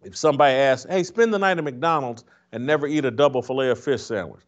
if 0.03 0.15
somebody 0.15 0.55
asks, 0.55 0.89
"Hey, 0.89 1.03
spend 1.03 1.33
the 1.33 1.39
night 1.39 1.57
at 1.57 1.63
McDonald's 1.63 2.23
and 2.51 2.65
never 2.65 2.87
eat 2.87 3.05
a 3.05 3.11
double 3.11 3.41
fillet 3.41 3.69
of 3.69 3.79
fish 3.79 4.01
sandwich." 4.03 4.41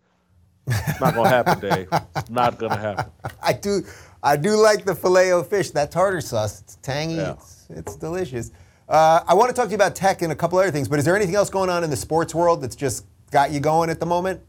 It's 0.68 1.02
not 1.02 1.16
gonna 1.16 1.30
happen, 1.30 1.60
Dave. 1.60 1.88
It's 2.16 2.30
not 2.30 2.58
gonna 2.58 2.78
happen. 2.78 3.12
I 3.44 3.54
do, 3.54 3.84
I 4.24 4.38
do 4.38 4.56
like 4.56 4.86
the 4.86 4.96
filet 4.96 5.32
of 5.32 5.48
fish. 5.48 5.72
That 5.72 5.92
tartar 5.92 6.22
sauce, 6.22 6.62
it's 6.62 6.76
tangy. 6.78 7.16
Yeah. 7.16 7.34
It's, 7.34 7.68
it's 7.70 7.96
delicious. 7.96 8.52
Uh, 8.88 9.24
I 9.28 9.34
want 9.34 9.50
to 9.50 9.56
talk 9.56 9.66
to 9.66 9.72
you 9.72 9.76
about 9.76 9.96
tech 9.96 10.22
and 10.22 10.32
a 10.32 10.36
couple 10.36 10.60
other 10.60 10.72
things, 10.72 10.88
but 10.88 11.00
is 11.00 11.06
there 11.06 11.16
anything 11.16 11.36
else 11.36 11.50
going 11.50 11.70
on 11.70 11.84
in 11.84 11.90
the 11.90 11.96
sports 11.96 12.36
world 12.36 12.62
that's 12.62 12.76
just 12.76 13.06
got 13.32 13.52
you 13.52 13.60
going 13.60 13.90
at 13.90 14.00
the 14.00 14.06
moment? 14.06 14.42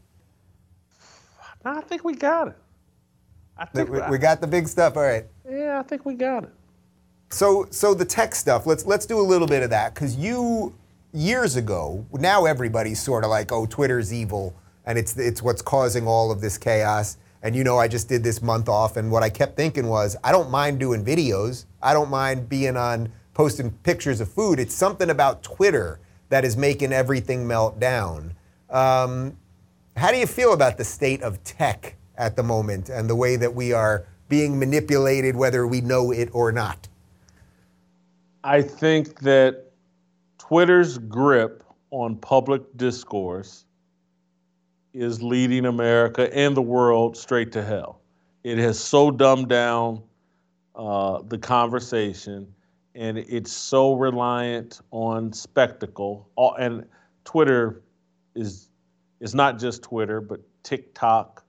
No, 1.63 1.71
I 1.71 1.81
think 1.81 2.03
we 2.03 2.13
got 2.13 2.49
it. 2.49 2.57
I 3.57 3.65
think 3.65 3.89
we, 3.89 4.01
we 4.09 4.17
got 4.17 4.41
the 4.41 4.47
big 4.47 4.67
stuff. 4.67 4.97
All 4.97 5.03
right. 5.03 5.25
Yeah, 5.49 5.79
I 5.79 5.83
think 5.83 6.05
we 6.05 6.15
got 6.15 6.43
it. 6.43 6.49
So, 7.29 7.67
so 7.71 7.93
the 7.93 8.05
tech 8.05 8.35
stuff. 8.35 8.65
Let's 8.65 8.85
let's 8.85 9.05
do 9.05 9.19
a 9.19 9.21
little 9.21 9.47
bit 9.47 9.63
of 9.63 9.69
that 9.69 9.93
because 9.93 10.15
you 10.15 10.75
years 11.13 11.55
ago, 11.55 12.05
now 12.11 12.45
everybody's 12.45 13.01
sort 13.01 13.23
of 13.23 13.29
like, 13.29 13.51
oh, 13.51 13.65
Twitter's 13.65 14.13
evil 14.13 14.55
and 14.85 14.97
it's 14.97 15.17
it's 15.17 15.41
what's 15.41 15.61
causing 15.61 16.07
all 16.07 16.31
of 16.31 16.41
this 16.41 16.57
chaos. 16.57 17.17
And 17.41 17.55
you 17.55 17.63
know, 17.63 17.77
I 17.77 17.87
just 17.89 18.07
did 18.07 18.23
this 18.23 18.41
month 18.41 18.69
off, 18.69 18.95
and 18.95 19.11
what 19.11 19.21
I 19.21 19.29
kept 19.29 19.57
thinking 19.57 19.87
was, 19.87 20.15
I 20.23 20.31
don't 20.31 20.49
mind 20.49 20.79
doing 20.79 21.03
videos. 21.03 21.65
I 21.81 21.93
don't 21.93 22.09
mind 22.09 22.47
being 22.47 22.77
on 22.77 23.11
posting 23.33 23.71
pictures 23.83 24.21
of 24.21 24.31
food. 24.31 24.59
It's 24.59 24.73
something 24.73 25.09
about 25.09 25.43
Twitter 25.43 25.99
that 26.29 26.45
is 26.45 26.55
making 26.55 26.93
everything 26.93 27.45
melt 27.45 27.79
down. 27.79 28.33
Um, 28.69 29.37
how 29.97 30.11
do 30.11 30.17
you 30.17 30.25
feel 30.25 30.53
about 30.53 30.77
the 30.77 30.85
state 30.85 31.21
of 31.21 31.43
tech 31.43 31.95
at 32.17 32.35
the 32.35 32.43
moment 32.43 32.89
and 32.89 33.09
the 33.09 33.15
way 33.15 33.35
that 33.35 33.53
we 33.53 33.73
are 33.73 34.05
being 34.29 34.57
manipulated, 34.57 35.35
whether 35.35 35.67
we 35.67 35.81
know 35.81 36.11
it 36.11 36.29
or 36.31 36.51
not? 36.51 36.87
I 38.43 38.61
think 38.61 39.19
that 39.19 39.72
Twitter's 40.47 40.97
grip 40.97 41.63
on 41.89 42.17
public 42.17 42.63
discourse 42.75 43.63
is 44.93 45.23
leading 45.23 45.65
America 45.65 46.35
and 46.35 46.55
the 46.57 46.61
world 46.61 47.15
straight 47.15 47.53
to 47.53 47.63
hell. 47.63 48.01
It 48.43 48.57
has 48.57 48.77
so 48.77 49.09
dumbed 49.09 49.47
down 49.47 50.03
uh, 50.75 51.21
the 51.29 51.37
conversation, 51.37 52.53
and 52.93 53.17
it's 53.19 53.53
so 53.53 53.93
reliant 53.93 54.81
on 54.91 55.31
spectacle. 55.31 56.29
And 56.59 56.87
Twitter 57.23 57.81
is 58.35 58.67
is 59.21 59.33
not 59.33 59.57
just 59.57 59.81
Twitter, 59.81 60.19
but 60.19 60.41
TikTok, 60.63 61.45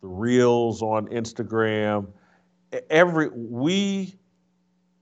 the 0.00 0.08
Reels 0.08 0.80
on 0.80 1.08
Instagram. 1.08 2.06
Every 2.88 3.28
we, 3.28 4.14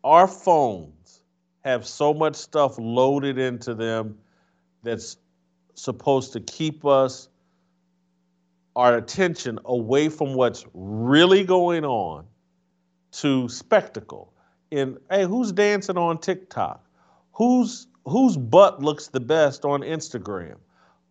our 0.02 0.26
phones 0.26 1.01
have 1.64 1.86
so 1.86 2.12
much 2.12 2.34
stuff 2.36 2.76
loaded 2.78 3.38
into 3.38 3.74
them 3.74 4.18
that's 4.82 5.16
supposed 5.74 6.32
to 6.32 6.40
keep 6.40 6.84
us 6.84 7.28
our 8.74 8.96
attention 8.96 9.58
away 9.64 10.08
from 10.08 10.34
what's 10.34 10.64
really 10.74 11.44
going 11.44 11.84
on 11.84 12.24
to 13.12 13.48
spectacle. 13.48 14.32
In 14.70 14.98
hey, 15.10 15.24
who's 15.24 15.52
dancing 15.52 15.98
on 15.98 16.18
TikTok? 16.18 16.84
Who's 17.32 17.86
whose 18.06 18.36
butt 18.36 18.82
looks 18.82 19.08
the 19.08 19.20
best 19.20 19.64
on 19.64 19.82
Instagram? 19.82 20.56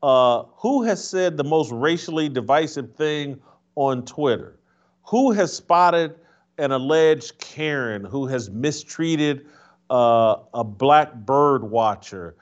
Uh, 0.01 0.43
who 0.55 0.81
has 0.83 1.07
said 1.07 1.37
the 1.37 1.43
most 1.43 1.71
racially 1.71 2.27
divisive 2.27 2.95
thing 2.95 3.39
on 3.75 4.03
Twitter? 4.03 4.57
Who 5.03 5.31
has 5.31 5.53
spotted 5.53 6.15
an 6.57 6.71
alleged 6.71 7.37
Karen 7.37 8.03
who 8.03 8.25
has 8.27 8.49
mistreated 8.49 9.45
uh, 9.91 10.37
a 10.53 10.63
black 10.63 11.13
bird 11.13 11.69
watcher? 11.69 12.35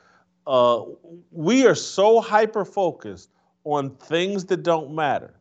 Uh, 0.47 0.84
we 1.32 1.66
are 1.66 1.76
so 1.76 2.22
hyper 2.22 2.64
focused 2.64 3.30
on 3.66 3.89
things 3.95 4.45
that 4.45 4.64
don't 4.64 4.93
matter. 4.93 5.34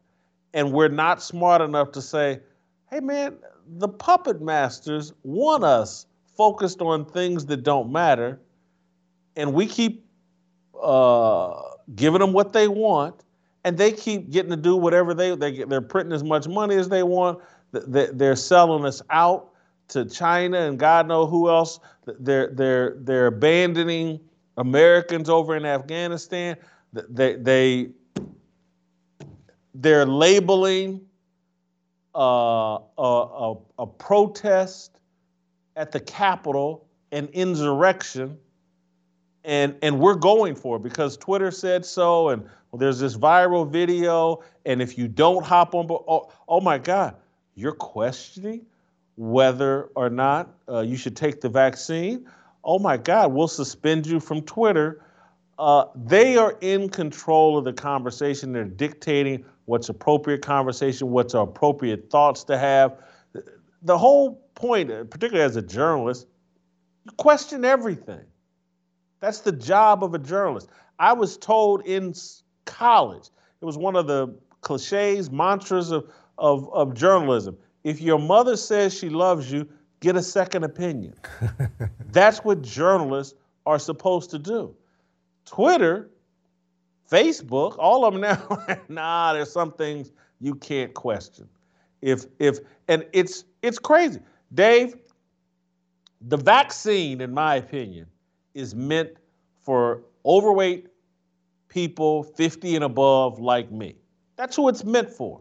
And 0.55 0.73
we're 0.73 0.89
not 0.89 1.23
smart 1.23 1.61
enough 1.61 1.93
to 1.93 2.03
say, 2.03 2.41
hey 2.91 3.01
man, 3.01 3.37
the 3.77 3.89
puppet 3.89 4.41
masters 4.41 5.13
want 5.23 5.63
us 5.63 6.07
focused 6.37 6.81
on 6.81 7.05
things 7.05 7.47
that 7.47 7.63
don't 7.63 7.93
matter. 7.93 8.41
And 9.37 9.53
we 9.53 9.67
keep 9.67 10.05
uh, 10.83 11.61
giving 11.95 12.21
them 12.21 12.33
what 12.33 12.53
they 12.53 12.69
want. 12.69 13.25
And 13.65 13.77
they 13.77 13.93
keep 13.93 14.31
getting 14.31 14.51
to 14.51 14.57
do 14.57 14.77
whatever 14.77 15.13
they, 15.13 15.35
they 15.37 15.65
they're 15.65 15.83
printing 15.83 16.15
as 16.15 16.25
much 16.25 16.49
money 16.49 16.77
as 16.77 16.89
they 16.89 17.03
want. 17.03 17.41
They're 17.73 18.37
selling 18.37 18.87
us 18.87 19.03
out 19.11 19.48
to 19.89 20.05
China 20.05 20.59
and 20.59 20.79
God 20.79 21.09
know 21.09 21.27
who 21.27 21.49
else. 21.49 21.81
They're, 22.07 22.49
they're, 22.49 22.97
they're 22.99 23.27
abandoning 23.27 24.21
Americans 24.57 25.29
over 25.29 25.57
in 25.57 25.65
Afghanistan. 25.65 26.57
They, 26.93 27.37
they, 27.37 27.89
they're 29.75 30.07
labeling 30.07 31.03
uh, 32.15 32.19
a, 32.19 32.79
a, 32.99 33.57
a, 33.79 33.87
protest 33.87 34.99
at 35.77 35.93
the 35.93 36.01
Capitol 36.01 36.89
an 37.13 37.29
insurrection, 37.33 38.37
and, 39.45 39.77
and 39.83 40.01
we're 40.01 40.15
going 40.15 40.55
for 40.55 40.77
it 40.77 40.83
because 40.83 41.17
Twitter 41.17 41.51
said 41.51 41.85
so, 41.85 42.31
and 42.31 42.43
well, 42.71 42.79
there's 42.79 42.99
this 42.99 43.17
viral 43.17 43.71
video, 43.71 44.43
and 44.67 44.83
if 44.83 44.99
you 44.99 45.07
don't 45.09 45.45
hop 45.45 45.75
on, 45.75 45.87
oh, 45.91 46.31
oh 46.49 46.61
my 46.61 46.79
God, 46.79 47.15
you're 47.55 47.73
questioning 47.73 48.67
whether 49.19 49.91
or 49.97 50.09
not 50.09 50.55
uh, 50.69 50.79
you 50.79 50.97
should 50.97 51.17
take 51.17 51.41
the 51.41 51.49
vaccine. 51.49 52.25
Oh 52.63 52.79
my 52.79 52.97
God, 52.97 53.33
we'll 53.33 53.49
suspend 53.49 54.07
you 54.07 54.21
from 54.21 54.43
Twitter. 54.43 55.05
Uh, 55.59 55.87
they 55.97 56.37
are 56.37 56.57
in 56.61 56.89
control 56.89 57.59
of 57.59 57.65
the 57.65 57.73
conversation. 57.73 58.53
They're 58.53 58.65
dictating 58.65 59.45
what's 59.65 59.89
appropriate 59.89 60.41
conversation, 60.41 61.11
what's 61.11 61.35
appropriate 61.35 62.11
thoughts 62.11 62.45
to 62.45 62.57
have. 62.57 62.97
The 63.83 63.99
whole 63.99 64.37
point, 64.55 64.89
particularly 65.11 65.45
as 65.45 65.57
a 65.57 65.63
journalist, 65.63 66.29
you 67.05 67.11
question 67.17 67.65
everything. 67.65 68.25
That's 69.19 69.41
the 69.41 69.53
job 69.53 70.05
of 70.05 70.15
a 70.15 70.19
journalist. 70.21 70.69
I 70.97 71.15
was 71.15 71.37
told 71.37 71.85
in 71.87 72.15
college, 72.67 73.31
it 73.61 73.65
was 73.65 73.77
one 73.77 73.97
of 73.97 74.07
the 74.07 74.33
cliches, 74.61 75.29
mantras 75.29 75.91
of, 75.91 76.09
of, 76.39 76.73
of 76.73 76.95
journalism. 76.95 77.59
If 77.89 78.03
your 78.03 78.19
mother 78.19 78.55
says 78.59 78.93
she 78.93 79.09
loves 79.09 79.51
you, 79.51 79.67
get 80.01 80.15
a 80.15 80.23
second 80.23 80.63
opinion. 80.63 81.15
That's 82.13 82.45
what 82.45 82.61
journalists 82.61 83.33
are 83.65 83.79
supposed 83.79 84.29
to 84.33 84.39
do. 84.39 84.77
Twitter 85.47 86.11
Facebook, 87.11 87.77
all 87.79 88.05
of 88.05 88.13
them 88.13 88.21
now, 88.21 88.79
nah, 88.91 89.33
there's 89.33 89.51
some 89.51 89.73
things 89.73 90.13
you 90.39 90.55
can't 90.57 90.93
question. 90.93 91.49
If 92.03 92.27
if 92.39 92.59
and 92.89 93.07
it's 93.15 93.47
it's 93.63 93.79
crazy. 93.79 94.21
Dave, 94.53 94.95
the 96.21 96.37
vaccine, 96.37 97.23
in 97.23 97.33
my 97.33 97.55
opinion, 97.55 98.05
is 98.53 98.75
meant 98.75 99.17
for 99.65 100.03
overweight 100.27 100.89
people 101.69 102.23
50 102.23 102.75
and 102.75 102.85
above 102.85 103.39
like 103.39 103.73
me. 103.73 103.97
That's 104.37 104.57
who 104.57 104.69
it's 104.69 104.85
meant 104.85 105.09
for. 105.09 105.41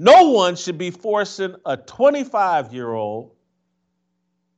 No 0.00 0.30
one 0.30 0.54
should 0.54 0.78
be 0.78 0.92
forcing 0.92 1.56
a 1.66 1.76
25 1.76 2.72
year 2.72 2.92
old 2.92 3.32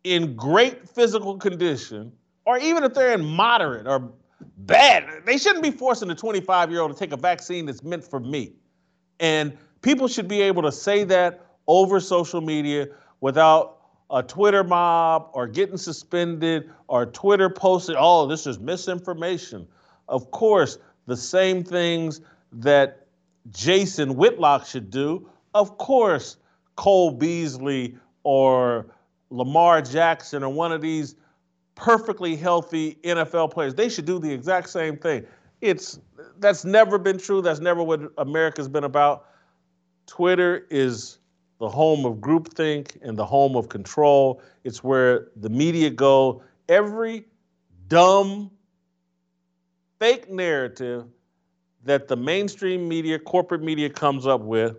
in 0.04 0.36
great 0.36 0.86
physical 0.86 1.38
condition, 1.38 2.12
or 2.44 2.58
even 2.58 2.84
if 2.84 2.92
they're 2.92 3.14
in 3.14 3.24
moderate 3.24 3.86
or 3.86 4.12
bad. 4.58 5.24
They 5.24 5.38
shouldn't 5.38 5.62
be 5.62 5.70
forcing 5.70 6.10
a 6.10 6.14
25 6.14 6.70
year 6.70 6.82
old 6.82 6.92
to 6.92 6.98
take 6.98 7.12
a 7.12 7.16
vaccine 7.16 7.64
that's 7.64 7.82
meant 7.82 8.04
for 8.04 8.20
me. 8.20 8.52
And 9.18 9.56
people 9.80 10.08
should 10.08 10.28
be 10.28 10.42
able 10.42 10.60
to 10.60 10.70
say 10.70 11.04
that 11.04 11.46
over 11.66 12.00
social 12.00 12.42
media 12.42 12.88
without 13.22 13.78
a 14.10 14.22
Twitter 14.22 14.62
mob 14.62 15.30
or 15.32 15.46
getting 15.46 15.78
suspended 15.78 16.70
or 16.86 17.06
Twitter 17.06 17.48
posted, 17.48 17.96
oh, 17.98 18.26
this 18.26 18.46
is 18.46 18.58
misinformation. 18.60 19.66
Of 20.06 20.30
course, 20.32 20.76
the 21.06 21.16
same 21.16 21.64
things 21.64 22.20
that 22.52 22.99
Jason 23.50 24.16
Whitlock 24.16 24.66
should 24.66 24.90
do, 24.90 25.28
of 25.54 25.78
course, 25.78 26.36
Cole 26.76 27.10
Beasley 27.12 27.96
or 28.22 28.86
Lamar 29.30 29.82
Jackson 29.82 30.42
or 30.42 30.50
one 30.50 30.72
of 30.72 30.80
these 30.80 31.14
perfectly 31.74 32.36
healthy 32.36 32.98
NFL 33.02 33.52
players. 33.52 33.74
They 33.74 33.88
should 33.88 34.04
do 34.04 34.18
the 34.18 34.32
exact 34.32 34.68
same 34.68 34.96
thing. 34.96 35.24
It's 35.60 35.98
that's 36.38 36.64
never 36.64 36.98
been 36.98 37.18
true. 37.18 37.42
That's 37.42 37.60
never 37.60 37.82
what 37.82 38.00
America's 38.18 38.68
been 38.68 38.84
about. 38.84 39.26
Twitter 40.06 40.66
is 40.70 41.18
the 41.58 41.68
home 41.68 42.04
of 42.04 42.16
groupthink 42.16 42.96
and 43.02 43.18
the 43.18 43.24
home 43.24 43.56
of 43.56 43.68
control. 43.68 44.42
It's 44.64 44.82
where 44.82 45.28
the 45.36 45.50
media 45.50 45.90
go. 45.90 46.42
Every 46.68 47.26
dumb 47.88 48.50
fake 49.98 50.30
narrative 50.30 51.04
that 51.84 52.08
the 52.08 52.16
mainstream 52.16 52.88
media, 52.88 53.18
corporate 53.18 53.62
media 53.62 53.88
comes 53.88 54.26
up 54.26 54.40
with, 54.40 54.76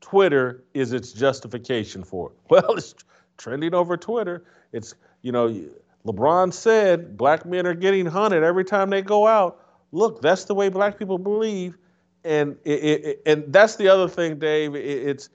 Twitter 0.00 0.64
is 0.74 0.92
its 0.92 1.12
justification 1.12 2.04
for 2.04 2.30
it. 2.30 2.36
Well, 2.50 2.76
it's 2.76 2.94
trending 3.36 3.74
over 3.74 3.96
Twitter. 3.96 4.44
It's, 4.72 4.94
you 5.22 5.32
know, 5.32 5.64
LeBron 6.06 6.52
said 6.52 7.16
black 7.16 7.46
men 7.46 7.66
are 7.66 7.74
getting 7.74 8.06
hunted 8.06 8.42
every 8.42 8.64
time 8.64 8.90
they 8.90 9.02
go 9.02 9.26
out. 9.26 9.60
Look, 9.92 10.20
that's 10.20 10.44
the 10.44 10.54
way 10.54 10.68
black 10.68 10.98
people 10.98 11.18
believe, 11.18 11.78
and 12.24 12.56
it, 12.64 12.84
it, 12.84 13.22
and 13.26 13.52
that's 13.52 13.76
the 13.76 13.88
other 13.88 14.08
thing, 14.08 14.38
Dave. 14.38 14.74
It, 14.74 14.84
it's 14.84 15.30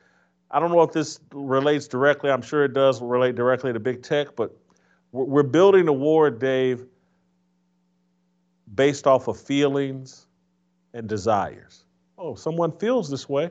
I 0.52 0.60
don't 0.60 0.72
know 0.72 0.82
if 0.82 0.92
this 0.92 1.20
relates 1.32 1.88
directly. 1.88 2.30
I'm 2.30 2.42
sure 2.42 2.66
it 2.66 2.74
does 2.74 3.02
relate 3.02 3.36
directly 3.36 3.72
to 3.72 3.80
big 3.80 4.04
tech, 4.04 4.36
but 4.36 4.56
we're 5.12 5.44
building 5.44 5.88
a 5.88 5.94
war, 5.94 6.30
Dave, 6.30 6.86
based 8.76 9.08
off 9.08 9.28
of 9.28 9.40
feelings 9.40 10.28
and 10.94 11.08
desires. 11.08 11.86
Oh, 12.18 12.36
someone 12.36 12.72
feels 12.78 13.10
this 13.10 13.30
way. 13.30 13.50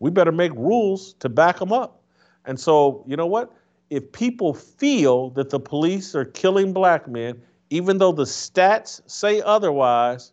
We 0.00 0.10
better 0.10 0.32
make 0.32 0.52
rules 0.52 1.14
to 1.14 1.28
back 1.28 1.58
them 1.58 1.72
up. 1.72 2.02
And 2.44 2.58
so, 2.58 3.04
you 3.06 3.16
know 3.16 3.26
what? 3.26 3.52
if 3.90 4.12
people 4.12 4.54
feel 4.54 5.30
that 5.30 5.50
the 5.50 5.60
police 5.60 6.14
are 6.14 6.24
killing 6.24 6.72
black 6.72 7.08
men, 7.08 7.40
even 7.70 7.98
though 7.98 8.12
the 8.12 8.24
stats 8.24 9.00
say 9.06 9.40
otherwise, 9.42 10.32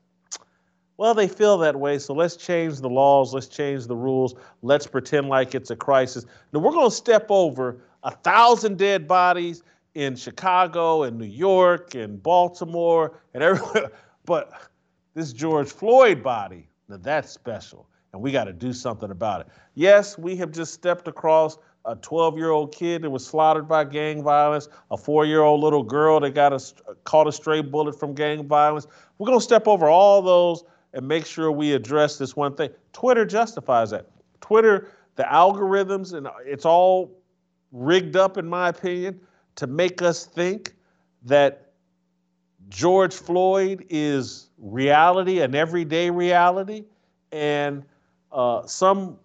well, 0.98 1.14
they 1.14 1.28
feel 1.28 1.58
that 1.58 1.78
way, 1.78 2.00
so 2.00 2.14
let's 2.14 2.38
change 2.38 2.80
the 2.80 2.90
laws, 2.90 3.34
let's 3.34 3.48
change 3.48 3.88
the 3.88 3.96
rules, 3.96 4.36
let's 4.62 4.88
pretend 4.88 5.28
like 5.28 5.54
it's 5.54 5.70
a 5.70 5.76
crisis. 5.76 6.26
Now, 6.54 6.60
we're 6.60 6.72
going 6.72 6.90
to 6.90 6.96
step 6.96 7.28
over 7.30 7.82
a 8.04 8.12
thousand 8.12 8.78
dead 8.78 9.08
bodies 9.08 9.64
in 9.94 10.16
Chicago 10.16 11.04
and 11.04 11.18
New 11.18 11.26
York 11.26 11.96
and 11.96 12.22
Baltimore 12.22 13.20
and 13.34 13.44
everywhere, 13.44 13.92
but 14.26 14.54
this 15.16 15.34
George 15.34 15.70
Floyd 15.72 16.22
body, 16.22 16.68
now 16.88 16.98
that's 17.02 17.32
special, 17.32 17.88
and 18.14 18.22
we 18.22 18.32
got 18.32 18.44
to 18.44 18.54
do 18.54 18.72
something 18.74 19.10
about 19.10 19.42
it. 19.42 19.48
Yes, 19.74 20.18
we 20.18 20.36
have 20.36 20.52
just 20.52 20.74
stepped 20.74 21.08
across 21.08 21.58
a 21.86 21.96
12 21.96 22.38
year 22.38 22.52
old 22.52 22.74
kid 22.74 23.02
that 23.02 23.10
was 23.10 23.26
slaughtered 23.26 23.68
by 23.68 23.86
gang 23.86 24.22
violence, 24.22 24.68
a 24.92 24.98
four 24.98 25.26
year 25.26 25.42
old 25.42 25.62
little 25.62 25.84
girl 25.84 26.20
that 26.20 26.32
got 26.32 26.54
a, 26.54 26.60
caught 27.04 27.28
a 27.28 27.32
stray 27.32 27.62
bullet 27.62 27.98
from 27.98 28.14
gang 28.14 28.46
violence. 28.48 28.88
We're 29.18 29.28
going 29.28 29.40
to 29.40 29.44
step 29.44 29.68
over 29.68 29.88
all 29.88 30.22
those 30.22 30.64
and 30.94 31.08
make 31.08 31.26
sure 31.26 31.52
we 31.52 31.74
address 31.74 32.18
this 32.18 32.36
one 32.36 32.56
thing. 32.56 32.70
Twitter 32.94 33.26
justifies 33.26 33.92
that. 33.92 34.08
Twitter, 34.42 34.90
the 35.16 35.24
algorithms, 35.24 36.14
and 36.14 36.28
uh, 36.28 36.32
it's 36.46 36.66
all 36.66 37.12
rigged 37.72 38.16
up, 38.16 38.38
in 38.38 38.48
my 38.48 38.70
opinion, 38.70 39.20
to 39.56 39.68
make 39.68 40.02
us 40.02 40.26
think 40.26 40.76
that 41.24 41.65
George 42.70 43.14
Floyd 43.14 43.86
is 43.90 44.50
reality, 44.58 45.42
an 45.42 45.56
everyday 45.56 46.10
reality, 46.10 46.84
and 47.32 47.84
uh, 48.32 48.66
some 48.66 49.18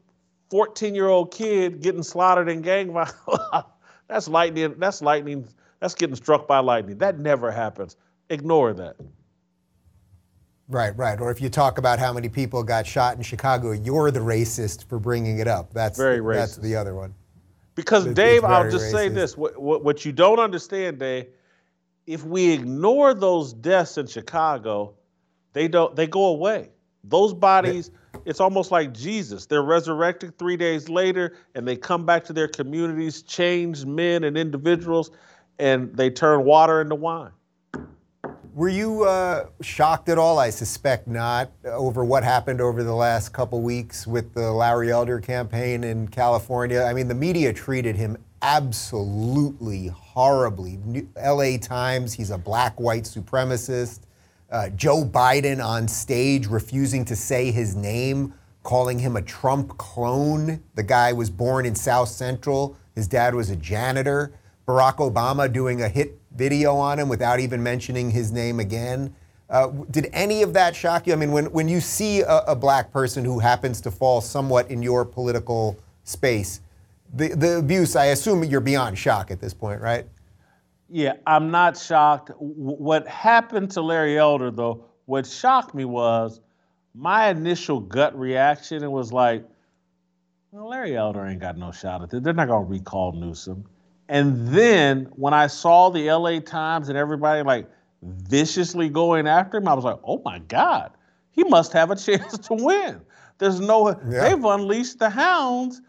14 0.50 0.94
year 0.94 1.08
old 1.08 1.32
kid 1.32 1.80
getting 1.80 2.02
slaughtered 2.02 2.48
in 2.48 2.60
gang 2.60 2.92
violence. 2.92 3.66
that's 4.08 4.28
lightning. 4.28 4.74
That's 4.78 5.00
lightning. 5.00 5.48
That's 5.80 5.94
getting 5.94 6.16
struck 6.16 6.46
by 6.46 6.58
lightning. 6.58 6.98
That 6.98 7.18
never 7.18 7.50
happens. 7.50 7.96
Ignore 8.28 8.74
that. 8.74 8.96
Right, 10.68 10.96
right. 10.96 11.20
Or 11.20 11.32
if 11.32 11.40
you 11.40 11.48
talk 11.48 11.78
about 11.78 11.98
how 11.98 12.12
many 12.12 12.28
people 12.28 12.62
got 12.62 12.86
shot 12.86 13.16
in 13.16 13.22
Chicago, 13.22 13.72
you're 13.72 14.12
the 14.12 14.20
racist 14.20 14.84
for 14.84 15.00
bringing 15.00 15.40
it 15.40 15.48
up. 15.48 15.72
That's 15.72 15.98
very 15.98 16.18
racist. 16.18 16.34
That's 16.34 16.56
the 16.58 16.76
other 16.76 16.94
one. 16.94 17.12
Because 17.74 18.06
it's, 18.06 18.14
Dave, 18.14 18.44
it's 18.44 18.44
I'll 18.44 18.70
just 18.70 18.86
racist. 18.86 18.92
say 18.92 19.08
this: 19.08 19.36
what, 19.36 19.60
what, 19.60 19.82
what 19.82 20.04
you 20.04 20.12
don't 20.12 20.38
understand, 20.38 20.98
Dave, 20.98 21.26
if 22.06 22.24
we 22.24 22.50
ignore 22.50 23.14
those 23.14 23.52
deaths 23.52 23.98
in 23.98 24.06
Chicago, 24.06 24.94
they 25.52 25.68
don't. 25.68 25.94
They 25.94 26.06
go 26.06 26.26
away. 26.26 26.70
Those 27.04 27.32
bodies, 27.32 27.90
it's 28.24 28.40
almost 28.40 28.70
like 28.70 28.92
Jesus. 28.92 29.46
They're 29.46 29.62
resurrected 29.62 30.38
three 30.38 30.56
days 30.56 30.88
later, 30.88 31.36
and 31.54 31.66
they 31.66 31.76
come 31.76 32.04
back 32.04 32.24
to 32.24 32.32
their 32.32 32.48
communities, 32.48 33.22
changed 33.22 33.86
men 33.86 34.24
and 34.24 34.36
individuals, 34.36 35.10
and 35.58 35.94
they 35.96 36.10
turn 36.10 36.44
water 36.44 36.80
into 36.80 36.94
wine. 36.94 37.32
Were 38.52 38.68
you 38.68 39.04
uh, 39.04 39.46
shocked 39.62 40.08
at 40.08 40.18
all? 40.18 40.38
I 40.38 40.50
suspect 40.50 41.06
not, 41.06 41.52
over 41.64 42.04
what 42.04 42.24
happened 42.24 42.60
over 42.60 42.82
the 42.82 42.94
last 42.94 43.30
couple 43.32 43.62
weeks 43.62 44.06
with 44.06 44.34
the 44.34 44.50
Larry 44.50 44.90
Elder 44.90 45.20
campaign 45.20 45.84
in 45.84 46.08
California. 46.08 46.82
I 46.82 46.92
mean, 46.92 47.06
the 47.08 47.14
media 47.14 47.52
treated 47.52 47.96
him 47.96 48.18
absolutely 48.42 49.88
horribly. 49.88 50.78
LA 51.16 51.56
Times, 51.58 52.12
he's 52.12 52.30
a 52.30 52.38
black 52.38 52.78
white 52.80 53.04
supremacist. 53.04 54.00
Uh, 54.50 54.68
Joe 54.70 55.04
Biden 55.04 55.64
on 55.64 55.86
stage 55.86 56.46
refusing 56.46 57.04
to 57.04 57.14
say 57.14 57.52
his 57.52 57.76
name, 57.76 58.34
calling 58.62 58.98
him 58.98 59.16
a 59.16 59.22
Trump 59.22 59.76
clone. 59.78 60.62
The 60.74 60.82
guy 60.82 61.12
was 61.12 61.30
born 61.30 61.66
in 61.66 61.74
South 61.74 62.08
Central, 62.08 62.76
his 62.94 63.06
dad 63.06 63.34
was 63.34 63.50
a 63.50 63.56
janitor. 63.56 64.32
Barack 64.66 64.96
Obama 64.96 65.52
doing 65.52 65.82
a 65.82 65.88
hit 65.88 66.18
video 66.36 66.76
on 66.76 66.98
him 66.98 67.08
without 67.08 67.40
even 67.40 67.62
mentioning 67.62 68.10
his 68.10 68.30
name 68.30 68.60
again. 68.60 69.14
Uh, 69.48 69.68
did 69.90 70.08
any 70.12 70.42
of 70.42 70.52
that 70.52 70.76
shock 70.76 71.08
you? 71.08 71.12
I 71.12 71.16
mean, 71.16 71.32
when, 71.32 71.46
when 71.46 71.68
you 71.68 71.80
see 71.80 72.20
a, 72.20 72.38
a, 72.46 72.54
black 72.54 72.92
person 72.92 73.24
who 73.24 73.40
happens 73.40 73.80
to 73.80 73.90
fall 73.90 74.20
somewhat 74.20 74.70
in 74.70 74.80
your 74.80 75.04
political 75.04 75.76
space, 76.04 76.60
the, 77.12 77.28
the 77.34 77.58
abuse, 77.58 77.96
I 77.96 78.06
assume 78.06 78.44
you're 78.44 78.60
beyond 78.60 78.98
shock 78.98 79.30
at 79.30 79.40
this 79.40 79.54
point, 79.54 79.80
right? 79.80 80.06
Yeah, 80.88 81.14
I'm 81.26 81.50
not 81.50 81.76
shocked. 81.76 82.30
What 82.38 83.06
happened 83.06 83.70
to 83.72 83.80
Larry 83.80 84.18
Elder, 84.18 84.50
though, 84.50 84.84
what 85.06 85.26
shocked 85.26 85.74
me 85.74 85.84
was 85.84 86.40
my 86.94 87.28
initial 87.28 87.80
gut 87.80 88.18
reaction. 88.18 88.82
It 88.82 88.90
was 88.90 89.12
like, 89.12 89.44
well, 90.50 90.68
Larry 90.68 90.96
Elder 90.96 91.26
ain't 91.26 91.40
got 91.40 91.56
no 91.56 91.70
shot 91.70 92.02
at 92.02 92.10
this. 92.10 92.20
They're 92.22 92.32
not 92.32 92.48
going 92.48 92.66
to 92.66 92.70
recall 92.70 93.12
Newsom. 93.12 93.64
And 94.08 94.48
then 94.48 95.06
when 95.14 95.32
I 95.32 95.46
saw 95.46 95.90
the 95.90 96.10
LA 96.10 96.40
Times 96.40 96.88
and 96.88 96.98
everybody 96.98 97.44
like 97.44 97.68
viciously 98.02 98.88
going 98.88 99.28
after 99.28 99.58
him, 99.58 99.68
I 99.68 99.74
was 99.74 99.84
like, 99.84 100.00
oh 100.02 100.20
my 100.24 100.40
God, 100.40 100.90
he 101.30 101.44
must 101.44 101.72
have 101.72 101.92
a 101.92 101.96
chance 101.96 102.36
to 102.38 102.54
win. 102.54 103.00
There's 103.38 103.60
no 103.60 103.88
yeah. 103.88 104.28
they've 104.28 104.44
unleashed 104.44 104.98
the 104.98 105.08
hounds 105.08 105.80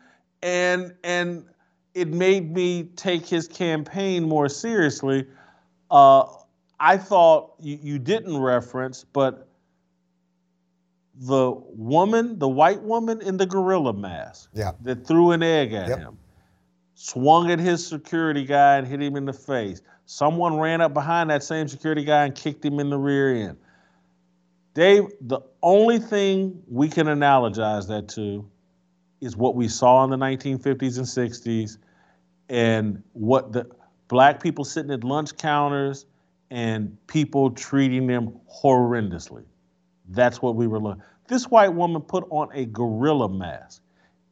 and 0.42 0.94
and 1.04 1.46
it 1.94 2.08
made 2.08 2.54
me 2.54 2.84
take 2.96 3.26
his 3.26 3.48
campaign 3.48 4.28
more 4.28 4.50
seriously. 4.50 5.28
Uh, 5.90 6.26
I 6.80 6.98
thought 6.98 7.54
you, 7.60 7.78
you 7.82 8.00
didn't 8.00 8.38
reference, 8.38 9.04
but 9.04 9.48
the 11.16 11.52
woman, 11.52 12.40
the 12.40 12.48
white 12.48 12.82
woman 12.82 13.22
in 13.22 13.38
the 13.38 13.46
gorilla 13.46 13.94
mask 13.94 14.50
yeah. 14.54 14.72
that 14.82 15.06
threw 15.06 15.32
an 15.32 15.44
egg 15.44 15.74
at 15.74 15.90
yep. 15.90 16.00
him 16.00 16.18
swung 17.02 17.50
at 17.50 17.58
his 17.58 17.86
security 17.86 18.46
guy 18.46 18.78
and 18.78 18.88
hit 18.88 19.02
him 19.02 19.16
in 19.16 19.26
the 19.26 19.34
face. 19.34 19.82
Someone 20.06 20.60
ran 20.60 20.82
up 20.82 20.94
behind 20.94 21.32
that 21.32 21.44
same 21.44 21.68
security 21.68 22.04
guy 22.04 22.26
and 22.26 22.36
kicked 22.36 22.64
him 22.64 22.80
in 22.80 22.92
the 22.92 22.98
rear 22.98 23.34
end. 23.34 23.58
Dave, 24.76 25.06
the 25.20 25.40
only 25.64 25.98
thing 25.98 26.62
we 26.70 26.90
can 26.90 27.08
analogize 27.08 27.88
that 27.88 28.08
to 28.10 28.48
is 29.22 29.38
what 29.38 29.56
we 29.56 29.68
saw 29.68 30.04
in 30.04 30.10
the 30.10 30.18
1950s 30.18 30.98
and 30.98 31.08
60s 31.08 31.78
and 32.50 33.02
what 33.14 33.54
the 33.54 33.70
black 34.08 34.42
people 34.42 34.66
sitting 34.66 34.92
at 34.92 35.04
lunch 35.04 35.38
counters 35.38 36.06
and 36.50 36.98
people 37.08 37.52
treating 37.52 38.08
them 38.08 38.38
horrendously. 38.52 39.46
That's 40.10 40.42
what 40.42 40.56
we 40.56 40.68
were 40.68 40.80
looking. 40.80 41.02
This 41.28 41.46
white 41.46 41.74
woman 41.74 42.02
put 42.02 42.26
on 42.30 42.50
a 42.54 42.66
gorilla 42.66 43.30
mask 43.30 43.82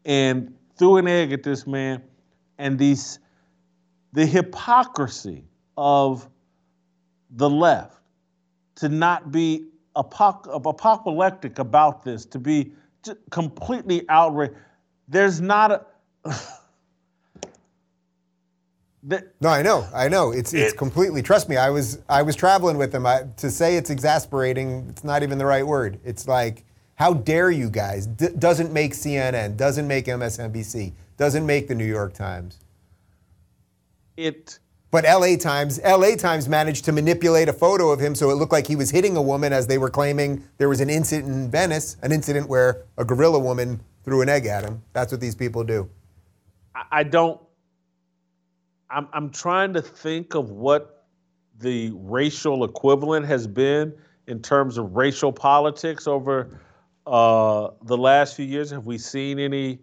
and 0.04 0.54
threw 0.78 0.98
an 0.98 1.08
egg 1.08 1.32
at 1.32 1.44
this 1.44 1.66
man 1.66 2.04
and 2.58 2.78
these 2.78 3.20
the 4.12 4.26
hypocrisy 4.26 5.46
of 5.78 6.28
the 7.32 7.50
left 7.50 8.00
to 8.76 8.90
not 8.90 9.32
be 9.32 9.68
apoc- 9.96 10.48
apocalyptic 10.54 11.60
about 11.60 12.04
this, 12.04 12.26
to 12.26 12.40
be 12.40 12.74
completely 13.30 14.06
outraged. 14.10 14.56
There's 15.10 15.42
not 15.42 15.72
a. 15.72 15.86
no, 19.04 19.50
I 19.50 19.64
know, 19.64 19.88
I 19.94 20.08
know. 20.08 20.32
It's 20.32 20.54
it's 20.54 20.74
it, 20.74 20.78
completely. 20.78 21.24
Trust 21.24 21.50
me, 21.50 21.58
I 21.58 21.72
was 21.72 22.00
I 22.08 22.22
was 22.22 22.36
traveling 22.36 22.78
with 22.78 22.92
them. 22.92 23.08
I, 23.08 23.24
to 23.38 23.50
say 23.50 23.76
it's 23.76 23.90
exasperating, 23.90 24.86
it's 24.90 25.04
not 25.04 25.24
even 25.24 25.40
the 25.40 25.48
right 25.48 25.66
word. 25.66 26.00
It's 26.06 26.28
like, 26.28 26.64
how 26.96 27.14
dare 27.14 27.50
you 27.50 27.72
guys? 27.72 28.06
D- 28.06 28.28
doesn't 28.38 28.72
make 28.72 28.94
CNN, 28.94 29.58
doesn't 29.58 29.88
make 29.88 30.06
MSNBC, 30.06 30.94
doesn't 31.18 31.46
make 31.46 31.68
the 31.68 31.76
New 31.76 31.86
York 31.86 32.14
Times. 32.14 32.60
It. 34.16 34.60
But 34.92 35.06
LA 35.06 35.38
Times, 35.38 35.80
LA 35.84 36.16
Times 36.16 36.50
managed 36.50 36.84
to 36.86 36.92
manipulate 36.92 37.48
a 37.48 37.54
photo 37.54 37.92
of 37.92 38.00
him 38.00 38.16
so 38.16 38.32
it 38.32 38.36
looked 38.36 38.52
like 38.52 38.66
he 38.66 38.76
was 38.76 38.90
hitting 38.90 39.16
a 39.16 39.22
woman 39.22 39.54
as 39.54 39.68
they 39.68 39.78
were 39.78 39.90
claiming 39.90 40.44
there 40.58 40.68
was 40.68 40.82
an 40.82 40.90
incident 40.90 41.30
in 41.30 41.52
Venice, 41.52 41.96
an 42.02 42.12
incident 42.12 42.50
where 42.50 42.84
a 42.98 43.06
gorilla 43.06 43.38
woman 43.38 43.80
threw 44.10 44.22
an 44.24 44.30
egg 44.30 44.48
at 44.48 44.64
him. 44.64 44.82
That's 44.94 45.12
what 45.12 45.22
these 45.22 45.36
people 45.36 45.64
do. 45.64 45.88
I 46.92 47.04
don't. 47.04 47.40
I'm, 48.90 49.08
I'm 49.14 49.30
trying 49.30 49.74
to 49.74 49.84
think 49.84 50.34
of 50.34 50.50
what 50.50 51.06
the 51.60 51.92
racial 51.94 52.64
equivalent 52.64 53.28
has 53.28 53.46
been 53.46 53.94
in 54.26 54.42
terms 54.42 54.80
of 54.80 54.96
racial 54.96 55.32
politics 55.32 56.08
over 56.08 56.60
uh, 57.06 57.70
the 57.84 57.98
last 57.98 58.36
few 58.36 58.46
years. 58.46 58.72
Have 58.72 58.88
we 58.88 58.98
seen 58.98 59.38
any 59.38 59.80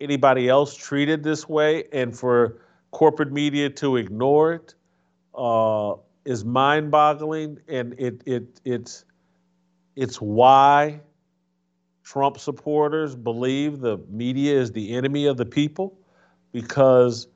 anybody 0.00 0.48
else 0.48 0.74
treated 0.74 1.22
this 1.22 1.48
way? 1.48 1.84
And 1.92 2.16
for 2.16 2.60
corporate 2.90 3.30
media 3.30 3.70
to 3.70 3.96
ignore 3.96 4.54
it 4.54 4.74
uh, 5.36 5.94
is 6.24 6.44
mind-boggling, 6.44 7.60
and 7.68 7.94
it 7.96 8.22
it 8.26 8.60
it's 8.64 9.04
it's 9.94 10.16
why 10.16 11.00
Trump 12.08 12.38
supporters 12.38 13.14
believe 13.14 13.80
the 13.80 13.98
media 14.08 14.58
is 14.58 14.72
the 14.72 14.96
enemy 14.96 15.26
of 15.26 15.36
the 15.36 15.44
people, 15.44 15.94
because 16.52 17.28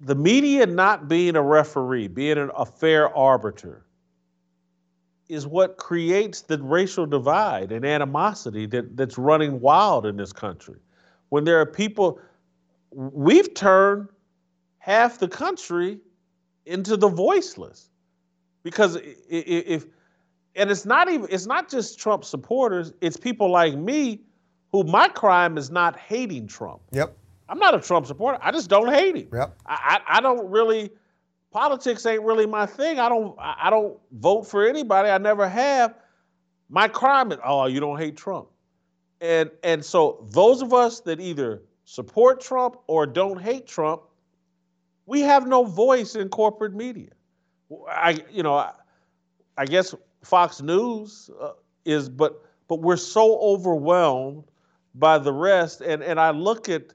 the 0.00 0.14
media 0.14 0.64
not 0.64 1.08
being 1.08 1.36
a 1.36 1.42
referee, 1.42 2.08
being 2.08 2.38
an, 2.38 2.50
a 2.56 2.64
fair 2.64 3.14
arbiter, 3.14 3.84
is 5.28 5.46
what 5.46 5.76
creates 5.76 6.40
the 6.40 6.56
racial 6.62 7.04
divide 7.04 7.70
and 7.70 7.84
animosity 7.84 8.64
that, 8.64 8.96
that's 8.96 9.18
running 9.18 9.60
wild 9.60 10.06
in 10.06 10.16
this 10.16 10.32
country. 10.32 10.78
When 11.28 11.44
there 11.44 11.60
are 11.60 11.66
people, 11.66 12.18
we've 12.92 13.52
turned 13.52 14.08
half 14.78 15.18
the 15.18 15.28
country 15.28 15.98
into 16.64 16.96
the 16.96 17.08
voiceless. 17.08 17.90
Because 18.62 18.98
if 19.28 19.84
and 20.56 20.70
it's 20.70 20.86
not 20.86 21.10
even 21.10 21.26
it's 21.30 21.46
not 21.46 21.68
just 21.68 21.98
Trump 21.98 22.24
supporters, 22.24 22.92
it's 23.00 23.16
people 23.16 23.50
like 23.50 23.74
me 23.74 24.20
who 24.72 24.84
my 24.84 25.08
crime 25.08 25.56
is 25.58 25.70
not 25.70 25.96
hating 25.98 26.46
Trump. 26.46 26.80
Yep. 26.92 27.16
I'm 27.48 27.58
not 27.58 27.74
a 27.74 27.80
Trump 27.80 28.06
supporter. 28.06 28.38
I 28.42 28.50
just 28.50 28.68
don't 28.68 28.92
hate 28.92 29.16
him. 29.16 29.28
Yep. 29.32 29.56
I, 29.66 30.00
I, 30.06 30.18
I 30.18 30.20
don't 30.20 30.50
really 30.50 30.90
politics 31.52 32.04
ain't 32.04 32.22
really 32.22 32.46
my 32.46 32.66
thing. 32.66 32.98
I 32.98 33.08
don't 33.08 33.36
I 33.38 33.70
don't 33.70 33.98
vote 34.12 34.42
for 34.46 34.66
anybody. 34.66 35.08
I 35.08 35.18
never 35.18 35.48
have. 35.48 35.94
My 36.68 36.88
crime 36.88 37.32
is 37.32 37.38
oh 37.44 37.66
you 37.66 37.80
don't 37.80 37.98
hate 37.98 38.16
Trump, 38.16 38.48
and 39.20 39.50
and 39.62 39.84
so 39.84 40.26
those 40.30 40.62
of 40.62 40.74
us 40.74 41.00
that 41.00 41.20
either 41.20 41.62
support 41.84 42.40
Trump 42.40 42.76
or 42.88 43.06
don't 43.06 43.40
hate 43.40 43.66
Trump, 43.66 44.02
we 45.06 45.20
have 45.20 45.46
no 45.46 45.64
voice 45.64 46.16
in 46.16 46.28
corporate 46.28 46.74
media. 46.74 47.10
I 47.88 48.22
you 48.30 48.42
know 48.42 48.54
I, 48.54 48.72
I 49.56 49.64
guess 49.64 49.94
Fox 50.26 50.60
News 50.60 51.30
uh, 51.40 51.52
is, 51.84 52.08
but 52.08 52.42
but 52.68 52.80
we're 52.80 52.96
so 52.96 53.38
overwhelmed 53.40 54.44
by 54.94 55.18
the 55.18 55.32
rest, 55.32 55.80
and 55.80 56.02
and 56.02 56.18
I 56.18 56.30
look 56.30 56.68
at 56.68 56.92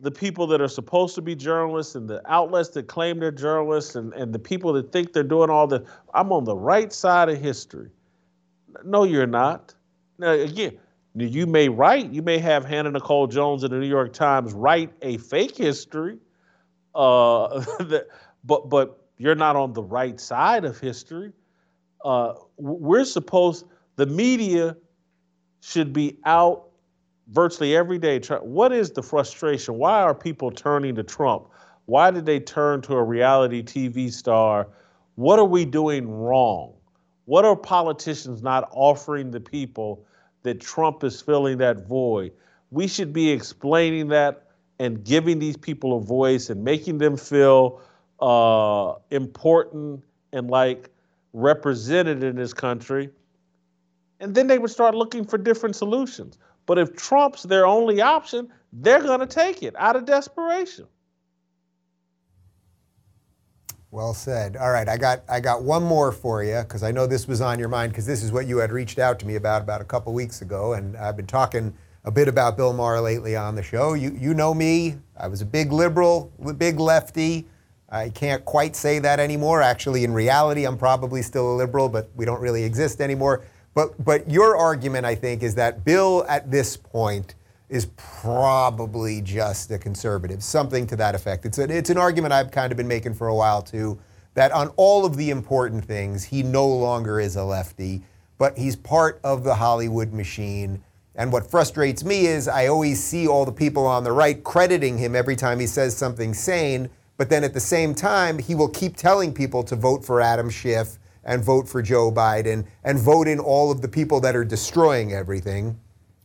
the 0.00 0.10
people 0.10 0.48
that 0.48 0.60
are 0.60 0.68
supposed 0.68 1.14
to 1.14 1.22
be 1.22 1.34
journalists 1.34 1.94
and 1.94 2.08
the 2.08 2.20
outlets 2.30 2.70
that 2.70 2.88
claim 2.88 3.20
they're 3.20 3.30
journalists 3.30 3.94
and, 3.94 4.12
and 4.14 4.34
the 4.34 4.38
people 4.38 4.72
that 4.72 4.90
think 4.90 5.12
they're 5.12 5.22
doing 5.22 5.48
all 5.48 5.66
the 5.66 5.84
I'm 6.12 6.32
on 6.32 6.44
the 6.44 6.56
right 6.56 6.92
side 6.92 7.28
of 7.28 7.40
history. 7.40 7.90
No, 8.84 9.04
you're 9.04 9.26
not. 9.26 9.74
Now 10.18 10.32
again, 10.32 10.78
you 11.14 11.46
may 11.46 11.68
write, 11.68 12.10
you 12.10 12.20
may 12.20 12.38
have 12.38 12.64
Hannah 12.64 12.92
Nikole 12.92 13.30
Jones 13.30 13.64
in 13.64 13.70
the 13.70 13.78
New 13.78 13.86
York 13.86 14.12
Times 14.12 14.52
write 14.52 14.92
a 15.02 15.18
fake 15.18 15.56
history, 15.56 16.18
uh, 16.94 17.64
but 18.44 18.68
but 18.68 18.98
you're 19.18 19.36
not 19.36 19.56
on 19.56 19.72
the 19.72 19.82
right 19.82 20.18
side 20.18 20.64
of 20.64 20.78
history. 20.80 21.32
Uh, 22.04 22.34
we're 22.56 23.04
supposed 23.04 23.66
the 23.96 24.06
media 24.06 24.76
should 25.60 25.92
be 25.92 26.18
out 26.24 26.68
virtually 27.28 27.76
every 27.76 27.98
day. 27.98 28.20
What 28.40 28.72
is 28.72 28.90
the 28.90 29.02
frustration? 29.02 29.78
Why 29.78 30.02
are 30.02 30.14
people 30.14 30.50
turning 30.50 30.94
to 30.96 31.02
Trump? 31.02 31.48
Why 31.86 32.10
did 32.10 32.26
they 32.26 32.40
turn 32.40 32.82
to 32.82 32.94
a 32.94 33.02
reality 33.02 33.62
TV 33.62 34.12
star? 34.12 34.68
What 35.14 35.38
are 35.38 35.44
we 35.44 35.64
doing 35.64 36.10
wrong? 36.10 36.74
What 37.26 37.44
are 37.44 37.56
politicians 37.56 38.42
not 38.42 38.68
offering 38.72 39.30
the 39.30 39.40
people 39.40 40.04
that 40.42 40.60
Trump 40.60 41.04
is 41.04 41.20
filling 41.20 41.58
that 41.58 41.86
void? 41.86 42.32
We 42.70 42.88
should 42.88 43.12
be 43.12 43.30
explaining 43.30 44.08
that 44.08 44.46
and 44.78 45.04
giving 45.04 45.38
these 45.38 45.56
people 45.56 45.96
a 45.98 46.00
voice 46.00 46.50
and 46.50 46.64
making 46.64 46.98
them 46.98 47.16
feel 47.16 47.80
uh, 48.20 48.94
important 49.10 50.02
and 50.32 50.50
like 50.50 50.90
represented 51.32 52.22
in 52.22 52.36
this 52.36 52.52
country. 52.52 53.10
And 54.20 54.34
then 54.34 54.46
they 54.46 54.58
would 54.58 54.70
start 54.70 54.94
looking 54.94 55.24
for 55.24 55.38
different 55.38 55.76
solutions. 55.76 56.38
But 56.66 56.78
if 56.78 56.94
Trump's 56.96 57.42
their 57.42 57.66
only 57.66 58.00
option, 58.00 58.52
they're 58.72 59.02
going 59.02 59.20
to 59.20 59.26
take 59.26 59.62
it 59.62 59.74
out 59.76 59.96
of 59.96 60.04
desperation. 60.04 60.86
Well 63.90 64.14
said. 64.14 64.56
All 64.56 64.70
right, 64.70 64.88
I 64.88 64.96
got 64.96 65.22
I 65.28 65.38
got 65.38 65.64
one 65.64 65.82
more 65.82 66.12
for 66.12 66.42
you 66.42 66.62
because 66.62 66.82
I 66.82 66.92
know 66.92 67.06
this 67.06 67.28
was 67.28 67.42
on 67.42 67.58
your 67.58 67.68
mind 67.68 67.92
because 67.92 68.06
this 68.06 68.22
is 68.22 68.32
what 68.32 68.46
you 68.46 68.56
had 68.56 68.72
reached 68.72 68.98
out 68.98 69.18
to 69.18 69.26
me 69.26 69.36
about 69.36 69.60
about 69.60 69.82
a 69.82 69.84
couple 69.84 70.14
weeks 70.14 70.40
ago, 70.40 70.72
and 70.72 70.96
I've 70.96 71.14
been 71.14 71.26
talking 71.26 71.74
a 72.04 72.10
bit 72.10 72.26
about 72.26 72.56
Bill 72.56 72.72
Maher 72.72 73.02
lately 73.02 73.36
on 73.36 73.54
the 73.54 73.62
show. 73.62 73.92
You 73.92 74.16
you 74.18 74.32
know 74.32 74.54
me. 74.54 74.96
I 75.18 75.28
was 75.28 75.42
a 75.42 75.44
big 75.44 75.72
liberal, 75.72 76.32
big 76.56 76.80
lefty. 76.80 77.46
I 77.92 78.08
can't 78.08 78.42
quite 78.44 78.74
say 78.74 78.98
that 79.00 79.20
anymore. 79.20 79.60
Actually, 79.60 80.04
in 80.04 80.14
reality, 80.14 80.64
I'm 80.66 80.78
probably 80.78 81.20
still 81.20 81.52
a 81.52 81.56
liberal, 81.56 81.90
but 81.90 82.10
we 82.16 82.24
don't 82.24 82.40
really 82.40 82.64
exist 82.64 83.02
anymore. 83.02 83.44
But 83.74 84.02
but 84.02 84.28
your 84.30 84.56
argument, 84.56 85.04
I 85.04 85.14
think, 85.14 85.42
is 85.42 85.54
that 85.56 85.84
Bill 85.84 86.24
at 86.26 86.50
this 86.50 86.76
point 86.76 87.34
is 87.68 87.86
probably 87.96 89.20
just 89.22 89.70
a 89.70 89.78
conservative, 89.78 90.42
something 90.42 90.86
to 90.86 90.96
that 90.96 91.14
effect. 91.14 91.46
It's, 91.46 91.58
a, 91.58 91.64
it's 91.74 91.88
an 91.88 91.96
argument 91.96 92.32
I've 92.32 92.50
kind 92.50 92.70
of 92.70 92.76
been 92.76 92.88
making 92.88 93.14
for 93.14 93.28
a 93.28 93.34
while 93.34 93.62
too, 93.62 93.98
that 94.34 94.52
on 94.52 94.68
all 94.76 95.06
of 95.06 95.16
the 95.16 95.30
important 95.30 95.82
things, 95.82 96.24
he 96.24 96.42
no 96.42 96.66
longer 96.66 97.18
is 97.18 97.36
a 97.36 97.44
lefty, 97.44 98.02
but 98.36 98.58
he's 98.58 98.76
part 98.76 99.20
of 99.24 99.42
the 99.42 99.54
Hollywood 99.54 100.12
machine. 100.12 100.82
And 101.14 101.32
what 101.32 101.50
frustrates 101.50 102.04
me 102.04 102.26
is 102.26 102.46
I 102.46 102.66
always 102.66 103.02
see 103.02 103.26
all 103.26 103.46
the 103.46 103.52
people 103.52 103.86
on 103.86 104.04
the 104.04 104.12
right 104.12 104.42
crediting 104.44 104.98
him 104.98 105.16
every 105.16 105.36
time 105.36 105.58
he 105.58 105.66
says 105.66 105.96
something 105.96 106.34
sane, 106.34 106.90
but 107.22 107.30
then 107.30 107.44
at 107.44 107.54
the 107.54 107.60
same 107.60 107.94
time, 107.94 108.36
he 108.36 108.56
will 108.56 108.68
keep 108.68 108.96
telling 108.96 109.32
people 109.32 109.62
to 109.62 109.76
vote 109.76 110.04
for 110.04 110.20
Adam 110.20 110.50
Schiff 110.50 110.98
and 111.22 111.40
vote 111.40 111.68
for 111.68 111.80
Joe 111.80 112.10
Biden 112.10 112.66
and 112.82 112.98
vote 112.98 113.28
in 113.28 113.38
all 113.38 113.70
of 113.70 113.80
the 113.80 113.86
people 113.86 114.18
that 114.22 114.34
are 114.34 114.44
destroying 114.44 115.12
everything. 115.12 115.78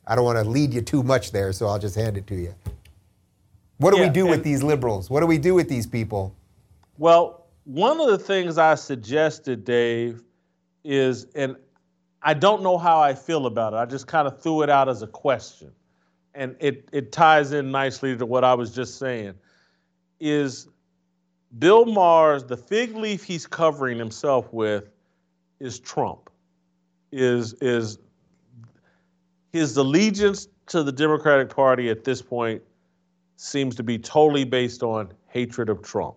I 0.08 0.16
don't 0.16 0.26
want 0.26 0.40
to 0.40 0.44
lead 0.44 0.74
you 0.74 0.82
too 0.82 1.04
much 1.04 1.32
there, 1.32 1.54
so 1.54 1.68
I'll 1.68 1.78
just 1.78 1.94
hand 1.94 2.18
it 2.18 2.26
to 2.26 2.36
you. 2.36 2.56
What 3.78 3.92
do 3.92 4.00
yeah, 4.00 4.08
we 4.08 4.10
do 4.10 4.26
with 4.26 4.44
these 4.44 4.64
liberals? 4.64 5.08
What 5.08 5.20
do 5.20 5.28
we 5.28 5.38
do 5.38 5.54
with 5.54 5.70
these 5.70 5.86
people? 5.86 6.36
Well, 6.98 7.46
one 7.66 8.02
of 8.02 8.08
the 8.08 8.18
things 8.18 8.58
I 8.58 8.74
suggested, 8.74 9.66
Dave, 9.66 10.24
is, 10.84 11.28
and 11.36 11.58
I 12.24 12.34
don't 12.34 12.64
know 12.64 12.80
how 12.80 13.00
I 13.00 13.14
feel 13.14 13.46
about 13.46 13.74
it. 13.74 13.76
I 13.76 13.86
just 13.86 14.08
kind 14.08 14.28
of 14.28 14.42
threw 14.42 14.64
it 14.64 14.72
out 14.72 14.90
as 14.90 15.04
a 15.04 15.08
question. 15.08 15.74
And 16.34 16.56
it, 16.60 16.90
it 16.92 17.12
ties 17.12 17.52
in 17.52 17.70
nicely 17.70 18.18
to 18.18 18.26
what 18.26 18.44
I 18.44 18.56
was 18.56 18.74
just 18.74 18.98
saying. 18.98 19.36
Is 20.20 20.68
Bill 21.60 21.86
Maher's, 21.86 22.44
the 22.44 22.58
fig 22.58 22.96
leaf 22.96 23.24
he's 23.24 23.48
covering 23.48 23.98
himself 23.98 24.52
with 24.52 24.90
is 25.60 25.80
Trump, 25.80 26.30
is, 27.12 27.54
is 27.62 28.00
his 29.54 29.78
allegiance 29.78 30.48
to 30.68 30.84
the 30.84 30.92
Democratic 30.92 31.50
Party 31.50 31.90
at 31.90 32.04
this 32.04 32.22
point 32.22 32.62
seems 33.38 33.76
to 33.76 33.84
be 33.84 33.98
totally 33.98 34.44
based 34.44 34.84
on 34.84 35.12
hatred 35.28 35.70
of 35.70 35.82
Trump. 35.82 36.16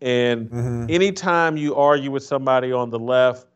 And 0.00 0.48
mm-hmm. 0.50 0.86
anytime 0.88 1.56
you 1.56 1.74
argue 1.74 2.10
with 2.10 2.22
somebody 2.22 2.72
on 2.72 2.90
the 2.90 2.98
left, 2.98 3.46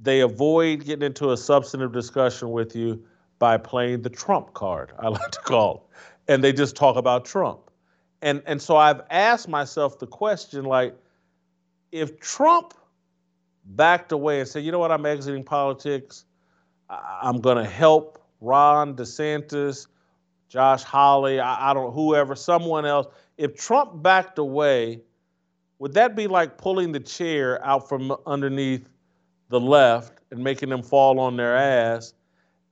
they 0.00 0.20
avoid 0.20 0.84
getting 0.84 1.04
into 1.04 1.30
a 1.32 1.36
substantive 1.36 1.92
discussion 1.92 2.50
with 2.50 2.74
you 2.74 3.02
by 3.38 3.56
playing 3.56 4.02
the 4.02 4.10
Trump 4.10 4.54
card, 4.54 4.92
I 4.98 5.08
like 5.08 5.30
to 5.30 5.40
call 5.40 5.74
it. 5.74 6.32
And 6.32 6.44
they 6.44 6.52
just 6.52 6.76
talk 6.76 6.96
about 6.96 7.24
Trump 7.24 7.71
and 8.22 8.42
and 8.46 8.62
so 8.62 8.76
I've 8.76 9.02
asked 9.10 9.48
myself 9.48 9.98
the 9.98 10.06
question 10.06 10.64
like, 10.64 10.96
if 11.90 12.18
Trump 12.20 12.74
backed 13.64 14.12
away 14.12 14.40
and 14.40 14.48
said, 14.48 14.64
you 14.64 14.72
know 14.72 14.78
what, 14.78 14.92
I'm 14.92 15.04
exiting 15.04 15.44
politics, 15.44 16.24
I'm 16.88 17.40
to 17.42 17.64
help 17.64 18.24
Ron 18.40 18.94
DeSantis, 18.94 19.86
Josh 20.48 20.82
Hawley, 20.82 21.40
I, 21.40 21.70
I 21.70 21.74
don't 21.74 21.92
whoever, 21.92 22.34
someone 22.34 22.86
else. 22.86 23.06
If 23.38 23.56
Trump 23.56 24.02
backed 24.02 24.38
away, 24.38 25.00
would 25.78 25.94
that 25.94 26.14
be 26.14 26.26
like 26.26 26.58
pulling 26.58 26.92
the 26.92 27.00
chair 27.00 27.64
out 27.64 27.88
from 27.88 28.16
underneath 28.26 28.88
the 29.48 29.60
left 29.60 30.20
and 30.30 30.42
making 30.42 30.68
them 30.68 30.82
fall 30.82 31.18
on 31.18 31.36
their 31.36 31.56
ass 31.56 32.14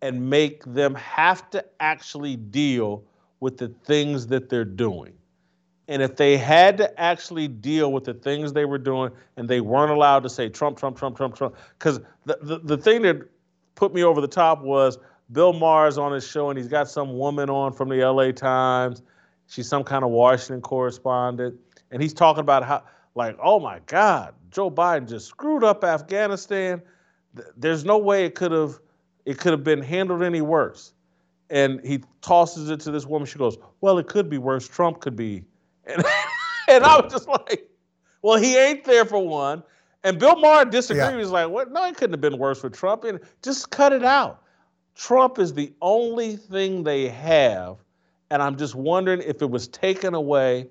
and 0.03 0.31
make 0.31 0.65
them 0.65 0.95
have 0.95 1.51
to 1.51 1.65
actually 1.81 2.37
deal 2.37 3.05
with 3.41 3.59
the 3.59 3.69
things 3.85 4.27
that 4.29 4.49
they're 4.49 4.65
doing? 4.65 5.13
And 5.91 6.03
if 6.03 6.15
they 6.15 6.37
had 6.37 6.79
to 6.79 7.01
actually 7.01 7.49
deal 7.49 7.91
with 7.91 8.05
the 8.05 8.15
things 8.15 8.53
they 8.53 8.65
were 8.65 8.79
doing 8.79 9.11
and 9.37 9.49
they 9.49 9.61
weren't 9.61 9.91
allowed 9.91 10.23
to 10.23 10.31
say 10.31 10.49
Trump, 10.49 10.79
Trump, 10.79 10.97
Trump, 10.97 11.17
Trump, 11.17 11.35
Trump, 11.35 11.57
because 11.77 11.99
the, 12.27 12.39
the, 12.43 12.59
the 12.61 12.77
thing 12.77 13.03
that 13.03 13.29
put 13.75 13.93
me 13.93 14.05
over 14.05 14.21
the 14.21 14.29
top 14.29 14.63
was 14.63 14.99
Bill 15.33 15.53
Maher's 15.53 15.99
on 15.99 16.13
his 16.13 16.25
show 16.25 16.49
and 16.49 16.57
he's 16.57 16.69
got 16.69 16.89
some 16.89 17.19
woman 17.19 17.51
on 17.51 17.73
from 17.73 17.89
the 17.89 18.05
LA 18.05 18.31
Times. 18.31 19.03
She's 19.49 19.69
some 19.69 19.83
kind 19.83 20.05
of 20.05 20.11
Washington 20.11 20.61
correspondent. 20.61 21.59
And 21.91 22.01
he's 22.01 22.15
talking 22.15 22.43
about 22.43 22.63
how, 22.63 22.85
like, 23.17 23.37
oh 23.43 23.59
my 23.59 23.81
God, 23.87 24.33
Joe 24.53 24.71
Biden 24.71 25.09
just 25.09 25.27
screwed 25.27 25.65
up 25.65 25.83
Afghanistan. 25.83 26.83
There's 27.57 27.85
no 27.85 27.99
way 27.99 28.25
it 28.27 28.37
could 28.37 28.53
have 28.53 28.79
it 29.25 29.39
could 29.39 29.51
have 29.51 29.65
been 29.65 29.83
handled 29.83 30.23
any 30.23 30.41
worse. 30.41 30.93
And 31.51 31.85
he 31.85 32.05
tosses 32.23 32.71
it 32.71 32.79
to 32.81 32.93
this 32.93 33.07
woman. 33.07 33.27
She 33.27 33.39
goes, 33.39 33.59
Well, 33.81 33.99
it 33.99 34.07
could 34.07 34.31
be 34.31 34.39
worse. 34.39 34.69
Trump 34.69 35.01
could 35.01 35.17
be 35.17 35.43
and, 35.87 36.05
and 36.69 36.85
I 36.85 37.01
was 37.01 37.13
just 37.13 37.29
like, 37.29 37.69
well, 38.23 38.37
he 38.37 38.57
ain't 38.57 38.85
there 38.85 39.05
for 39.05 39.27
one. 39.27 39.63
And 40.03 40.19
Bill 40.19 40.37
Maher 40.37 40.65
disagreed. 40.65 41.05
Yeah. 41.05 41.11
He 41.13 41.17
was 41.17 41.31
like, 41.31 41.49
what? 41.49 41.71
No, 41.71 41.85
it 41.87 41.97
couldn't 41.97 42.15
have 42.15 42.21
been 42.21 42.39
worse 42.39 42.63
with 42.63 42.75
Trump. 42.75 43.05
And 43.05 43.21
just 43.43 43.71
cut 43.71 43.93
it 43.93 44.05
out. 44.05 44.43
Trump 44.95 45.39
is 45.39 45.53
the 45.53 45.73
only 45.83 46.37
thing 46.37 46.83
they 46.83 47.09
have. 47.09 47.77
And 48.31 48.43
I'm 48.43 48.57
just 48.57 48.75
wondering 48.75 49.23
if 49.23 49.43
it 49.43 49.51
was 49.51 49.69
taken 49.69 50.15
away, 50.15 50.69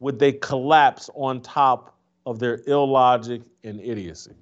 would 0.00 0.18
they 0.18 0.32
collapse 0.32 1.10
on 1.14 1.40
top 1.40 1.96
of 2.26 2.38
their 2.38 2.60
illogic 2.66 3.42
and 3.64 3.80
idiocy? 3.80 4.34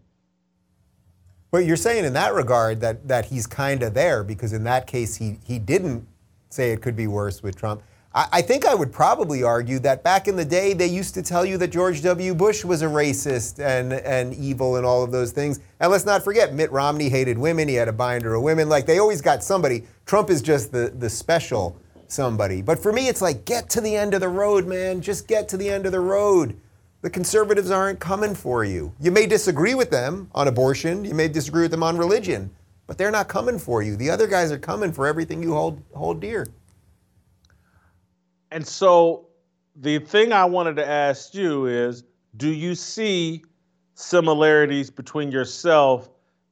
But 1.51 1.65
you're 1.65 1.77
saying 1.77 2.05
in 2.05 2.13
that 2.13 2.35
regard 2.35 2.81
that 2.81 3.09
that 3.09 3.25
he's 3.25 3.47
kind 3.47 3.83
of 3.83 3.95
there 3.95 4.23
because 4.23 4.53
in 4.53 4.65
that 4.65 4.87
case 4.87 5.17
he 5.17 5.39
he 5.45 5.59
didn't 5.59 6.07
say 6.49 6.73
it 6.73 6.81
could 6.81 6.97
be 6.97 7.07
worse 7.07 7.43
with 7.43 7.57
Trump. 7.57 7.83
I, 8.15 8.29
I 8.33 8.43
think 8.43 8.67
I 8.67 8.75
would 8.75 8.93
probably 8.93 9.43
argue 9.43 9.79
that 9.81 10.03
back 10.03 10.29
in 10.29 10.37
the 10.37 10.45
day, 10.45 10.73
they 10.73 10.87
used 10.87 11.15
to 11.15 11.23
tell 11.23 11.45
you 11.45 11.59
that 11.59 11.69
George 11.69 12.03
W. 12.03 12.35
Bush 12.35 12.65
was 12.65 12.83
a 12.83 12.87
racist 12.87 13.59
and, 13.59 13.93
and 13.93 14.35
evil 14.35 14.77
and 14.77 14.87
all 14.87 15.03
of 15.03 15.13
those 15.13 15.33
things. 15.33 15.61
And 15.79 15.91
let's 15.91 16.07
not 16.07 16.25
forget, 16.25 16.55
Mitt 16.55 16.73
Romney 16.73 17.09
hated 17.09 17.39
women. 17.39 17.69
He 17.69 17.75
had 17.75 17.89
a 17.89 17.93
binder 17.93 18.35
of 18.35 18.43
women. 18.43 18.69
Like 18.69 18.87
they 18.87 18.99
always 18.99 19.21
got 19.21 19.43
somebody. 19.43 19.85
Trump 20.07 20.31
is 20.31 20.43
just 20.43 20.73
the, 20.73 20.93
the 20.99 21.09
special 21.09 21.77
somebody. 22.09 22.63
But 22.63 22.79
for 22.79 22.93
me, 22.93 23.09
it's 23.09 23.23
like, 23.23 23.45
get 23.45 23.71
to 23.71 23.81
the 23.81 23.95
end 23.95 24.15
of 24.15 24.21
the 24.21 24.29
road, 24.29 24.67
man. 24.67 25.01
Just 25.01 25.29
get 25.29 25.49
to 25.51 25.57
the 25.57 25.69
end 25.69 25.87
of 25.87 25.93
the 25.93 26.01
road. 26.01 26.59
The 27.03 27.11
conservatives 27.11 27.71
aren't 27.71 27.99
coming 27.99 28.35
for 28.35 28.65
you. 28.65 28.93
You 29.01 29.11
may 29.11 29.27
disagree 29.27 29.75
with 29.75 29.91
them 29.91 30.31
on 30.35 30.49
abortion, 30.49 31.05
you 31.05 31.15
may 31.15 31.29
disagree 31.29 31.63
with 31.63 31.71
them 31.71 31.83
on 31.83 31.97
religion, 31.97 32.51
but 32.87 32.99
they're 32.99 33.11
not 33.11 33.27
coming 33.27 33.59
for 33.59 33.83
you. 33.83 33.97
The 33.97 34.11
other 34.11 34.27
guys 34.27 34.53
are 34.53 34.59
coming 34.59 34.93
for 34.93 35.07
everything 35.07 35.43
you 35.43 35.55
hold, 35.55 35.81
hold 35.95 36.21
dear. 36.21 36.47
And 38.51 38.67
so 38.67 39.27
the 39.77 39.99
thing 39.99 40.33
I 40.33 40.45
wanted 40.45 40.77
to 40.77 40.87
ask 40.87 41.35
you 41.35 41.67
is 41.67 42.05
do 42.37 42.51
you 42.53 42.75
see 42.75 43.45
similarities 43.95 44.91
between 44.91 45.31
yourself 45.31 46.11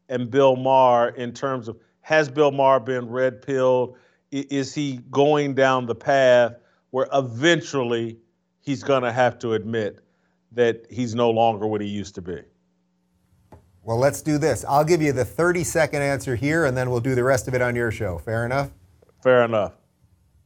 and 0.08 0.30
Bill 0.30 0.56
Maher 0.56 1.10
in 1.10 1.32
terms 1.32 1.68
of 1.68 1.78
has 2.00 2.28
Bill 2.28 2.50
Maher 2.50 2.80
been 2.80 3.08
red 3.08 3.42
pilled? 3.42 3.96
Is 4.30 4.74
he 4.74 5.00
going 5.10 5.54
down 5.54 5.86
the 5.86 5.94
path 5.94 6.54
where 6.90 7.08
eventually 7.12 8.18
he's 8.60 8.82
going 8.82 9.02
to 9.02 9.12
have 9.12 9.38
to 9.40 9.54
admit 9.54 10.00
that 10.52 10.86
he's 10.90 11.14
no 11.14 11.30
longer 11.30 11.66
what 11.66 11.80
he 11.80 11.86
used 11.86 12.14
to 12.14 12.22
be? 12.22 12.40
Well, 13.82 13.98
let's 13.98 14.20
do 14.20 14.36
this. 14.36 14.64
I'll 14.68 14.84
give 14.84 15.00
you 15.00 15.12
the 15.12 15.24
30 15.24 15.64
second 15.64 16.02
answer 16.02 16.36
here, 16.36 16.66
and 16.66 16.76
then 16.76 16.90
we'll 16.90 17.00
do 17.00 17.14
the 17.14 17.24
rest 17.24 17.48
of 17.48 17.54
it 17.54 17.62
on 17.62 17.74
your 17.74 17.90
show. 17.90 18.18
Fair 18.18 18.44
enough? 18.44 18.70
Fair 19.22 19.44
enough. 19.44 19.77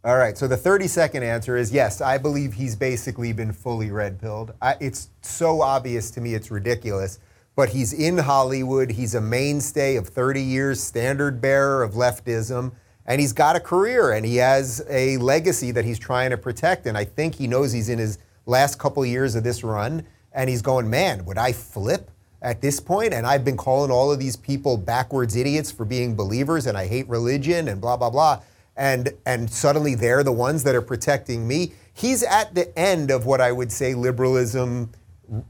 All 0.05 0.17
right, 0.17 0.37
so 0.37 0.49
the 0.49 0.57
30 0.57 0.89
second 0.89 1.23
answer 1.23 1.57
is 1.57 1.73
yes, 1.73 2.01
I 2.01 2.19
believe 2.19 2.55
he's 2.55 2.75
basically 2.75 3.33
been 3.33 3.53
fully 3.53 3.93
red 3.93 4.21
pilled. 4.21 4.53
It's 4.81 5.11
so 5.21 5.63
obvious 5.63 6.11
to 6.13 6.21
me, 6.21 6.35
it's 6.35 6.51
ridiculous. 6.51 7.21
But 7.55 7.69
he's 7.69 7.93
in 7.93 8.19
Hollywood. 8.19 8.91
He's 8.91 9.15
a 9.15 9.21
mainstay 9.21 9.95
of 9.95 10.09
30 10.09 10.43
years, 10.43 10.83
standard 10.83 11.41
bearer 11.41 11.85
of 11.85 11.93
leftism, 11.93 12.73
and 13.07 13.21
he's 13.21 13.33
got 13.33 13.55
a 13.55 13.61
career 13.61 14.11
and 14.11 14.27
he 14.27 14.37
has 14.39 14.85
a 14.91 15.19
legacy 15.19 15.71
that 15.71 15.85
he's 15.85 16.01
trying 16.01 16.31
to 16.31 16.37
protect. 16.37 16.87
And 16.87 16.99
I 16.99 17.05
think 17.05 17.37
he 17.37 17.47
knows 17.47 17.71
he's 17.71 17.89
in 17.89 18.01
his 18.01 18.19
last 18.45 18.81
couple 18.81 19.07
years 19.07 19.37
of 19.37 19.45
this 19.45 19.63
run, 19.63 20.05
and 20.33 20.51
he's 20.51 20.63
going, 20.63 20.91
man, 20.91 21.25
would 21.27 21.39
I 21.39 21.53
flip 21.53 22.11
at 22.41 22.61
this 22.61 22.81
point? 22.81 23.15
And 23.15 23.25
I've 23.25 23.45
been 23.45 23.57
calling 23.57 23.93
all 23.93 24.11
of 24.11 24.19
these 24.19 24.35
people 24.35 24.77
backwards 24.77 25.37
idiots 25.37 25.71
for 25.71 25.85
being 25.85 26.17
believers, 26.17 26.67
and 26.67 26.77
I 26.77 26.89
hate 26.89 27.09
religion 27.09 27.69
and 27.69 27.81
blah, 27.81 27.97
blah, 27.97 28.11
blah 28.11 28.41
and 28.77 29.13
and 29.27 29.51
suddenly 29.51 29.95
they're 29.95 30.25
the 30.25 30.33
ones 30.33 30.65
that 30.65 30.75
are 30.75 30.83
protecting 30.83 31.47
me. 31.47 31.73
He's 31.93 32.23
at 32.23 32.55
the 32.55 32.77
end 32.79 33.11
of 33.11 33.27
what 33.27 33.41
I 33.41 33.53
would 33.53 33.71
say 33.71 33.95
liberalism 33.95 34.93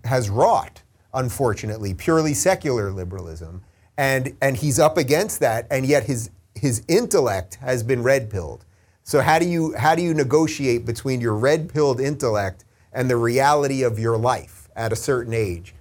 has 0.05 0.29
wrought, 0.29 0.83
unfortunately, 1.15 1.95
purely 1.95 2.35
secular 2.35 2.91
liberalism. 2.91 3.63
And 3.97 4.37
and 4.41 4.57
he's 4.57 4.79
up 4.79 4.97
against 4.97 5.41
that, 5.41 5.67
and 5.71 5.87
yet 5.87 6.05
his 6.05 6.31
his 6.55 6.83
intellect 6.89 7.57
has 7.57 7.83
been 7.83 8.03
red 8.03 8.31
pilled. 8.31 8.65
So 9.05 9.21
how 9.21 9.39
do 9.39 9.47
you 9.47 9.75
how 9.77 9.95
do 9.95 10.03
you 10.03 10.15
negotiate 10.15 10.85
between 10.85 11.21
your 11.21 11.35
red 11.35 11.73
pilled 11.73 12.01
intellect 12.01 12.65
and 12.93 13.09
the 13.09 13.17
reality 13.17 13.83
of 13.83 13.99
your 13.99 14.17
life 14.17 14.69
at 14.75 14.93
a 14.93 14.97
certain 14.97 15.35
age? 15.35 15.75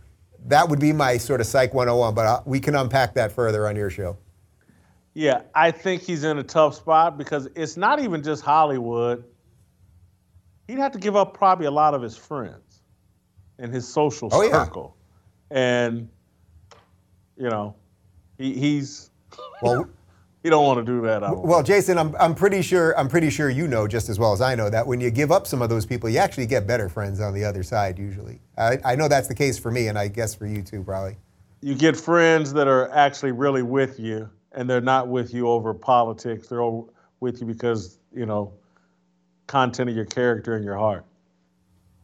That 0.47 0.69
would 0.69 0.79
be 0.79 0.91
my 0.91 1.17
sort 1.17 1.39
of 1.39 1.47
psych 1.47 1.73
101, 1.73 2.15
but 2.15 2.25
uh, 2.25 2.41
we 2.45 2.59
can 2.59 2.75
unpack 2.75 3.13
that 3.13 3.31
further 3.31 3.67
on 3.67 3.75
your 3.75 3.91
show. 3.91 4.17
Yeah, 5.13 5.41
I 5.53 5.71
think 5.71 6.03
he's 6.03 6.23
in 6.23 6.37
a 6.37 6.43
tough 6.43 6.75
spot 6.75 7.17
because 7.17 7.47
it's 7.55 7.75
not 7.75 7.99
even 7.99 8.23
just 8.23 8.43
Hollywood. 8.43 9.25
He'd 10.67 10.77
have 10.77 10.93
to 10.93 10.99
give 10.99 11.15
up 11.15 11.33
probably 11.33 11.65
a 11.65 11.71
lot 11.71 11.93
of 11.93 12.01
his 12.01 12.15
friends 12.15 12.81
and 13.59 13.73
his 13.73 13.87
social 13.87 14.29
oh, 14.31 14.49
circle. 14.49 14.95
Yeah. 15.49 15.57
And, 15.57 16.09
you 17.37 17.49
know, 17.49 17.75
he, 18.37 18.53
he's. 18.53 19.09
Well, 19.61 19.89
he 20.43 20.49
don't 20.49 20.65
want 20.65 20.83
to 20.83 20.91
do 20.91 21.01
that. 21.01 21.21
Well, 21.37 21.61
Jason, 21.61 21.97
I'm, 21.97 22.15
I'm 22.19 22.33
pretty 22.33 22.61
sure 22.61 22.97
I'm 22.97 23.07
pretty 23.07 23.29
sure 23.29 23.49
you 23.49 23.67
know 23.67 23.87
just 23.87 24.09
as 24.09 24.17
well 24.17 24.33
as 24.33 24.41
I 24.41 24.55
know 24.55 24.69
that 24.71 24.87
when 24.87 24.99
you 24.99 25.11
give 25.11 25.31
up 25.31 25.45
some 25.45 25.61
of 25.61 25.69
those 25.69 25.85
people, 25.85 26.09
you 26.09 26.17
actually 26.17 26.47
get 26.47 26.65
better 26.65 26.89
friends 26.89 27.19
on 27.19 27.33
the 27.33 27.45
other 27.45 27.61
side 27.61 27.99
usually. 27.99 28.39
I, 28.57 28.79
I 28.83 28.95
know 28.95 29.07
that's 29.07 29.27
the 29.27 29.35
case 29.35 29.59
for 29.59 29.69
me, 29.69 29.87
and 29.87 29.99
I 29.99 30.07
guess 30.07 30.33
for 30.33 30.47
you 30.47 30.63
too, 30.63 30.83
probably. 30.83 31.17
You 31.61 31.75
get 31.75 31.95
friends 31.95 32.53
that 32.53 32.67
are 32.67 32.89
actually 32.91 33.33
really 33.33 33.61
with 33.61 33.99
you 33.99 34.29
and 34.53 34.69
they're 34.69 34.81
not 34.81 35.07
with 35.07 35.33
you 35.33 35.47
over 35.47 35.73
politics. 35.73 36.47
They're 36.47 36.61
with 37.19 37.41
you 37.41 37.47
because 37.47 37.97
you 38.13 38.25
know 38.25 38.53
content 39.47 39.89
of 39.89 39.95
your 39.95 40.05
character 40.05 40.55
and 40.55 40.63
your 40.63 40.77
heart. 40.77 41.05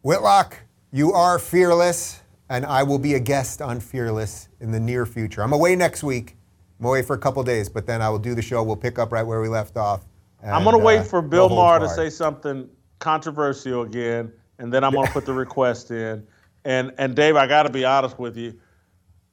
Whitlock, 0.01 0.57
you 0.91 1.13
are 1.13 1.39
fearless, 1.39 2.21
and 2.49 2.65
I 2.65 2.83
will 2.83 2.99
be 2.99 3.15
a 3.15 3.19
guest 3.19 3.61
on 3.61 3.79
Fearless 3.79 4.49
in 4.59 4.71
the 4.71 4.79
near 4.79 5.05
future. 5.05 5.41
I'm 5.41 5.53
away 5.53 5.75
next 5.75 6.03
week. 6.03 6.35
I'm 6.79 6.85
away 6.85 7.01
for 7.01 7.15
a 7.15 7.17
couple 7.17 7.43
days, 7.43 7.69
but 7.69 7.87
then 7.87 8.01
I 8.01 8.09
will 8.09 8.19
do 8.19 8.35
the 8.35 8.41
show. 8.41 8.61
We'll 8.63 8.75
pick 8.75 8.99
up 8.99 9.11
right 9.11 9.25
where 9.25 9.41
we 9.41 9.47
left 9.47 9.77
off. 9.77 10.05
And, 10.41 10.51
I'm 10.51 10.63
going 10.63 10.77
to 10.77 10.83
wait 10.83 10.99
uh, 10.99 11.03
for 11.03 11.21
Bill 11.21 11.49
Maher 11.49 11.79
to 11.79 11.89
say 11.89 12.09
something 12.09 12.69
controversial 12.99 13.81
again, 13.81 14.31
and 14.59 14.71
then 14.71 14.83
I'm 14.83 14.93
going 14.93 15.07
to 15.07 15.13
put 15.13 15.25
the 15.25 15.33
request 15.33 15.89
in. 15.91 16.25
And 16.65 16.93
and 16.97 17.15
Dave, 17.15 17.35
I 17.35 17.47
got 17.47 17.63
to 17.63 17.69
be 17.69 17.85
honest 17.85 18.19
with 18.19 18.37
you. 18.37 18.59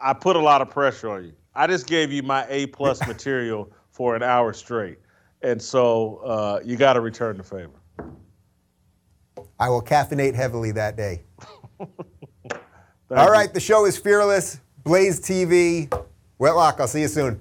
I 0.00 0.12
put 0.12 0.36
a 0.36 0.40
lot 0.40 0.62
of 0.62 0.70
pressure 0.70 1.10
on 1.10 1.24
you. 1.24 1.32
I 1.56 1.66
just 1.66 1.86
gave 1.86 2.12
you 2.12 2.22
my 2.22 2.46
A 2.48 2.66
plus 2.66 3.00
material 3.06 3.70
for 3.90 4.16
an 4.16 4.22
hour 4.22 4.52
straight, 4.52 4.98
and 5.42 5.60
so 5.60 6.16
uh, 6.18 6.60
you 6.64 6.76
got 6.76 6.94
to 6.94 7.00
return 7.00 7.36
the 7.36 7.44
favor. 7.44 7.70
I 9.60 9.68
will 9.68 9.82
caffeinate 9.82 10.34
heavily 10.34 10.72
that 10.72 10.96
day. 10.96 11.22
All 13.10 13.30
right, 13.30 13.48
you. 13.48 13.54
the 13.54 13.60
show 13.60 13.84
is 13.84 13.96
fearless. 13.96 14.60
Blaze 14.82 15.20
TV. 15.20 15.92
Whitlock, 16.38 16.80
I'll 16.80 16.88
see 16.88 17.02
you 17.02 17.08
soon. 17.08 17.40